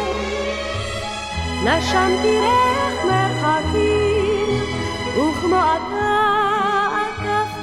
נשמתי 1.65 2.39
ריח 2.41 3.05
מרחקים, 3.05 4.63
וכמו 5.17 5.57
אתה 5.57 6.58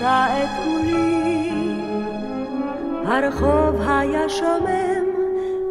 את 0.06 0.50
כולי. 0.64 1.50
הרחוב 3.06 3.82
היה 3.88 4.30
שומם, 4.30 5.06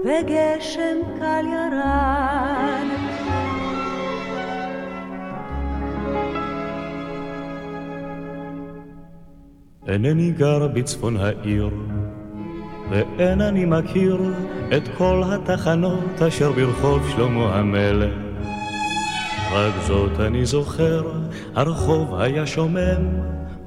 וגשם 0.04 0.96
קל 1.18 1.44
ירד. 1.46 2.88
אינני 9.88 10.30
גר 10.32 10.68
בצפון 10.68 11.16
העיר, 11.16 11.70
ואין 12.90 13.40
אני 13.40 13.64
מכיר 13.64 14.18
את 14.76 14.82
כל 14.98 15.22
התחנות 15.26 16.22
אשר 16.28 16.52
ברחוב 16.52 17.08
שלמה 17.08 17.54
המלך. 17.54 18.14
רק 19.52 19.72
זאת 19.86 20.20
אני 20.20 20.46
זוכר, 20.46 21.02
הרחוב 21.54 22.14
היה 22.14 22.46
שומם, 22.46 23.02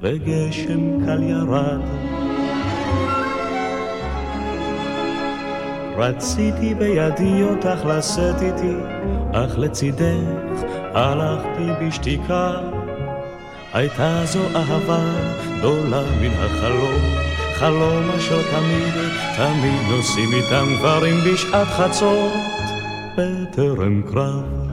וגשם 0.01 1.05
קל 1.05 1.23
ירד. 1.23 1.81
רציתי 5.97 6.73
בידי 6.75 7.43
אותך 7.43 7.85
לשאת 7.85 8.41
איתי, 8.41 8.75
אך 9.33 9.57
לצידך 9.57 10.51
הלכתי 10.93 11.65
בשתיקה. 11.81 12.51
הייתה 13.73 14.21
זו 14.25 14.39
אהבה 14.55 14.99
גדולה 15.57 16.03
מן 16.21 16.31
החלום, 16.31 17.01
חלום 17.53 18.09
אשר 18.17 18.41
תמיד, 18.51 18.93
תמיד 19.37 19.95
נוסעים 19.95 20.29
איתם 20.33 20.65
גברים 20.79 21.15
בשעת 21.25 21.67
חצות, 21.67 22.33
בטרם 23.17 24.01
קרב. 24.01 24.66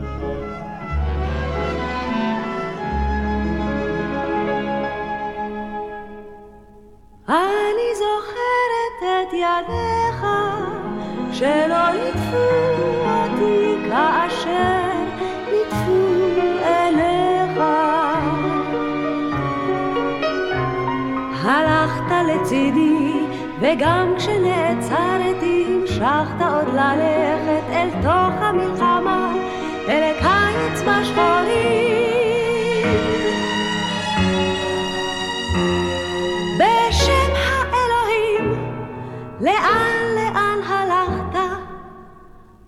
את 9.28 9.32
ידיך 9.32 10.26
שלא 11.32 11.90
ליטפו 11.90 12.46
אותי 13.06 13.88
כאשר 13.88 14.90
ליטפו 15.51 15.92
עיניך. 16.64 17.60
הלכת 21.44 22.14
לצידי 22.28 23.12
וגם 23.60 24.14
כשנעצרתי 24.16 25.66
המשכת 25.68 26.46
עוד 26.52 26.74
ללכת 26.74 27.64
אל 27.70 27.88
תוך 28.02 28.42
המלחמה 28.42 29.34
אל 29.88 30.12
קיץ 30.20 30.82
בשחורים. 30.82 32.13
לאן 39.44 40.06
לאן 40.16 40.58
הלכת? 40.66 41.38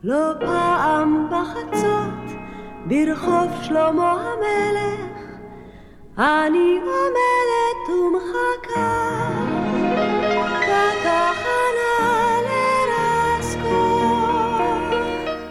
לא 0.04 0.32
פעם 0.40 1.30
בחצות, 1.30 2.38
ברחוב 2.86 3.50
שלמה 3.62 4.12
המלך, 4.12 5.16
אני 6.18 6.78
עומדת 6.80 7.88
ומחכה 7.88 9.32
בתחנה 10.58 11.96
לרסקו. 13.38 14.06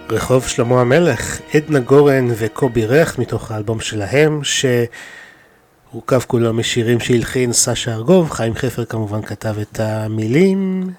רחוב 0.10 0.47
שלמה 0.47 0.81
המלך, 0.81 1.39
עדנה 1.53 1.80
גורן 1.80 2.27
וקובי 2.38 2.85
רך 2.85 3.19
מתוך 3.19 3.52
האלבום 3.52 3.80
שלהם, 3.80 4.41
שהורכב 4.43 6.19
כולו 6.27 6.53
משירים 6.53 6.99
שהלחין 6.99 7.53
סשה 7.53 7.93
ארגוב, 7.93 8.31
חיים 8.31 8.56
חפר 8.56 8.85
כמובן 8.85 9.22
כתב 9.22 9.56
את 9.61 9.80
המילים, 9.80 10.89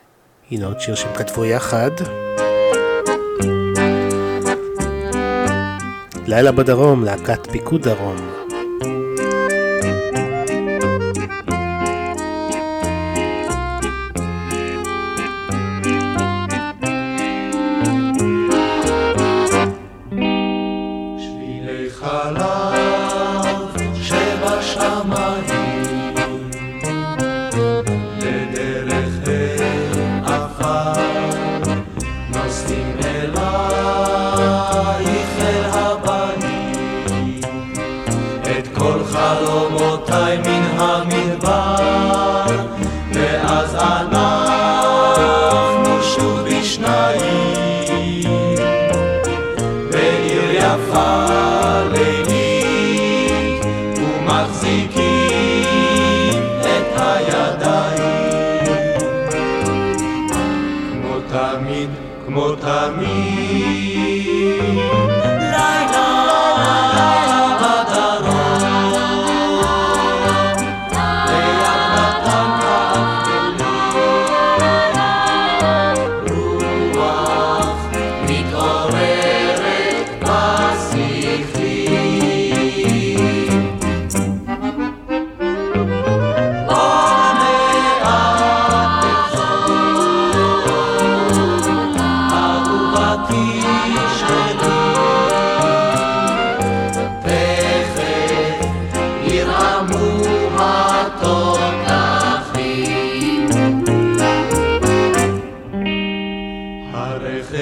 הנה 0.51 0.67
עוד 0.67 0.81
שיר 0.81 0.95
שהם 0.95 1.15
כתבו 1.15 1.45
יחד. 1.45 1.91
לילה 6.27 6.53
בדרום, 6.53 7.05
להקת 7.05 7.51
פיקוד 7.51 7.89
דרום. 7.89 8.36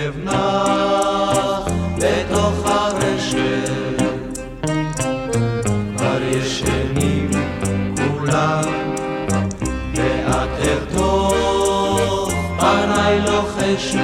הרכב 0.04 0.18
נח 0.24 1.68
בתוך 1.96 2.66
הרשת. 2.66 4.38
כבר 5.96 6.22
ישנים 6.22 7.30
כולם 7.96 8.62
ואת 9.94 10.48
ארדוף 10.68 12.32
פניי 12.58 13.20
לוחשת. 13.20 13.98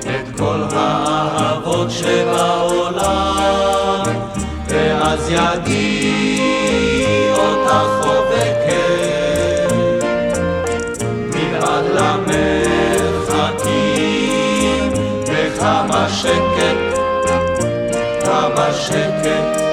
את 0.00 0.38
כל 0.38 0.62
האהבות 0.72 1.90
שבעולם 1.90 3.22
ואז 4.68 5.30
ידי 5.30 5.97
כמה 18.72 19.67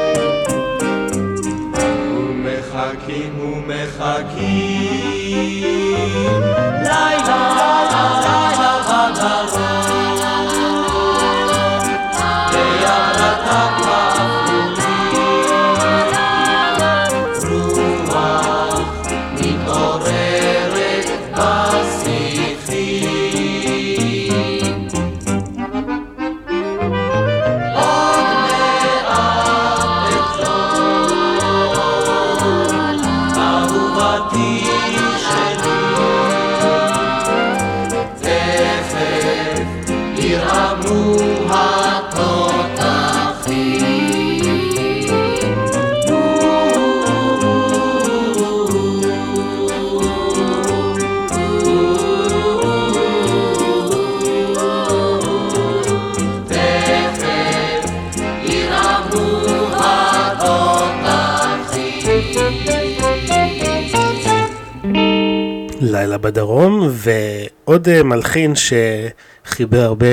בדרום, 66.26 66.90
ועוד 66.92 67.90
אה, 67.90 68.04
מלחין 68.04 68.54
שחיבר 68.56 69.82
הרבה 69.82 70.06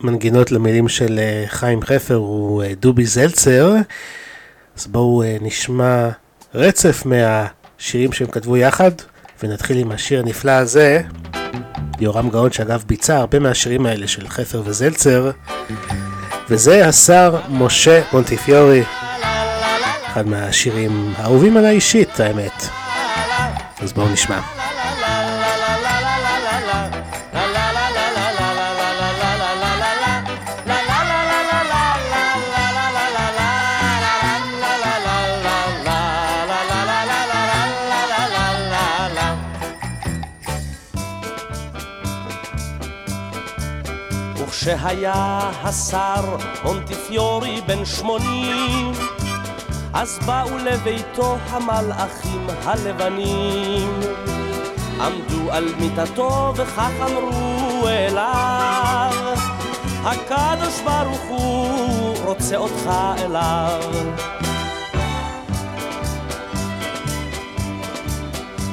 מנגינות 0.00 0.52
למילים 0.52 0.88
של 0.88 1.18
אה, 1.18 1.44
חיים 1.48 1.82
חפר 1.82 2.14
הוא 2.14 2.62
אה, 2.62 2.72
דובי 2.80 3.04
זלצר. 3.06 3.74
אז 4.78 4.86
בואו 4.86 5.22
נשמע 5.40 6.08
רצף 6.54 7.02
מהשירים 7.06 8.12
שהם 8.12 8.26
כתבו 8.26 8.56
יחד, 8.56 8.90
ונתחיל 9.42 9.78
עם 9.78 9.92
השיר 9.92 10.20
הנפלא 10.20 10.50
הזה. 10.50 11.00
יורם 12.00 12.30
גאון 12.30 12.52
שאגב 12.52 12.84
ביצע 12.86 13.16
הרבה 13.16 13.38
מהשירים 13.38 13.86
האלה 13.86 14.08
של 14.08 14.28
חפר 14.28 14.62
וזלצר, 14.64 15.30
וזה 16.50 16.88
השר 16.88 17.40
משה 17.50 18.02
מונטיפיורי, 18.12 18.82
אחד 20.06 20.26
מהשירים 20.26 21.12
האהובים 21.16 21.56
עליי 21.56 21.74
אישית, 21.74 22.20
האמת. 22.20 22.68
אז 23.80 23.92
בואו 23.92 24.08
נשמע. 24.08 24.53
וכשהיה 44.64 45.50
השר 45.62 46.36
מונטיפיורי 46.64 47.60
בן 47.66 47.84
שמונים 47.84 48.92
אז 49.92 50.18
באו 50.26 50.58
לביתו 50.58 51.36
המלאכים 51.50 52.46
הלבנים. 52.64 54.00
עמדו 55.00 55.52
על 55.52 55.64
מיטתו 55.80 56.52
וכך 56.56 56.90
אמרו 57.02 57.88
אליו 57.88 59.34
הקדוש 60.04 60.80
ברוך 60.84 61.22
הוא 61.28 62.16
רוצה 62.24 62.56
אותך 62.56 62.90
אליו. 63.18 63.80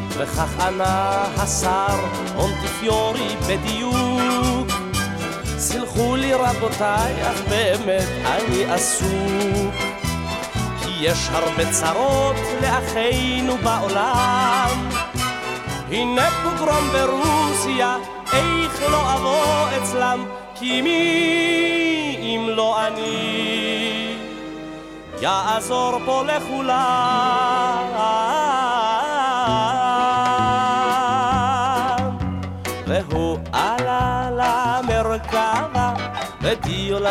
וכך 0.09 0.59
ענה 0.59 1.23
השר 1.37 1.99
מונטיפיורי 2.35 3.35
בדיוק 3.47 4.50
סלחו 5.71 6.15
לי 6.15 6.33
רבותיי, 6.33 7.13
אך 7.31 7.41
באמת 7.49 8.07
אני 8.25 8.65
עסוק 8.65 9.75
יש 10.99 11.29
הרבה 11.31 11.71
צרות 11.71 12.35
לאחינו 12.61 13.57
בעולם. 13.57 14.89
הנה 15.89 16.29
פוגרום 16.43 16.89
ברוסיה, 16.93 17.97
איך 18.33 18.81
לא 18.91 19.13
אבוא 19.13 19.67
אצלם, 19.77 20.25
כי 20.55 20.81
מי 20.81 22.17
אם 22.21 22.49
לא 22.49 22.87
אני 22.87 24.15
יעזור 25.21 25.99
פה 26.05 26.23
לכולם. 26.23 27.87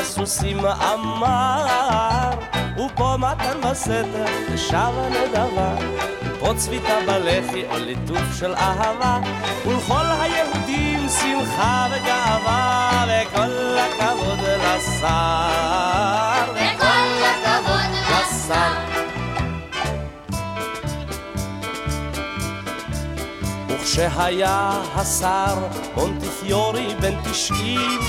ודיו 0.00 0.10
לסוסים 0.24 0.58
אמר 0.66 2.30
ופה 2.76 3.16
מתן 3.18 3.60
בסתר, 3.70 4.24
ושב 4.52 4.76
הנדבה, 4.76 5.74
פה 6.40 6.52
צביתה 6.56 6.98
בלחי 7.06 7.64
או 7.70 7.76
ליטוף 7.78 8.38
של 8.38 8.54
אהבה, 8.54 9.18
ולכל 9.66 10.06
היהודים 10.20 11.08
שמחה 11.08 11.86
וגאווה, 11.90 13.04
וכל 13.06 13.78
הכבוד 13.78 14.38
לשר. 14.38 15.10
וכל 16.54 17.24
הכבוד 17.24 17.90
לשר. 18.10 18.72
וכשהיה 23.68 24.70
השר 24.94 25.56
מונטיפיורי 25.96 26.94
בן 27.00 27.14
תשעים 27.30 28.00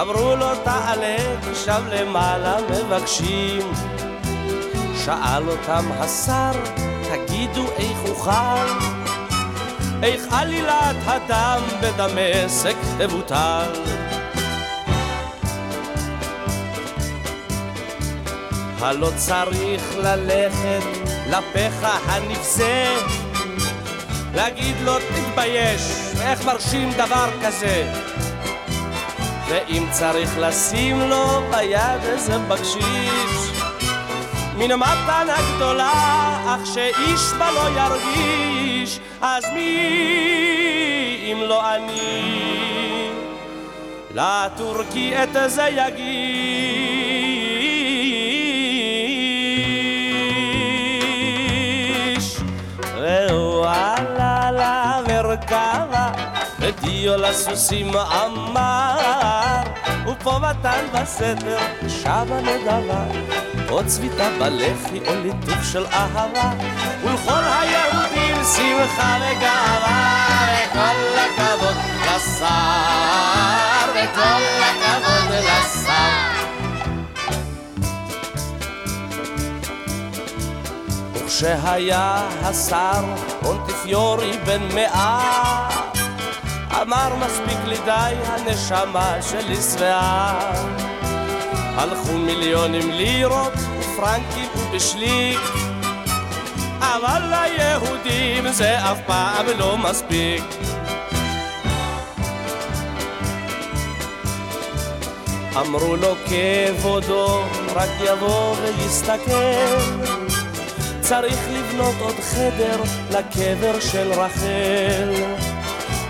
אמרו 0.00 0.36
לו 0.36 0.46
תעלה, 0.64 1.16
שם 1.64 1.82
למעלה 1.92 2.56
מבקשים. 2.70 3.72
שאל 5.04 5.48
אותם 5.48 5.84
השר, 5.92 6.52
תגידו 7.12 7.66
איך 7.76 7.98
אוכל? 8.08 8.66
איך 10.02 10.22
עלילת 10.30 10.96
הדם 11.06 11.62
בדמשק 11.80 12.76
תבוטל? 12.98 13.72
הלא 18.80 19.10
צריך 19.16 19.82
ללכת 19.96 20.82
לפחה 21.30 21.98
הנבזה, 22.06 22.96
להגיד 24.34 24.76
לו 24.84 24.92
תתבייש, 24.98 25.82
איך 26.22 26.44
מרשים 26.44 26.92
דבר 26.92 27.28
כזה? 27.42 28.11
ואם 29.52 29.86
צריך 29.90 30.38
לשים 30.38 31.00
לו 31.00 31.42
ביד 31.50 32.04
איזה 32.04 32.38
בקשיש 32.38 33.52
מן 34.56 34.70
המתנה 34.70 35.36
גדולה, 35.56 35.92
אך 36.46 36.66
שאיש 36.74 37.32
בה 37.38 37.50
לא 37.50 37.80
ירגיש, 37.80 39.00
אז 39.20 39.44
מי 39.54 41.32
אם 41.32 41.40
לא 41.40 41.74
אני 41.74 43.10
לטורקי 44.14 45.14
את 45.22 45.36
זה 45.46 45.68
יגיש? 45.68 46.36
והוא 52.94 53.66
עלה 53.66 54.50
למרכבה 54.50 56.10
ודיו 56.58 57.16
לסוסים 57.16 57.90
אמר, 57.96 59.41
מתן 60.26 60.84
בסתר, 60.92 61.58
שבה 61.88 62.40
נדבה, 62.40 63.04
או 63.70 63.86
צביתה 63.86 64.28
בלחי 64.38 65.00
או 65.06 65.14
ליטוף 65.22 65.64
של 65.72 65.86
אהבה, 65.86 66.52
ולכל 67.02 67.32
היהודים 67.32 68.36
שמחה 68.36 69.18
וגאווה, 69.20 70.46
וכל 70.48 71.18
הכבוד 71.18 71.76
לשר, 72.04 72.46
וכל 73.90 74.42
הכבוד 74.62 75.34
לשר. 75.38 76.32
וכשהיה 81.14 82.28
השר 82.42 83.04
מונטיפיורי 83.42 84.38
בן 84.46 84.74
מאה 84.74 85.81
אמר 86.80 87.14
מספיק 87.16 87.58
לי 87.66 87.76
די, 87.84 88.14
הנשמה 88.26 89.16
שלי 89.22 89.56
שבעה. 89.56 90.52
הלכו 91.76 92.12
מיליונים 92.12 92.90
לירות, 92.90 93.52
פרנקים 93.96 94.48
ובשליק, 94.56 95.40
אבל 96.80 97.22
ליהודים 97.30 98.52
זה 98.52 98.78
אף 98.78 98.98
פעם 99.06 99.46
לא 99.58 99.78
מספיק. 99.78 100.44
אמרו 105.56 105.96
לו 105.96 106.14
כבודו, 106.26 107.42
רק 107.74 107.90
יבוא 108.00 108.56
ויסתכל. 108.56 109.32
צריך 111.00 111.38
לבנות 111.50 111.94
עוד 112.00 112.14
חדר 112.20 112.82
לקבר 113.10 113.80
של 113.80 114.12
רחל. 114.12 115.51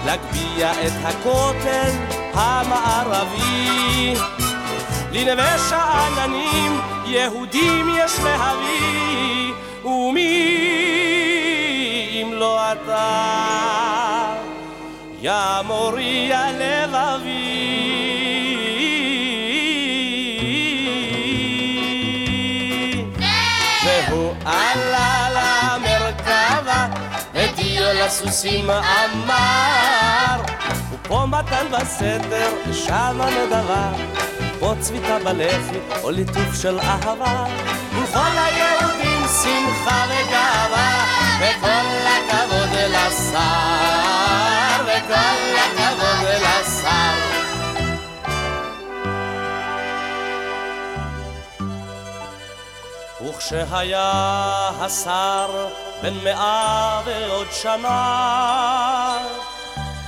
להגביה 0.06 0.72
את 0.72 0.92
הכותל 1.04 1.90
המערבי. 2.34 4.14
לנווה 5.12 5.58
שאננים 5.58 6.80
יהודים 7.06 7.88
יש 7.98 8.12
להביא, 8.24 9.52
ומי 9.84 10.62
אם 12.12 12.32
לא 12.32 12.72
אתה, 12.72 14.34
יא 15.20 15.32
מורי 15.66 16.32
הלבבי. 16.32 16.81
ודיו 28.12 28.28
לסוסים 28.28 28.70
אמר 28.70 30.42
ופה 30.92 31.26
מתן 31.26 31.66
בסתר, 31.70 32.50
שמה 32.72 33.26
נדבה 33.30 33.92
פה 34.60 34.74
צביתה 34.80 35.18
בלחי 35.24 35.78
או 36.02 36.10
ליטוף 36.10 36.54
של 36.62 36.78
אהבה 36.80 37.44
וכל 37.92 38.18
היהודים 38.18 39.20
שמחה 39.42 40.04
וגאווה, 40.08 41.04
וכל 41.40 42.06
הכבוד 42.06 42.78
לשר, 42.90 43.38
וכל 44.84 45.56
הכבוד 45.56 46.28
לשר. 46.40 47.21
וכשהיה 53.42 54.70
השר 54.80 55.68
בן 56.02 56.14
מאה 56.24 57.02
ועוד 57.04 57.46
שנה, 57.52 59.18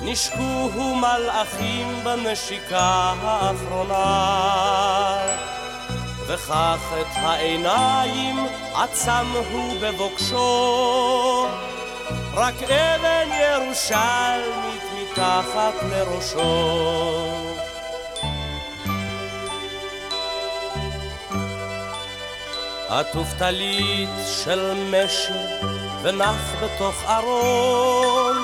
נשקוהו 0.00 0.94
מלאכים 0.94 2.04
בנשיקה 2.04 3.14
האחרונה. 3.22 4.36
וכך 6.26 6.94
את 7.00 7.06
העיניים 7.16 8.46
עצם 8.74 9.26
הוא 9.50 9.74
בבוקשו, 9.80 11.46
רק 12.34 12.54
אבן 12.62 13.28
ירושלמית 13.40 14.82
מתחת 15.02 15.74
לראשו. 15.90 16.94
עטוף 22.98 23.28
טלית 23.38 24.08
של 24.44 24.72
משי 24.90 25.32
ונח 26.02 26.54
בתוך 26.62 27.04
ארון, 27.08 28.36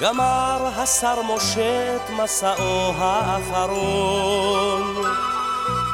גמר 0.00 0.68
השר 0.76 1.22
משה 1.22 1.96
את 1.96 2.10
מסעו 2.10 2.92
האחרון. 2.98 4.96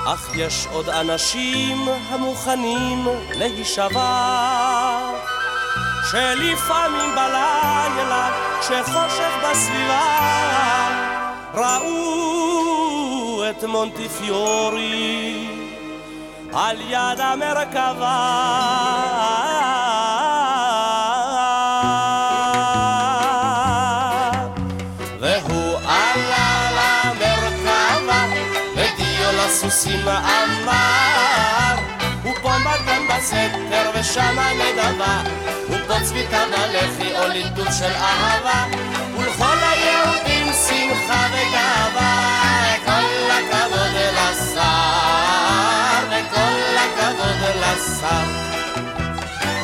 אך 0.07 0.31
יש 0.35 0.67
עוד 0.73 0.89
אנשים 0.89 1.89
המוכנים 2.09 3.09
להישבע 3.35 4.99
שלפעמים 6.11 7.11
בלילה 7.11 8.31
כשחושך 8.61 9.33
בסביבה 9.43 10.05
ראו 11.55 13.43
את 13.51 13.65
מונטיפיורי 13.65 15.40
על 16.53 16.81
יד 16.81 17.21
המרכבה. 17.21 18.41
והוא 25.21 25.79
עלה 25.79 26.71
למרכבה 26.71 28.25
ודיו 28.73 29.33
לסוסים 29.47 30.09
אמר 30.09 31.75
ופה 32.23 32.59
מתן 32.59 33.03
בסתר 33.09 33.91
ושמה 33.95 34.51
נדבה 34.53 35.23
ופה 35.71 35.95
צביתה 36.05 36.43
בלחי 36.51 37.19
או 37.19 37.29
ליטוט 37.29 37.69
של 37.79 37.93
אהבה 37.95 38.65
ולכל 39.19 39.57
היהודים 39.61 40.53
שמחה 40.53 41.27
וגאווה 41.33 42.41
כל 42.85 43.31
הכבוד 43.31 43.91
וכל 43.91 44.31
הכבוד 44.31 45.40
לשר 47.57 48.27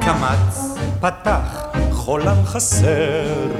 קמץ, 0.00 0.78
פתח, 1.00 1.62
חולם 1.92 2.44
חסר, 2.44 3.50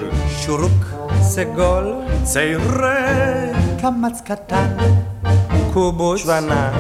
שורוק, 0.47 1.02
סגול, 1.35 1.93
צעירי, 2.23 3.53
קמץ 3.81 4.21
קטן, 4.25 4.77
קובוץ, 5.73 6.21
שוונה, 6.21 6.73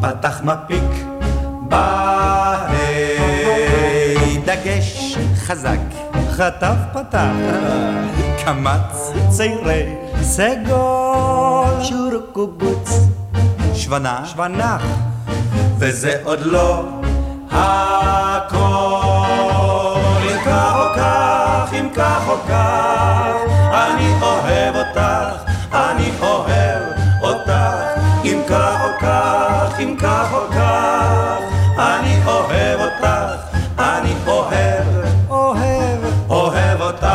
פתח 0.00 0.40
מפיק, 0.44 1.04
בה"א, 1.68 2.74
דגש, 4.44 5.18
חזק, 5.36 5.78
חטף 6.30 6.76
פתח, 6.92 7.30
קמץ, 8.44 9.12
צעירי, 9.28 9.94
סגול, 10.22 11.82
שורוק, 11.82 12.24
קובוץ, 12.32 12.90
שוונה, 13.74 14.26
שוונח, 14.26 14.82
וזה 15.78 16.20
עוד 16.24 16.40
לא 16.40 16.84
הכל. 17.50 19.14
אם 20.22 20.38
כך 20.44 20.74
או 20.76 20.94
כך, 20.96 21.74
אם 21.80 21.88
כך 21.94 22.28
או 22.28 22.36
כך, 22.48 23.03
אני 23.94 24.12
אוהב 24.22 24.76
אותך, 24.76 25.42
אני 25.72 26.10
אוהב 26.20 26.82
אותך. 27.22 27.50
אם 28.24 28.40
כך 28.48 28.80
או 28.84 28.88
כך, 29.00 29.80
אם 29.80 29.96
כך 29.98 30.32
או 30.32 30.38
כך, 30.50 31.38
אני 31.78 32.20
אוהב 32.26 32.80
אותך, 32.80 33.06
אני 33.78 34.14
אוהב, 34.26 34.86
אוהב, 35.28 36.00
אוהב 36.28 36.80
אותך. 36.80 37.06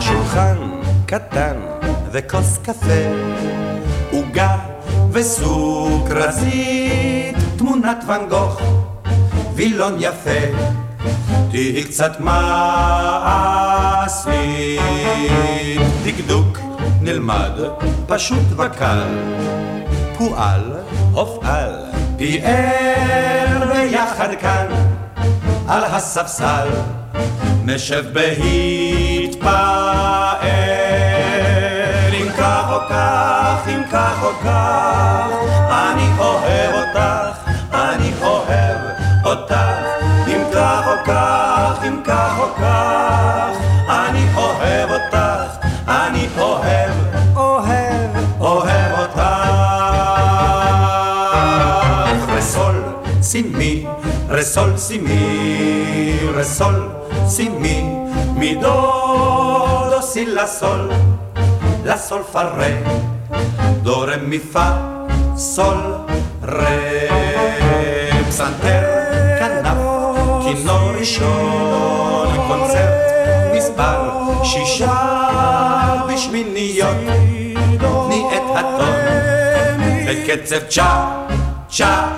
שולחן 0.00 0.56
קטן 1.06 1.56
וכוס 2.12 2.58
קפה, 2.62 3.02
עוגה 4.12 4.56
וסוכרזית, 5.10 6.56
תמונת 7.56 8.04
ואן 8.06 8.28
גוך, 8.28 8.60
וילון 9.54 9.96
יפה, 9.98 10.40
תהי 11.54 11.84
קצת 11.84 12.20
מעשית. 12.20 12.40
דקדוק 16.04 16.58
נלמד, 17.00 17.50
פשוט 18.06 18.52
וקל, 18.56 19.02
פועל, 20.18 20.72
הופעל, 21.12 21.72
פיאר 22.16 23.72
ביחד 23.72 24.28
כאן, 24.40 24.66
על 25.68 25.84
הספסל, 25.84 26.68
נשב 27.64 28.04
בהתפאר. 28.12 29.54
אם 32.14 32.28
כך 32.38 32.64
או 32.70 32.78
כך, 32.90 33.68
אם 33.68 33.82
כך 33.92 34.22
או 34.22 34.30
כך, 34.44 35.28
אני 35.70 36.08
אוהב 36.18 36.74
אותך, 36.74 37.23
אם 41.88 42.02
כך 42.04 42.34
או 42.38 42.54
כך, 42.54 43.50
אני 43.88 44.26
אוהב 44.36 44.90
אותך, 44.90 45.66
אני 45.88 46.28
אוהב, 46.38 46.92
אוהב, 47.36 48.10
אוהב 48.40 48.98
אותך. 48.98 49.20
רסול, 52.36 52.82
סימי, 53.22 53.86
רסול, 54.28 54.76
סימי, 54.76 56.18
רסול, 56.34 56.88
סימי, 57.26 57.94
מדו, 58.36 58.90
דו, 59.90 60.02
סי, 60.02 60.26
לה, 60.26 60.46
סול. 60.46 60.90
la 61.84 61.98
sol 61.98 62.24
fa 62.24 62.44
re, 62.56 62.82
do 63.82 64.06
re 64.06 64.16
mi 64.16 64.38
fa, 64.38 64.66
sol 65.36 66.06
re, 66.42 67.10
פסנתר, 68.28 68.93
כינור 70.56 70.90
ראשון, 70.98 72.28
קונצרט, 72.48 73.12
מספר 73.56 74.10
שישה 74.44 74.92
בשמיניות, 76.08 76.96
תני 77.78 78.24
את 78.36 78.56
הטון, 78.56 78.94
בקצב 80.06 80.58
צ'ה, 80.68 81.10
צ'ה, 81.68 82.08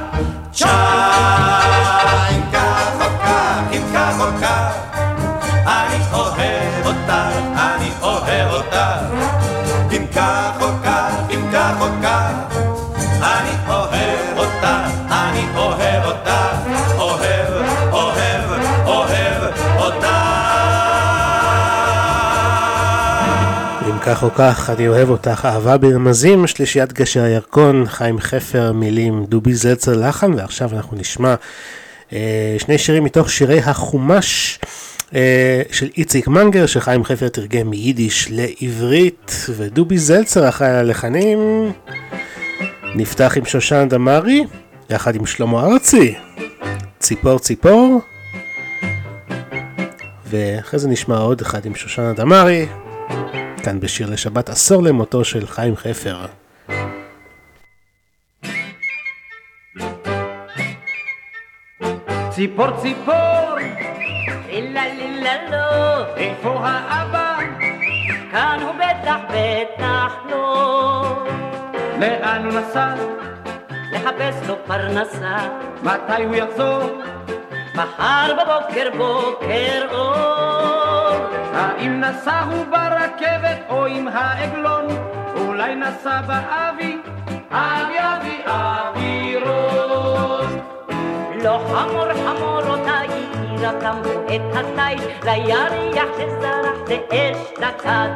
צ'ה, 0.52 2.35
כך 24.06 24.22
או 24.22 24.30
כך, 24.34 24.70
אני 24.70 24.88
אוהב 24.88 25.10
אותך, 25.10 25.44
אהבה 25.44 25.76
ברמזים, 25.76 26.46
שלישיית 26.46 26.92
גשר 26.92 27.22
הירקון, 27.22 27.86
חיים 27.86 28.18
חפר, 28.18 28.72
מילים, 28.72 29.24
דובי 29.24 29.54
זלצר 29.54 30.08
לחן, 30.08 30.34
ועכשיו 30.34 30.70
אנחנו 30.72 30.96
נשמע 30.96 31.34
אה, 32.12 32.56
שני 32.58 32.78
שירים 32.78 33.04
מתוך 33.04 33.30
שירי 33.30 33.58
החומש. 33.58 34.58
אה, 35.14 35.62
של 35.72 35.88
איציק 35.96 36.28
מנגר, 36.28 36.66
שחיים 36.66 37.04
חפר 37.04 37.28
תרגם 37.28 37.70
מיידיש 37.70 38.28
לעברית, 38.30 39.46
ודובי 39.56 39.98
זלצר 39.98 40.48
אחראי 40.48 40.70
על 40.70 40.76
הלחנים. 40.76 41.72
נפתח 42.94 43.32
עם 43.36 43.44
שושן 43.44 43.86
דמארי, 43.90 44.44
יחד 44.90 45.14
עם 45.14 45.26
שלמה 45.26 45.66
ארצי, 45.66 46.14
ציפור 46.98 47.38
ציפור. 47.38 48.00
ואחרי 50.26 50.78
זה 50.78 50.88
נשמע 50.88 51.16
עוד 51.18 51.40
אחד 51.40 51.66
עם 51.66 51.74
שושנה 51.74 52.12
דמארי, 52.12 52.66
כאן 53.66 53.80
בשיר 53.80 54.10
לשבת 54.10 54.48
עשור 54.48 54.82
למותו 54.82 55.24
של 55.24 55.46
חיים 55.46 55.76
חפר. 55.76 56.26
ציפור 62.30 62.70
ציפור, 62.82 63.56
לילה 64.46 64.94
לילה 64.94 65.50
לא, 65.50 66.06
איפה 66.16 66.58
האבא? 66.62 67.38
כאן 68.32 68.58
הוא 68.62 68.72
בטח 68.72 69.16
בטח 69.28 70.12
לא. 70.30 71.26
לאן 72.00 72.44
הוא 72.44 72.52
נסע? 72.52 72.94
לחפש 73.92 74.48
לו 74.48 74.54
פרנסה. 74.66 75.36
מתי 75.82 76.24
הוא 76.24 76.34
יחזור? 76.34 77.02
מחר 77.76 78.34
בבוקר 78.34 78.88
בוקר 78.96 79.86
אור. 79.90 81.16
האם 81.54 82.00
נסע 82.00 82.40
הוא 82.40 82.64
ברכבת 82.70 83.58
או 83.68 83.86
עם 83.86 84.08
העגלון? 84.08 84.86
אולי 85.36 85.74
נסע 85.74 86.20
באבי? 86.20 86.98
אבי 87.50 87.98
אבי 87.98 88.42
אווירון. 88.46 89.86
לא 91.44 91.60
חמור 91.68 92.14
חמורותיי, 92.14 92.85
ירקם 93.60 94.00
את 94.26 94.56
התיל, 94.56 95.00
לירח 95.24 96.08
שזרח 96.16 96.78
באש 96.88 97.36
דקת. 97.60 98.10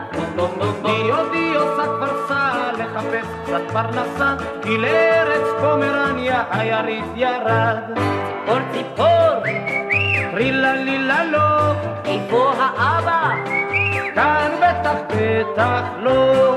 דיו 0.82 1.30
דיו 1.30 1.60
שק 1.76 1.90
פרסה 2.00 2.50
לחפש 2.78 3.26
קצת 3.44 3.62
פרנסה, 3.72 4.34
כי 4.62 4.78
לארץ 4.78 5.46
פומרניה 5.60 6.44
היריד 6.50 7.04
ירד. 7.16 7.78
ציפור 8.46 8.58
ציפור, 8.72 9.42
טרילה 10.32 10.72
לילה 10.74 11.24
לא, 11.24 11.72
איפה 12.04 12.52
האבא? 12.58 13.34
כאן 14.14 14.50
בטח 14.58 14.98
בטח 15.08 15.82
לא. 15.98 16.56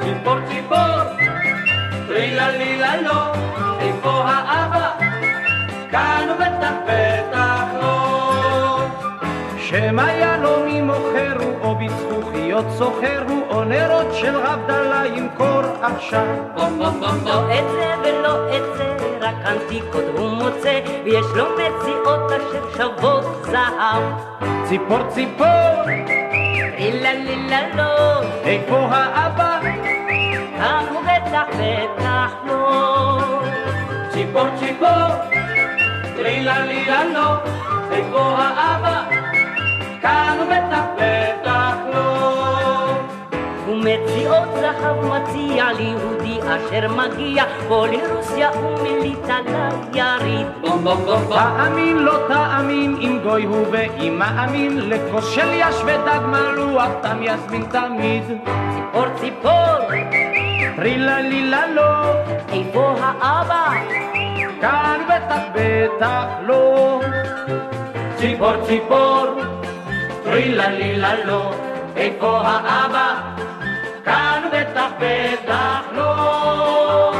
ציפור 0.00 0.36
ציפור, 0.48 1.26
טרילה 2.06 2.50
לילה 2.50 3.02
לא, 3.02 3.32
איפה 3.80 4.10
האבא? 4.10 4.90
כאן 5.90 6.28
הוא 6.28 6.36
בטח 6.36 6.72
בטח. 6.86 7.07
שמא 9.68 10.02
יהלומי 10.02 10.80
מוכרו, 10.80 11.50
או 11.62 11.74
בזכוכיות 11.74 12.64
סוחרו, 12.78 13.42
או 13.50 13.64
נרות 13.64 14.14
של 14.14 14.36
הבדלה 14.36 15.02
ימכור 15.06 15.60
עכשיו. 15.82 16.26
לא 16.56 17.58
את 17.58 17.64
זה 17.70 17.94
ולא 18.04 18.56
את 18.56 18.76
זה, 18.76 18.96
רק 19.20 19.34
אנטיקות 19.44 20.04
הוא 20.16 20.30
מוצא, 20.30 20.80
ויש 21.04 21.26
לו 21.34 21.44
מציאות 21.52 22.32
אשר 22.32 22.64
שוות 22.76 23.24
זהב. 23.42 24.02
ציפור 24.64 24.98
ציפור, 25.08 25.46
לילה 26.78 27.14
לילה 27.14 27.60
לא, 27.76 28.22
איפה 28.44 28.76
האבא? 28.76 29.60
כאן 30.58 30.84
הוא 30.90 31.02
בטח 31.02 31.46
בטח 31.58 32.32
לא. 32.46 33.18
ציפור 34.12 34.46
ציפור, 34.58 35.08
טרילה 36.16 36.64
לילה 36.64 37.04
לא, 37.04 37.34
איפה 37.90 38.20
האבא? 38.38 39.27
כאן 40.02 40.36
הוא 40.38 40.46
בטח 40.46 41.76
לא. 41.94 42.48
ומציאות 43.68 44.48
זהב 44.60 45.04
מציע 45.04 45.72
ליהודי 45.72 46.38
אשר 46.40 46.88
מגיע 46.88 47.44
פה 47.68 47.86
לרוסיה 47.86 48.50
ומליטה 48.52 49.36
ליריד. 49.92 50.46
תאמין 51.28 51.98
לא 51.98 52.18
תאמין 52.28 52.96
אם 53.00 53.18
גוי 53.22 53.44
הוא 53.44 53.66
ואם 53.70 54.18
מאמין 54.18 54.88
לכוס 54.88 55.34
של 55.34 55.48
יש 55.52 55.76
ודג 55.84 56.20
מלוח 56.26 56.88
תם 57.02 57.22
יזמין 57.22 57.62
תמיד. 57.62 58.22
ציפור 58.74 59.06
ציפור, 59.20 59.88
טרילה 60.76 61.20
לילה 61.20 61.66
לא, 61.66 62.12
איפה 62.52 62.94
האבא? 63.00 63.70
כאן 64.60 65.00
בטח 65.08 65.42
בטח 65.54 66.24
לא. 66.46 67.00
ציפור 68.16 68.52
ציפור, 68.66 69.26
טרילה 70.30 70.68
לילה 70.68 71.24
לא, 71.24 71.54
איפה 71.96 72.40
האבא? 72.44 73.14
כאן 74.04 74.42
בטח 74.52 74.90
בטח 75.00 75.80
לא. 75.92 77.12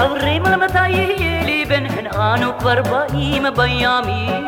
אומרים 0.00 0.46
על 0.46 0.56
מתי 0.56 0.88
יהיה 0.88 1.44
לי 1.44 1.64
בן 1.64 1.88
חן 1.88 2.06
אנו 2.20 2.58
כבר 2.58 2.82
באים 2.82 3.44
בימים 3.56 4.44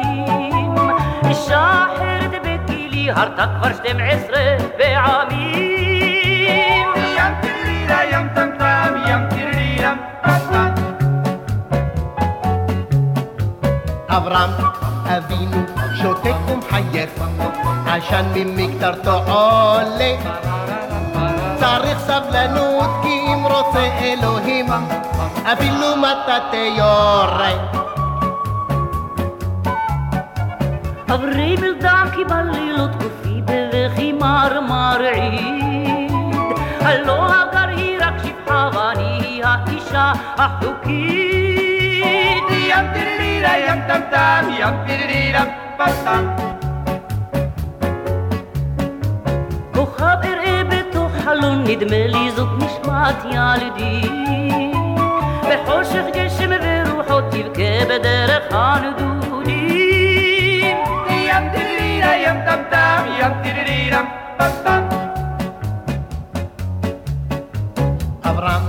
אישה 1.29 1.85
אחרת 1.87 2.31
בגילי 2.45 3.11
הרתה 3.11 3.47
כבר 3.59 3.73
שתים 3.75 3.97
עשרה 4.01 4.57
אברהם 14.19 14.51
אבינו 15.05 15.57
שותק 15.95 16.35
ומחייך, 16.49 17.11
עשן 17.87 18.25
ממקטרתו 18.35 19.33
עולה. 19.33 20.15
צריך 21.61 21.99
סבלנות 21.99 22.91
כי 23.03 23.09
אם 23.09 23.47
רוצה 23.47 23.99
אלוהים, 24.01 24.67
אפילו 25.53 25.97
מטאטא 25.97 26.57
יורה. 26.57 27.53
אברי 31.15 31.57
מלדקי 31.61 32.25
בלילות 32.25 32.91
גופי 32.91 33.43
בבכי 33.45 34.13
מרמרעית 34.13 36.13
הלא 36.81 37.27
הגר 37.27 37.69
היא 37.69 37.99
רק 38.01 38.15
שפחה 38.25 38.71
ואני 38.75 39.41
האישה 39.45 40.13
החוקית 40.37 41.29
כוכב 49.75 50.17
אראה 50.25 50.63
בתוך 50.65 51.13
חלון 51.25 51.65
נדמה 51.65 52.07
לי 52.07 52.31
זאת 52.37 52.49
נשמת 52.59 53.25
ילדי 53.25 54.01
בחושך 55.43 56.05
גשם 56.15 56.51
ורוחות 56.63 57.25
תבכה 57.31 57.85
בדרך 57.89 58.43
הנדודים 58.51 59.97
ים 61.11 61.51
טירירה 61.55 62.17
ים 62.17 62.37
טם 62.47 62.63
טם 62.71 63.05
ים 63.19 63.33
טירירה 63.43 64.03
טם 64.65 64.83
אברהם 68.25 68.63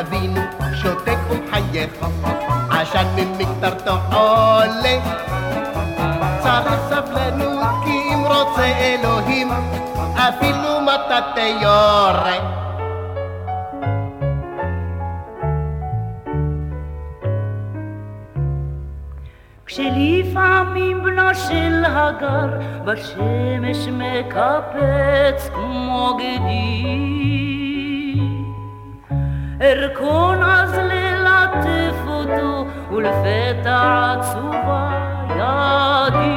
אבינו 0.00 0.40
שותק 0.82 1.18
ומחייך, 1.30 2.06
עשן 2.70 3.06
ממקטרתו 3.16 3.98
עולה. 4.94 6.40
צריך 6.40 6.80
סבלנות 6.88 7.84
כי 7.84 8.14
אם 8.14 8.24
רוצה 8.24 8.64
אלוהים, 8.64 9.48
אפילו 10.14 10.80
מטאטא 10.80 11.40
יורה. 11.62 12.66
כשלפעמים 19.66 21.02
בנו 21.02 21.34
של 21.34 21.84
הגר 21.86 22.58
בשמש 22.84 23.88
מקפץ 23.88 25.50
כמו 25.54 26.16
גדי 26.18 27.06
ארכון 29.60 30.42
אז 30.42 30.78
ללטף 30.78 31.96
אותו 32.06 32.64
كل 32.96 33.06
والفتى 33.06 33.68
عتصوبة 33.68 34.80
يا 35.36 36.08
دي 36.08 36.36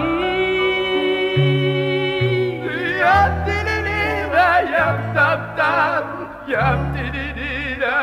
يا 2.99 3.27
الدنيا 3.27 4.49
يا 4.73 4.85
الدبدب 4.95 6.07
يا 6.47 6.73
الدنيا 6.73 7.99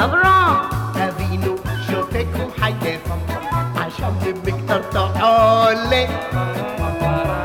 أبرام. 0.00 0.56
أبينو 0.96 1.56
شوفكم 1.90 2.48
حياة 2.62 3.00
عشان 3.76 4.12
دمك 4.24 4.58
ترتعالي 4.68 6.08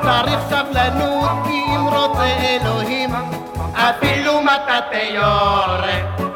تاريخ 0.04 0.40
سبلانوت 0.50 1.48
دي 1.48 1.78
مرات 1.78 2.18
إلهيم 2.18 3.12
أبيلو 3.78 4.42
ما 4.42 4.58
تتياري. 4.58 6.31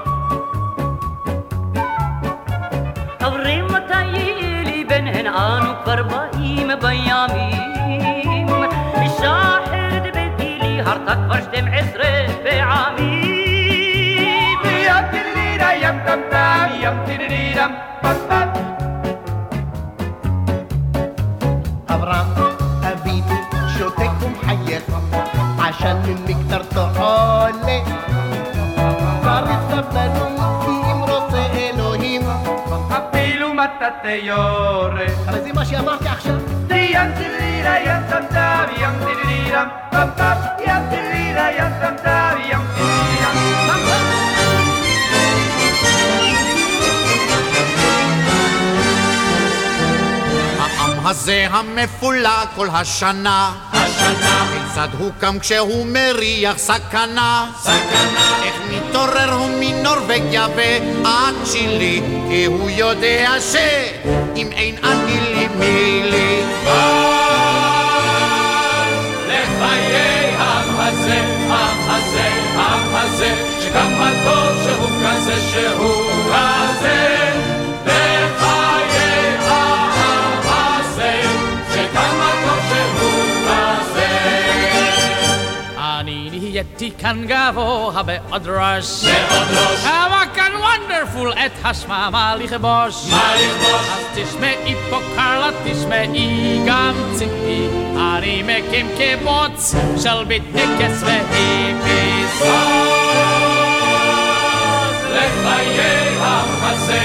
לי 3.34 4.84
בן 4.90 5.08
הן 5.08 5.28
אנו 5.28 5.72
כבר 5.84 6.04
באים 6.04 6.70
בימים 6.82 8.48
אישה 9.02 9.58
אחרת 9.64 10.04
בגילי 10.16 10.82
הרתה 10.82 11.16
כבר 11.16 11.42
שתים 11.42 11.66
עשרה 11.68 12.26
פעמים 12.44 13.36
ים 14.66 15.06
טירירה 15.12 15.76
ים 15.76 16.00
טם 16.06 16.20
טם 16.32 16.68
ים 16.80 16.94
טירירם 17.06 17.72
פם 18.02 18.14
פם 18.30 18.48
אברהם 21.90 22.28
אבינו 22.82 23.36
שותק 23.78 24.10
ומחייך 24.22 24.84
עשן 25.60 25.98
ממקטרתו 26.06 26.86
עולה 27.00 27.80
יורה. 34.06 35.06
הרי 35.28 35.42
זה 35.42 35.54
מה 35.54 35.66
שאמרתי 35.66 36.08
עכשיו 36.08 36.36
ים 36.96 37.12
טירירה 37.18 37.80
ים 37.80 38.04
טם 38.10 38.26
טם 38.30 38.66
ים 38.78 38.92
טירירם 39.06 39.68
פם 39.92 40.08
פם 40.18 40.36
ים 40.68 40.90
טירירה 40.90 41.52
ים 41.52 41.72
טם 41.82 41.96
טם 42.04 42.38
ים 42.50 42.60
טירירם 42.76 43.36
פם 43.68 43.80
פם 43.86 44.26
העם 50.60 51.08
הזה 51.08 51.48
המפולג 51.50 52.48
כל 52.56 52.68
השנה, 52.74 53.52
השנה, 53.74 54.48
כיצד 54.54 54.88
הוא 54.98 55.12
קם 55.20 55.40
כשהוא 55.40 55.86
מריח 55.86 56.58
סכנה? 56.58 57.52
סכנה. 57.60 58.44
איך 58.44 58.56
מתעורר 58.96 59.34
הוא 59.34 59.50
מנורבגיה 59.60 60.48
ועד 60.56 61.36
צ'ילי, 61.44 62.02
כי 62.30 62.46
הוא 62.46 62.70
יודע 62.70 63.32
שאם 63.52 64.50
אין 64.52 64.76
אני 64.84 65.20
לי 65.20 65.48
מי 65.60 66.02
לי. 66.12 66.42
לחיי 69.28 70.36
העם 70.38 70.76
הזה, 70.80 71.22
העם 71.50 71.90
הזה, 71.90 72.30
העם 72.56 72.96
הזה, 72.96 73.34
שכמה 73.62 74.12
טוב 74.26 74.64
שהוא 74.64 74.90
כזה, 75.04 75.36
שהוא 75.52 76.12
כזה. 76.28 77.35
נהייתי 86.56 86.91
כאן 86.99 87.26
גבוה 87.27 88.03
בעוד 88.03 88.48
ראש. 88.48 89.03
בעוד 89.03 89.48
ראש. 89.52 89.84
כמה 89.84 90.23
כאן 90.36 90.52
וונדרפול 90.56 91.34
את 91.34 91.52
השממה 91.64 92.36
לכבוש. 92.36 93.11
מה 93.11 93.34
לכבוש? 93.36 93.90
אז 93.90 94.06
תשמעי 94.15 94.76
פה 94.90 94.99
קרלה, 95.15 95.49
תשמעי 95.64 96.61
גם 96.68 96.94
ציפי. 97.14 97.68
אני 97.98 98.44
מקים 98.44 98.88
קיבוץ 98.98 99.76
של 100.03 100.23
ביטניקס 100.23 101.03
והיפיס. 101.03 102.41
לחיי 105.11 106.18
הזה, 106.61 106.99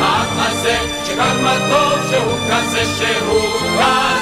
העם 0.00 0.38
הזה, 0.38 0.78
שכמה 1.06 1.56
טוב 1.70 2.10
שהוא 2.10 2.38
כזה, 2.50 2.84
שהוא 2.98 3.60
כזה. 3.78 4.16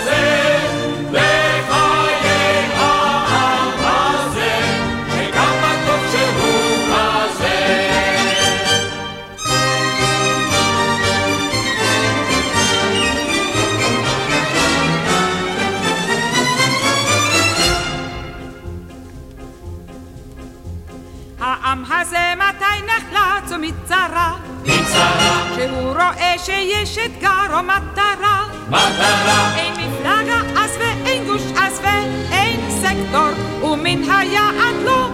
הזה 22.07 22.35
מתי 22.37 22.87
נחלץ 22.87 23.53
ומצרה? 23.53 24.35
מצרה. 24.63 25.45
שהוא 25.55 25.93
רואה 25.93 26.35
שיש 26.39 26.99
אתגר 26.99 27.55
או 27.55 27.63
מטרה. 27.63 28.45
מטרה. 28.69 29.55
אין 29.57 29.73
מפלגה 29.73 30.41
אז 30.57 30.71
ואין 30.79 31.25
גוש 31.25 31.43
אז 31.57 31.81
ואין 31.83 32.61
סקטור, 32.71 33.65
ומן 33.73 34.11
היעד 34.11 34.77
לא 34.85 35.09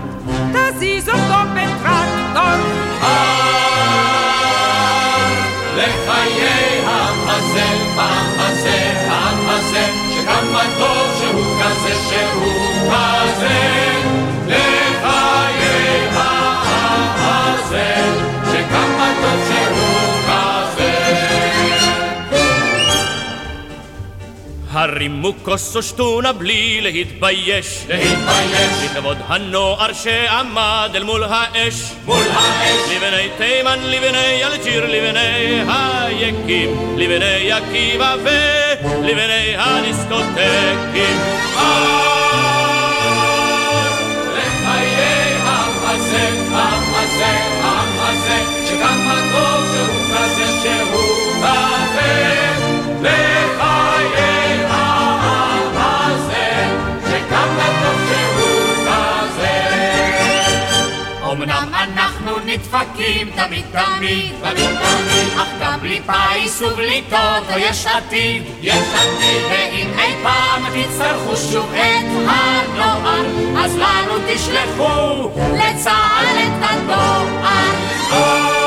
תזיז 0.53 1.09
אותו 1.09 1.51
בטרקטור. 1.55 2.61
לחיי 5.77 6.81
העם 6.87 7.29
הזה, 7.29 7.65
העם 7.97 8.41
הזה, 8.41 8.93
העם 9.09 9.49
הזה, 9.49 9.87
שכמה 10.11 10.63
טוב 10.79 11.07
שהוא 11.21 11.63
כזה, 11.63 11.95
שהוא 12.09 12.93
כזה. 12.93 14.80
שכמה 18.71 19.13
טוב 19.23 19.41
שהוא 19.49 19.91
כזה. 20.27 21.01
הרימו 24.73 25.33
כוס 25.43 25.77
ושתונה 25.77 26.33
בלי 26.33 26.81
להתבייש. 26.81 27.85
להתבייש. 27.89 28.85
לכבוד 28.85 29.17
הנוער 29.27 29.93
שעמד 29.93 30.91
אל 30.95 31.05
מול 31.05 31.25
האש. 31.25 31.75
מול 32.05 32.25
האש. 32.33 32.93
לבני 32.97 33.29
תימן, 33.39 33.79
לבני 33.83 34.45
אלג'יר, 34.45 34.87
לבני 34.87 35.63
היקים, 35.69 36.99
לבני 36.99 37.53
עקיבא 37.53 38.17
ולבני 38.23 39.57
הדיסקוטקים. 39.57 41.17
לחיי 44.37 45.35
העם 45.45 45.73
הזה, 45.85 46.29
העם 46.53 46.95
הזה, 46.95 47.27
העם 47.63 47.89
הזה, 48.01 48.60
נדפקים 62.51 63.31
תמיד 63.31 63.65
תמיד, 63.73 64.33
תמיד 64.41 64.67
תמיד, 64.67 65.39
אך 65.39 65.49
גם 65.61 65.81
בלי 65.81 66.01
פיס 66.07 66.63
ובלי 66.63 67.03
טוטו 67.11 67.59
יש 67.59 67.87
עתיד, 67.87 68.43
יש 68.61 68.85
עתיד, 68.95 69.43
ואם 69.51 69.91
אי 69.99 70.15
פעם 70.23 70.65
תצטרכו 70.75 71.37
שוב 71.37 71.75
את 71.75 72.07
הנוער, 72.27 73.25
אז 73.65 73.77
לנו 73.77 74.15
תשלחו 74.29 75.31
לצה"ל 75.55 76.39
את 76.39 76.71
הדואר. 76.71 78.60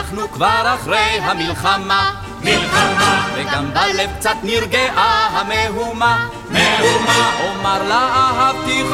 אנחנו 0.00 0.30
כבר 0.32 0.74
אחרי 0.74 1.18
המלחמה, 1.22 2.10
מלחמה, 2.44 3.26
וגם 3.34 3.70
בלב 3.74 4.10
קצת 4.18 4.36
נרגעה 4.42 5.28
המהומה, 5.32 6.28
מהומה, 6.50 7.30
אומר 7.40 7.82
לה 7.88 8.08
אהבתיך, 8.14 8.86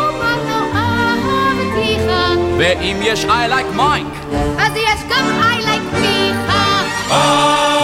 אהבתיך, 0.74 2.12
ואם 2.58 2.96
יש 3.02 3.24
I 3.24 3.28
like 3.28 3.76
Mike, 3.78 4.36
אז 4.58 4.72
יש 4.76 5.00
גם 5.10 5.40
I 5.42 5.66
like 5.66 5.96
מיכה. 6.00 7.75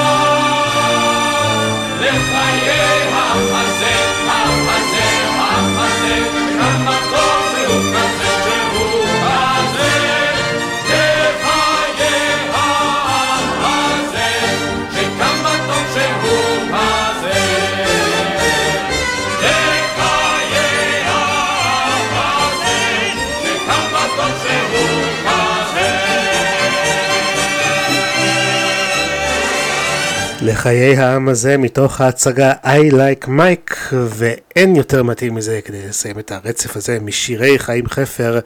לחיי 30.52 30.96
העם 30.96 31.28
הזה 31.28 31.58
מתוך 31.58 32.00
ההצגה 32.00 32.52
I 32.64 32.92
Like 32.92 33.26
Mike 33.26 33.74
ואין 33.92 34.76
יותר 34.76 35.02
מתאים 35.02 35.34
מזה 35.34 35.60
כדי 35.64 35.88
לסיים 35.88 36.18
את 36.18 36.32
הרצף 36.32 36.76
הזה 36.76 36.98
משירי 37.00 37.58
חיים 37.58 37.88
חפר 37.88 38.40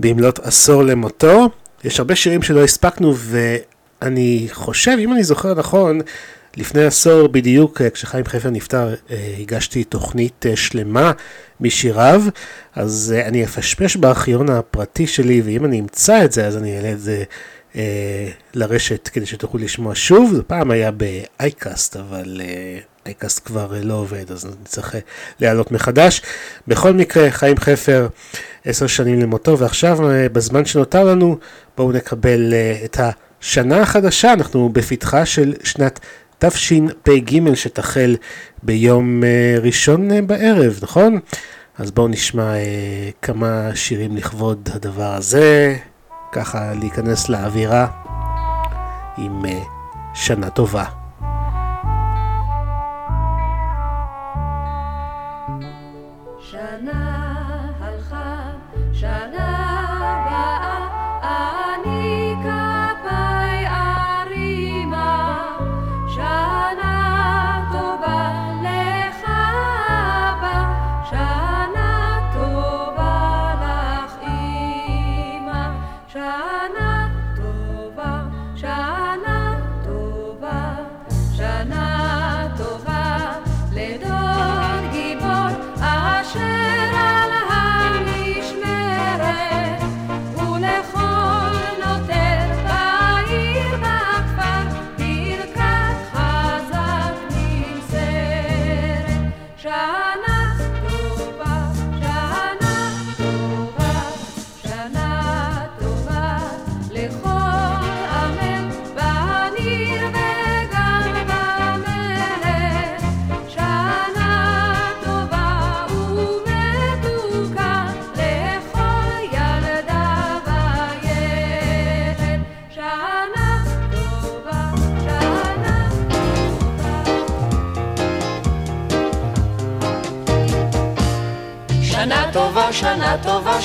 במלאת 0.00 0.38
עשור 0.38 0.82
למותו. 0.82 1.48
יש 1.84 1.98
הרבה 1.98 2.16
שירים 2.16 2.42
שלא 2.42 2.64
הספקנו 2.64 3.14
ואני 3.16 4.48
חושב, 4.52 4.96
אם 4.98 5.12
אני 5.12 5.24
זוכר 5.24 5.54
נכון, 5.54 6.00
לפני 6.56 6.84
עשור 6.84 7.28
בדיוק 7.28 7.82
כשחיים 7.94 8.24
חפר 8.24 8.50
נפטר 8.50 8.94
הגשתי 9.40 9.84
תוכנית 9.84 10.46
שלמה 10.54 11.12
משיריו 11.60 12.22
אז 12.74 13.14
אני 13.26 13.44
אפשפש 13.44 13.96
בארכיון 13.96 14.50
הפרטי 14.50 15.06
שלי 15.06 15.42
ואם 15.44 15.64
אני 15.64 15.80
אמצא 15.80 16.24
את 16.24 16.32
זה 16.32 16.46
אז 16.46 16.56
אני 16.56 16.76
אעלה 16.76 16.92
את 16.92 17.00
זה 17.00 17.24
אה, 17.76 18.28
לרשת 18.54 19.08
כדי 19.08 19.26
שתוכלו 19.26 19.60
לשמוע 19.60 19.92
שוב. 19.94 20.34
זה 20.34 20.42
פעם 20.42 20.70
היה 20.70 20.90
באייקאסט, 20.90 21.96
אבל 21.96 22.40
אה, 22.44 22.78
אייקאסט 23.06 23.46
כבר 23.46 23.74
אה, 23.74 23.82
לא 23.82 23.94
עובד, 23.94 24.32
אז 24.32 24.46
נצטרך 24.62 24.94
אה, 24.94 25.00
להעלות 25.40 25.72
מחדש. 25.72 26.22
בכל 26.68 26.92
מקרה, 26.92 27.30
חיים 27.30 27.56
חפר, 27.56 28.08
עשר 28.64 28.86
שנים 28.86 29.20
למותו, 29.20 29.58
ועכשיו 29.58 30.10
אה, 30.10 30.28
בזמן 30.28 30.64
שנותר 30.64 31.04
לנו, 31.04 31.38
בואו 31.76 31.92
נקבל 31.92 32.54
אה, 32.54 32.80
את 32.84 33.00
השנה 33.00 33.82
החדשה, 33.82 34.32
אנחנו 34.32 34.68
בפתחה 34.68 35.26
של 35.26 35.54
שנת 35.64 36.00
תשפ"ג 36.38 37.54
שתחל 37.54 38.16
ביום 38.62 39.24
אה, 39.24 39.56
ראשון 39.62 40.10
אה, 40.10 40.22
בערב, 40.22 40.78
נכון? 40.82 41.18
אז 41.78 41.90
בואו 41.90 42.08
נשמע 42.08 42.54
אה, 42.54 43.10
כמה 43.22 43.70
שירים 43.74 44.16
לכבוד 44.16 44.68
הדבר 44.72 45.14
הזה. 45.14 45.76
ככה 46.36 46.74
להיכנס 46.74 47.28
לאווירה 47.28 47.86
עם 49.18 49.44
uh, 49.44 49.48
שנה. 50.14 50.50
טובה, 50.50 50.84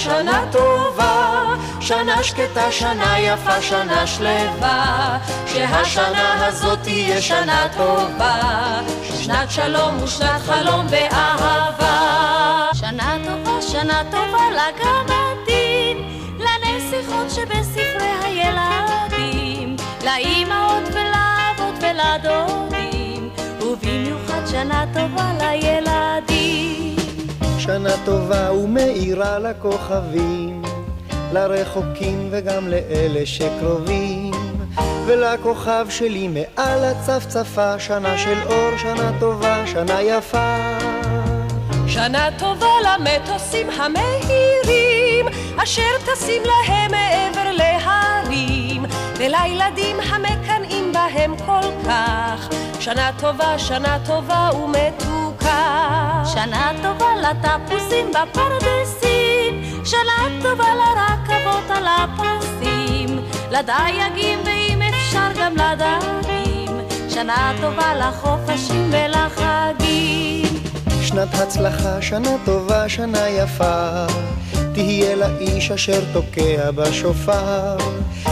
שנה 0.04 0.44
טובה, 0.52 1.44
שנה 1.80 2.24
שקטה, 2.24 2.72
שנה 2.72 3.20
יפה, 3.20 3.62
שנה 3.62 4.08
שלווה, 4.08 5.18
שהשנה 5.48 6.46
הזאת 6.48 6.80
תהיה 6.84 7.22
שנה 7.22 7.68
טובה, 7.78 8.80
שנת 9.22 9.52
שלום 9.52 10.04
ושנת 10.04 10.42
חלום 10.46 10.86
ואהבה. 10.90 12.68
שנה 12.74 13.18
טובה, 13.26 13.62
שנה 13.62 14.02
טובה 14.12 14.44
לגמדים, 14.52 15.98
לנסיכות 16.40 17.30
שבספרי 17.30 18.12
הילדים, 18.24 19.76
לאימהות 20.06 20.84
ולאבות 20.88 21.76
ולדודים, 21.82 23.30
ובמיוחד 23.62 24.48
שנה 24.52 24.86
טובה 24.94 25.32
לילדים. 25.40 27.01
שנה 27.64 27.90
טובה 28.06 28.54
ומאירה 28.54 29.40
לכוכבים, 29.40 30.62
לרחוקים 31.34 32.28
וגם 32.32 32.68
לאלה 32.68 33.26
שקרובים, 33.26 34.32
ולכוכב 35.06 35.86
שלי 35.90 36.28
מעל 36.28 36.84
הצפצפה, 36.84 37.80
שנה 37.80 38.18
של 38.18 38.38
אור, 38.46 38.78
שנה 38.78 39.12
טובה, 39.20 39.68
שנה 39.68 40.02
יפה. 40.02 40.58
שנה 41.88 42.30
טובה 42.40 42.68
למטוסים 42.86 43.68
המהירים, 43.70 45.26
אשר 45.64 45.92
טסים 46.06 46.42
להם 46.46 46.92
מעבר 46.92 47.52
להרים, 47.52 48.86
ולילדים 49.18 49.98
המקנאים 50.00 50.94
בהם 50.94 51.38
כל 51.46 51.88
כך, 51.88 52.50
שנה 52.80 53.12
טובה, 53.20 53.60
שנה 53.60 53.98
טובה 54.06 54.50
שנה 56.26 56.72
טובה 56.82 57.08
לתפוזים 57.22 58.12
בפרדסים, 58.12 59.64
שנה 59.86 60.28
טובה 60.42 60.68
לרכבות 60.76 61.70
על 61.70 61.88
הפסים, 61.88 63.20
לדייגים 63.52 64.40
ואם 64.46 64.82
אפשר 64.82 65.28
גם 65.40 65.54
לדרים, 65.54 66.82
שנה 67.10 67.54
טובה 67.62 67.96
לחופשים 67.96 68.92
ולחגים. 68.92 70.46
שנת 71.02 71.34
הצלחה, 71.34 72.02
שנה 72.02 72.30
טובה, 72.46 72.90
שנה 72.90 73.30
יפה, 73.30 74.06
תהיה 74.74 75.16
לאיש 75.16 75.72
אשר 75.72 76.02
תוקע 76.14 76.72
בשופר, 76.72 77.78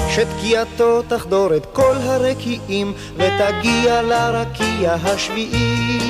שתקיעתו 0.10 1.02
תחדור 1.02 1.56
את 1.56 1.66
כל 1.74 1.96
הרקיעים, 1.96 2.94
ותגיע 3.16 4.02
לרקיע 4.02 4.94
השביעי. 4.94 6.09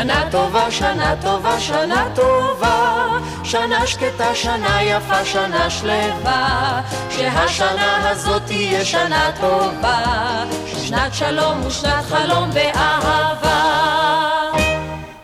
שנה 0.00 0.28
טובה, 0.30 0.70
שנה 0.70 1.14
טובה, 1.22 1.60
שנה 1.60 2.08
טובה, 2.14 3.18
שנה 3.44 3.86
שקטה, 3.86 4.34
שנה 4.34 4.82
יפה, 4.82 5.24
שנה 5.24 5.70
שלווה, 5.70 6.82
שהשנה 7.10 8.10
הזאת 8.10 8.42
תהיה 8.46 8.84
שנה 8.84 9.30
טובה, 9.40 10.44
שנת 10.76 11.14
שלום 11.14 11.66
ושנת 11.66 12.04
חלום 12.04 12.50
ואהבה. 12.52 13.62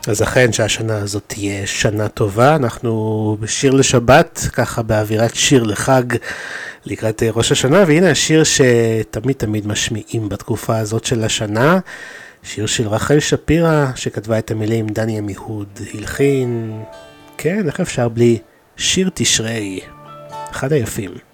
אז 0.09 0.23
אכן 0.23 0.53
שהשנה 0.53 0.97
הזאת 0.97 1.23
תהיה 1.27 1.66
שנה 1.66 2.09
טובה, 2.09 2.57
אנחנו 2.57 3.36
בשיר 3.40 3.73
לשבת, 3.73 4.49
ככה 4.53 4.82
באווירת 4.82 5.35
שיר 5.35 5.62
לחג 5.62 6.03
לקראת 6.86 7.23
ראש 7.35 7.53
השנה, 7.53 7.85
והנה 7.86 8.11
השיר 8.11 8.43
שתמיד 8.44 9.36
תמיד 9.36 9.66
משמיעים 9.66 10.28
בתקופה 10.28 10.78
הזאת 10.78 11.05
של 11.05 11.24
השנה, 11.24 11.78
שיר 12.43 12.66
של 12.66 12.89
רחל 12.89 13.20
שפירא 13.20 13.86
שכתבה 13.94 14.39
את 14.39 14.51
המילים 14.51 14.86
דני 14.86 15.19
עמיהוד 15.19 15.81
הלחין, 15.94 16.82
כן, 17.39 17.66
איך 17.66 17.81
אפשר 17.81 18.09
בלי 18.09 18.39
שיר 18.77 19.10
תשרי, 19.14 19.81
אחד 20.51 20.73
היפים. 20.73 21.31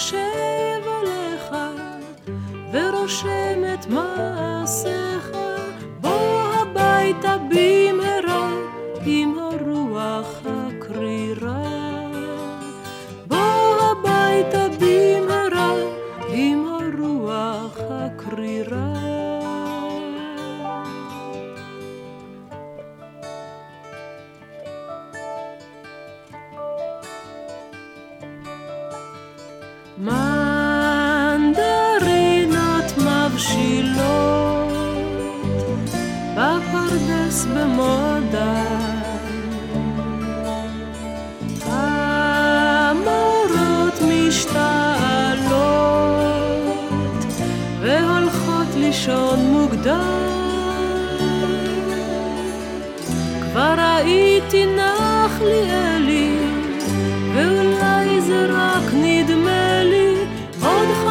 חושב 0.00 0.82
עליך 0.86 1.54
ורושם 2.72 3.62
את 3.74 3.86
מעשיך. 3.86 5.30
בוא 6.00 6.52
הביתה 6.54 7.36
במהרה 7.38 8.50
עם 9.06 9.38
הרוח 9.38 9.49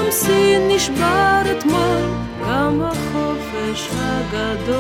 חמסין 0.10 0.68
נשבר 0.68 1.42
אתמול 1.52 2.02
גם 2.48 2.82
החופש 2.82 3.90
הגדול. 4.00 4.80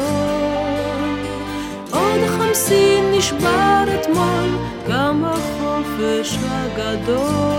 עוד 1.92 2.28
חמסין 2.28 3.12
נשבר 3.18 3.84
אתמול 3.96 4.50
גם 4.90 5.26
החופש 5.26 6.38
הגדול 6.50 7.59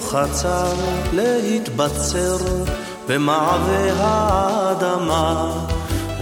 חצר 0.00 0.72
להתבצר 1.12 2.36
במעבה 3.08 3.92
האדמה 3.98 5.52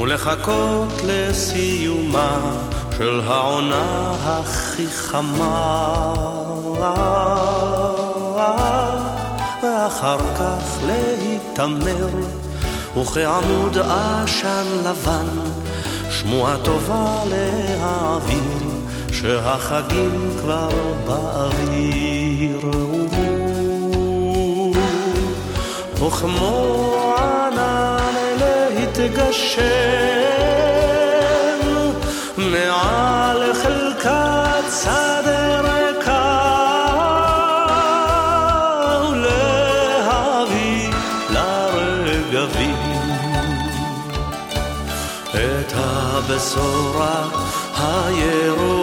ולחכות 0.00 0.92
לסיומה 1.04 2.56
של 2.96 3.20
העונה 3.26 4.12
הכי 4.24 4.86
חמה. 4.86 6.14
ואחר 9.62 10.18
כך 10.38 10.78
להיתמר 10.86 12.08
וכעמוד 12.96 13.78
עשן 13.78 14.64
לבן 14.84 15.26
שמועה 16.10 16.56
טובה 16.62 17.22
להעביר 17.30 18.64
שהחגים 19.12 20.30
כבר 20.40 20.68
באוויר 21.06 22.60
וכמו 26.06 26.96
ענן 27.18 28.14
להתגשם 28.38 29.62
מעל 32.36 33.52
חלקת 33.54 34.64
שדה 34.82 35.60
ריקה 35.60 36.40
ולהביא 39.10 40.90
לרגבים 41.30 42.76
את 45.34 45.72
הבשורה 45.74 47.28
הירוקה 47.76 48.73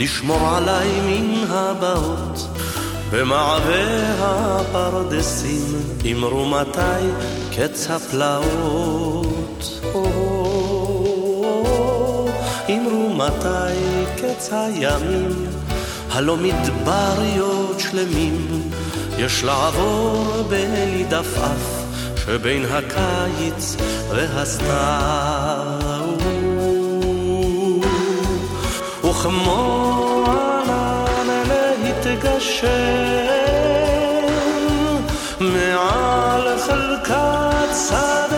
לשמור 0.00 0.48
עליי 0.48 0.88
מן 1.00 1.44
הבאות. 1.48 2.48
במעבה 3.10 4.14
הפרדסים 4.18 5.64
אמרו 6.12 6.46
מתי 6.46 7.06
קץ 7.56 7.90
הפלאות. 7.90 9.80
אמרו 12.70 13.14
מתי 13.14 13.74
קץ 14.16 14.50
הימים 14.52 15.46
הלא 16.10 16.36
מדבריות 16.36 17.80
שלמים. 17.80 18.46
יש 19.18 19.44
לעבור 19.44 20.44
בלי 20.48 21.04
דפאף 21.08 21.84
שבין 22.24 22.64
הקיץ 22.64 23.76
והסתיו 24.10 25.70
וכמו 29.20 30.24
ענן 30.26 31.48
להתגשר 31.82 32.66
מעל 35.40 36.58
חלקת 36.58 37.74
שדה 37.88 38.29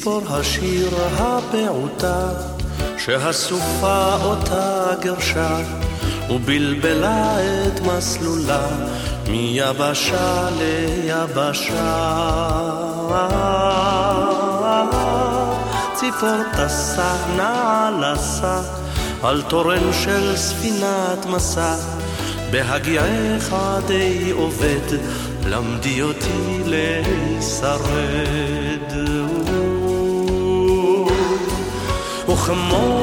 ציפור 0.00 0.22
השיר 0.28 0.90
הפעוטה 1.18 2.28
שהסופה 2.98 4.14
אותה 4.24 4.90
גרשה 5.00 5.58
ובלבלה 6.30 7.36
את 7.40 7.80
מסלולה 7.80 8.66
מיבשה 9.28 10.48
ליבשה. 10.58 12.08
ציפור 15.94 16.42
טסה 16.52 17.16
נעלסה 17.36 18.62
על 19.22 19.42
תורן 19.48 19.92
של 19.92 20.36
ספינת 20.36 21.26
מסע. 21.26 21.74
בהגיעך 22.50 23.54
די 23.86 24.30
עובד 24.30 24.98
למדי 25.46 26.02
אותי 26.02 26.62
להישרד 26.64 27.80
וכמו 32.50 32.99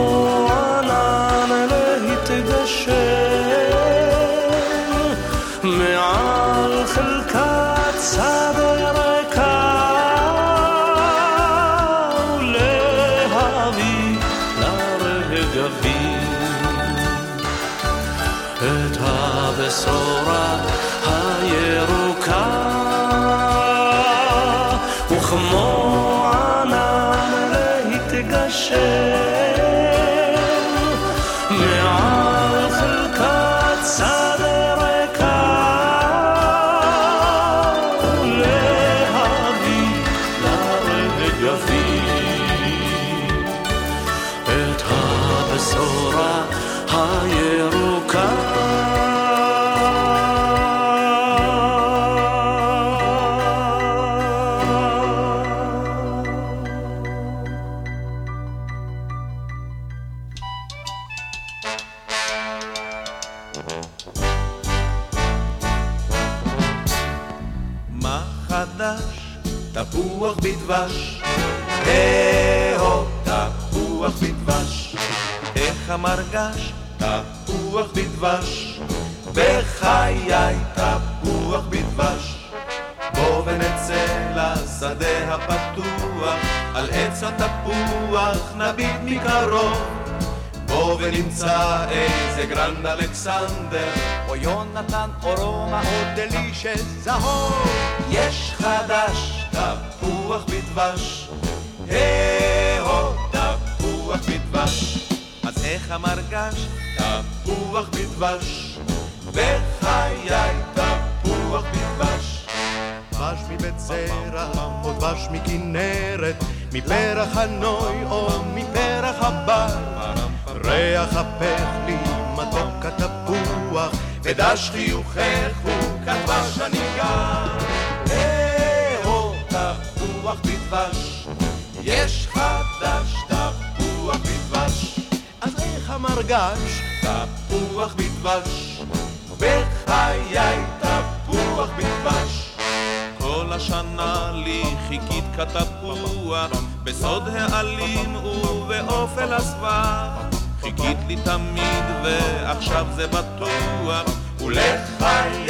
ועכשיו 152.58 152.86
זה 152.96 153.08
בטוח, 153.08 154.06
ולחיי 154.40 155.48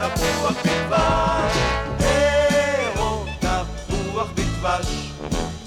תפוח 0.00 0.52
בדבש. 0.64 1.56
הו, 2.96 3.24
תפוח 3.38 4.28
בדבש, 4.34 4.86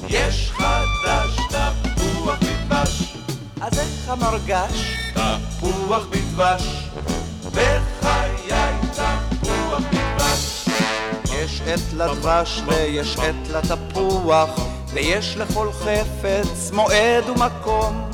יש 0.08 0.52
חדש 0.52 1.38
תפוח 1.50 2.38
בדבש. 2.40 3.16
אז 3.62 3.80
איך 3.80 4.10
המרגש? 4.10 4.98
תפוח 5.14 6.06
בדבש, 6.10 6.90
בחיי 7.52 8.80
תפוח 8.92 9.82
בדבש. 9.92 10.70
יש 11.32 11.62
עת 11.66 11.94
לדבש 11.94 12.62
ויש 12.68 13.18
עת 13.18 13.50
לתפוח, 13.50 14.50
ויש 14.94 15.38
לכל 15.38 15.70
חפץ 15.72 16.72
מועד 16.74 17.30
ומקום. 17.30 18.05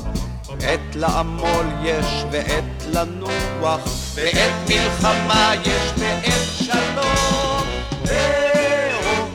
לעמול 0.94 1.66
יש, 1.82 2.24
ועת 2.30 2.84
לנוח, 2.92 3.80
ועת 4.14 4.68
מלחמה 4.68 5.52
יש, 5.64 5.92
ועת 5.96 6.42
שלום. 6.64 7.66
ועוד 8.04 9.30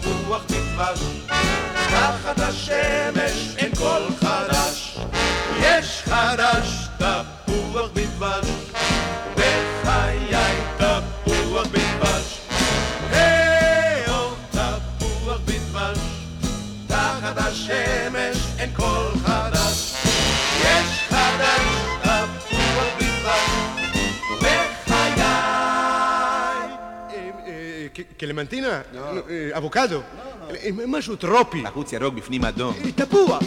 תפוח 0.00 0.42
מדבש, 0.50 1.00
תחת 1.90 2.38
השמש 2.38 3.57
אבוקדו? 29.58 30.00
משהו 30.86 31.16
טרופי. 31.16 31.62
בחוץ 31.62 31.92
ירוק, 31.92 32.14
בפנים 32.14 32.44
אדום. 32.44 32.74
תפוח. 32.94 33.42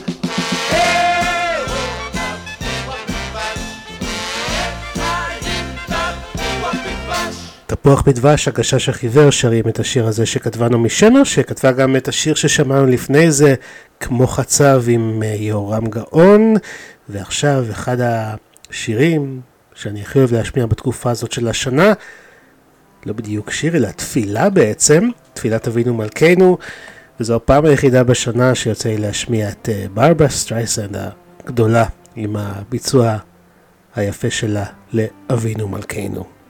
תפוח 7.65 8.01
בדבש, 8.01 8.47
הגשש 8.47 8.89
החיוור, 8.89 9.31
שרים 9.31 9.69
את 9.69 9.79
השיר 9.79 10.07
הזה 10.07 10.25
שכתבה 10.25 10.69
נעמי 10.69 10.89
שמר, 10.89 11.23
שכתבה 11.23 11.71
גם 11.71 11.95
את 11.95 12.07
השיר 12.07 12.35
ששמענו 12.35 12.85
לפני 12.85 13.31
זה, 13.31 13.55
כמו 13.99 14.27
חצב 14.27 14.83
עם 14.87 15.23
אה, 15.23 15.27
יהורם 15.27 15.85
גאון, 15.85 16.53
ועכשיו 17.09 17.65
אחד 17.71 17.97
השירים 18.01 19.41
שאני 19.75 20.01
הכי 20.01 20.19
אוהב 20.19 20.33
להשמיע 20.33 20.65
בתקופה 20.65 21.11
הזאת 21.11 21.31
של 21.31 21.47
השנה, 21.47 21.93
לא 23.05 23.13
בדיוק 23.13 23.51
שיר, 23.51 23.75
אלא 23.75 23.87
תפילה 23.87 24.49
בעצם, 24.49 25.09
תפילת 25.33 25.67
אבינו 25.67 25.93
מלכנו, 25.93 26.57
וזו 27.19 27.35
הפעם 27.35 27.65
היחידה 27.65 28.03
בשנה 28.03 28.55
שיוצא 28.55 28.89
לי 28.89 28.97
להשמיע 28.97 29.49
את 29.49 29.69
אה, 29.69 29.85
ברברה 29.93 30.29
סטרייסנד 30.29 30.97
הגדולה, 31.45 31.85
עם 32.15 32.35
הביצוע 32.35 33.17
היפה 33.95 34.29
שלה 34.29 34.65
לאבינו 34.93 35.67
מלכנו. 35.67 36.40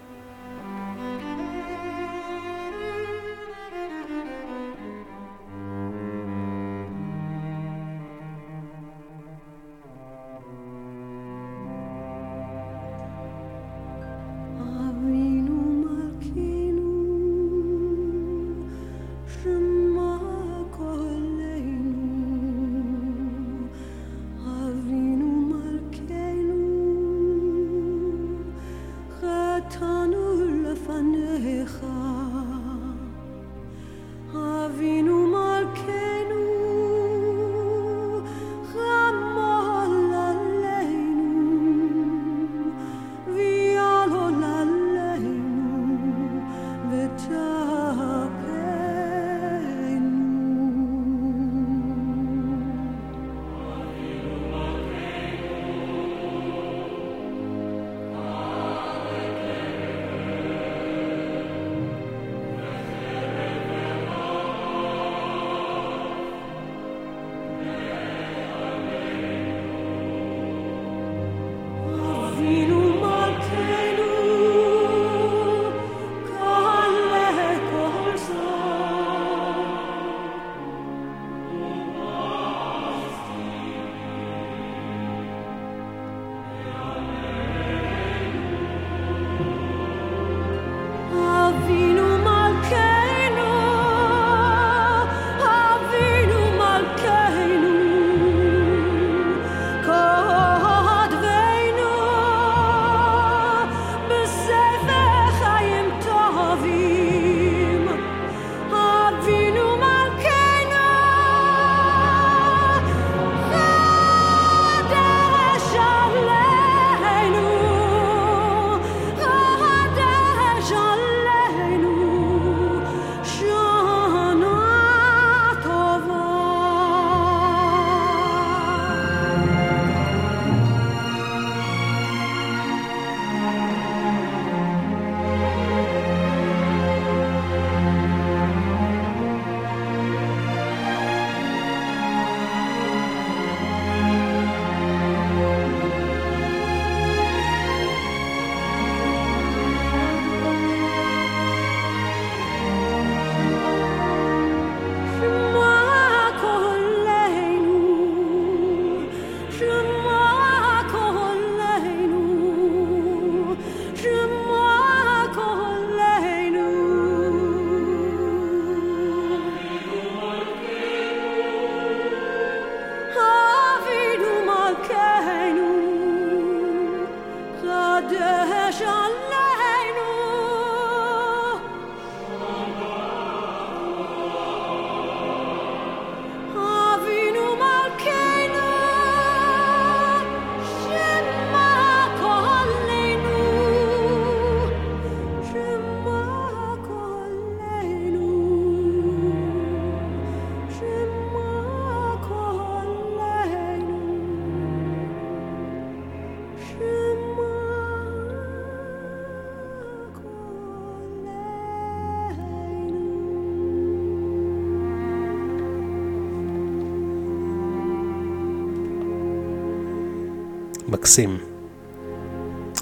מקסים. 221.02 221.38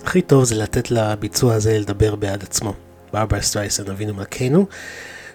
הכי 0.03 0.21
טוב 0.21 0.43
זה 0.43 0.55
לתת 0.55 0.91
לביצוע 0.91 1.53
הזה 1.53 1.79
לדבר 1.79 2.15
בעד 2.15 2.43
עצמו. 2.43 2.73
ברברה 3.13 3.41
סטרייסנד, 3.41 3.91
אבינו 3.91 4.13
מלכנו, 4.13 4.65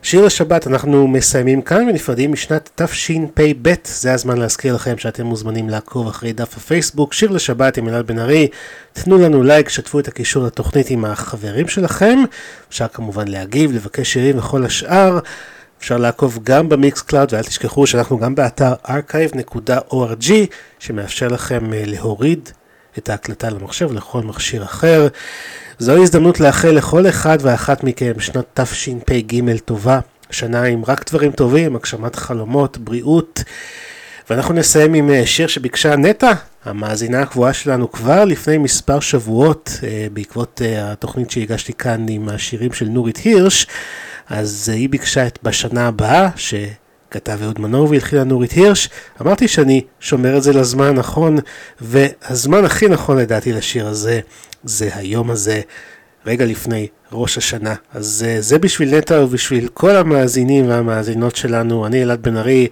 שיר 0.02 0.24
לשבת 0.24 0.66
אנחנו 0.66 1.08
מסיימים 1.08 1.62
כאן 1.62 1.88
ונפרדים 1.88 2.32
משנת 2.32 2.70
תשפ"ב, 2.74 3.74
זה 3.84 4.12
הזמן 4.12 4.36
להזכיר 4.38 4.74
לכם 4.74 4.98
שאתם 4.98 5.26
מוזמנים 5.26 5.68
לעקוב 5.68 6.08
אחרי 6.08 6.32
דף 6.32 6.56
הפייסבוק, 6.56 7.12
שיר 7.12 7.30
לשבת 7.30 7.76
עם 7.76 7.88
אלעד 7.88 8.06
בן 8.06 8.18
ארי, 8.18 8.48
תנו 8.92 9.18
לנו 9.18 9.42
לייק, 9.42 9.68
שתפו 9.68 9.98
את 9.98 10.08
הקישור 10.08 10.44
לתוכנית 10.44 10.90
עם 10.90 11.04
החברים 11.04 11.68
שלכם, 11.68 12.18
אפשר 12.68 12.88
כמובן 12.88 13.28
להגיב, 13.28 13.72
לבקש 13.72 14.12
שירים 14.12 14.38
וכל 14.38 14.64
השאר. 14.64 15.18
אפשר 15.78 15.96
לעקוב 15.96 16.38
גם 16.42 16.68
ב 16.68 17.02
Mixcloud 17.02 17.32
ואל 17.32 17.42
תשכחו 17.42 17.86
שאנחנו 17.86 18.18
גם 18.18 18.34
באתר 18.34 18.72
archive.org 18.84 20.30
שמאפשר 20.78 21.28
לכם 21.28 21.72
אה, 21.72 21.82
להוריד 21.86 22.48
את 22.98 23.08
ההקלטה 23.08 23.50
למחשב 23.50 23.92
לכל 23.92 24.22
מכשיר 24.22 24.64
אחר. 24.64 25.08
זו 25.78 26.02
הזדמנות 26.02 26.40
לאחל 26.40 26.70
לכל 26.70 27.08
אחד 27.08 27.38
ואחת 27.40 27.84
מכם 27.84 28.12
שנת 28.18 28.60
תשפ"ג 28.60 29.58
טובה, 29.64 30.00
שנה 30.30 30.62
עם 30.62 30.82
רק 30.86 31.10
דברים 31.10 31.32
טובים, 31.32 31.76
הגשמת 31.76 32.16
חלומות, 32.16 32.78
בריאות. 32.78 33.42
ואנחנו 34.30 34.54
נסיים 34.54 34.94
עם 34.94 35.10
אה, 35.10 35.26
שיר 35.26 35.46
שביקשה 35.46 35.96
נטע, 35.96 36.32
המאזינה 36.64 37.20
הקבועה 37.20 37.52
שלנו 37.52 37.92
כבר 37.92 38.24
לפני 38.24 38.58
מספר 38.58 39.00
שבועות, 39.00 39.78
אה, 39.82 40.06
בעקבות 40.12 40.60
התוכנית 40.78 41.30
שהגשתי 41.30 41.72
כאן 41.72 42.06
עם 42.08 42.28
השירים 42.28 42.72
של 42.72 42.86
נורית 42.86 43.16
הירש. 43.16 43.66
אז 44.28 44.68
היא 44.74 44.88
ביקשה 44.88 45.26
את 45.26 45.38
בשנה 45.42 45.86
הבאה, 45.88 46.28
שכתב 47.14 47.38
אהוד 47.42 47.60
מנור 47.60 47.90
והלחינה 47.90 48.24
נורית 48.24 48.52
הירש. 48.52 48.88
אמרתי 49.22 49.48
שאני 49.48 49.80
שומר 50.00 50.36
את 50.36 50.42
זה 50.42 50.52
לזמן 50.52 50.86
הנכון, 50.86 51.36
והזמן 51.80 52.64
הכי 52.64 52.88
נכון 52.88 53.16
לדעתי 53.16 53.52
לשיר 53.52 53.86
הזה, 53.86 54.20
זה 54.64 54.88
היום 54.94 55.30
הזה, 55.30 55.60
רגע 56.26 56.44
לפני 56.44 56.86
ראש 57.12 57.38
השנה. 57.38 57.74
אז 57.94 58.26
זה 58.38 58.58
בשביל 58.58 58.96
נטע 58.96 59.20
ובשביל 59.20 59.68
כל 59.74 59.96
המאזינים 59.96 60.68
והמאזינות 60.68 61.36
שלנו. 61.36 61.86
אני 61.86 62.02
אלעד 62.02 62.22
בן 62.22 62.36
ארי. 62.36 62.68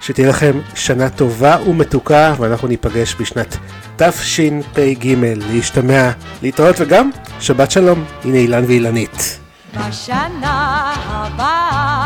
שתהיה 0.00 0.28
לכם 0.28 0.60
שנה 0.74 1.10
טובה 1.10 1.58
ומתוקה, 1.68 2.34
ואנחנו 2.38 2.68
ניפגש 2.68 3.16
בשנת 3.20 3.56
תשפ"ג, 3.96 5.14
להשתמע, 5.52 6.10
להתראות 6.42 6.76
וגם 6.80 7.10
שבת 7.40 7.70
שלום. 7.70 8.04
הנה 8.24 8.36
אילן 8.36 8.64
ואילנית. 8.64 9.38
בשנה 9.74 10.94
הבאה 11.06 12.05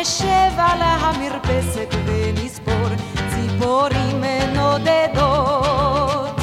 נשב 0.00 0.52
על 0.58 0.82
המרפסת 0.82 1.94
ונספור 2.06 2.88
ציפורים 3.30 4.24
נודדות. 4.54 6.40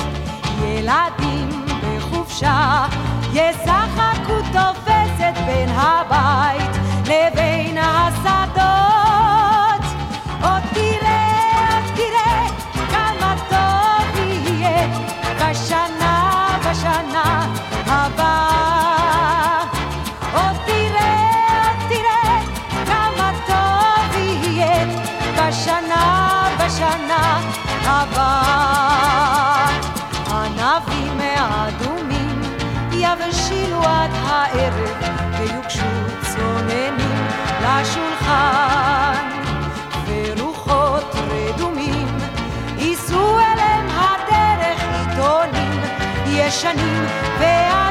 ילדים 0.63 1.65
בחופשה 1.81 2.85
ישחקו 3.33 4.37
תופסת 4.53 5.33
בין 5.45 5.69
הבית 5.69 6.66
ישנים 46.47 47.05
וענן. 47.39 47.86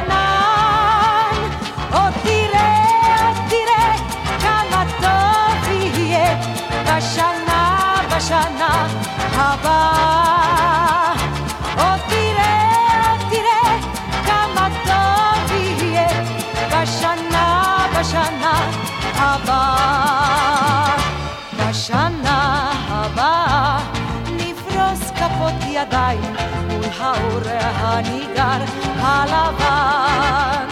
האור 27.07 27.41
הניגר 27.75 28.63
הלבן. 28.99 30.67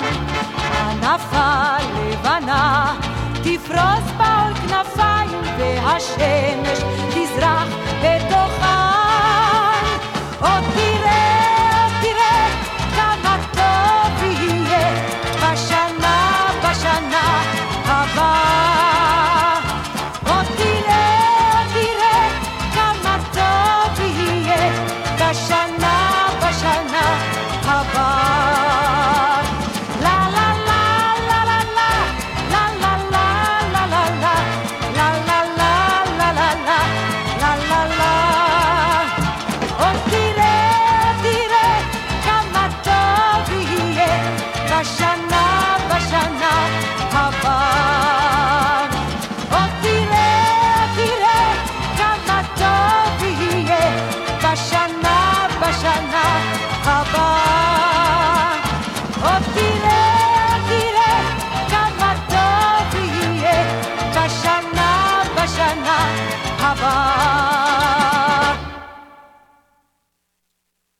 ענפה 0.89 1.75
לבנה 1.95 2.95
תפרוס 3.43 4.11
בעול 4.17 4.53
כנפיים 4.53 5.41
והשמש 5.57 6.79
תזרח 7.09 7.84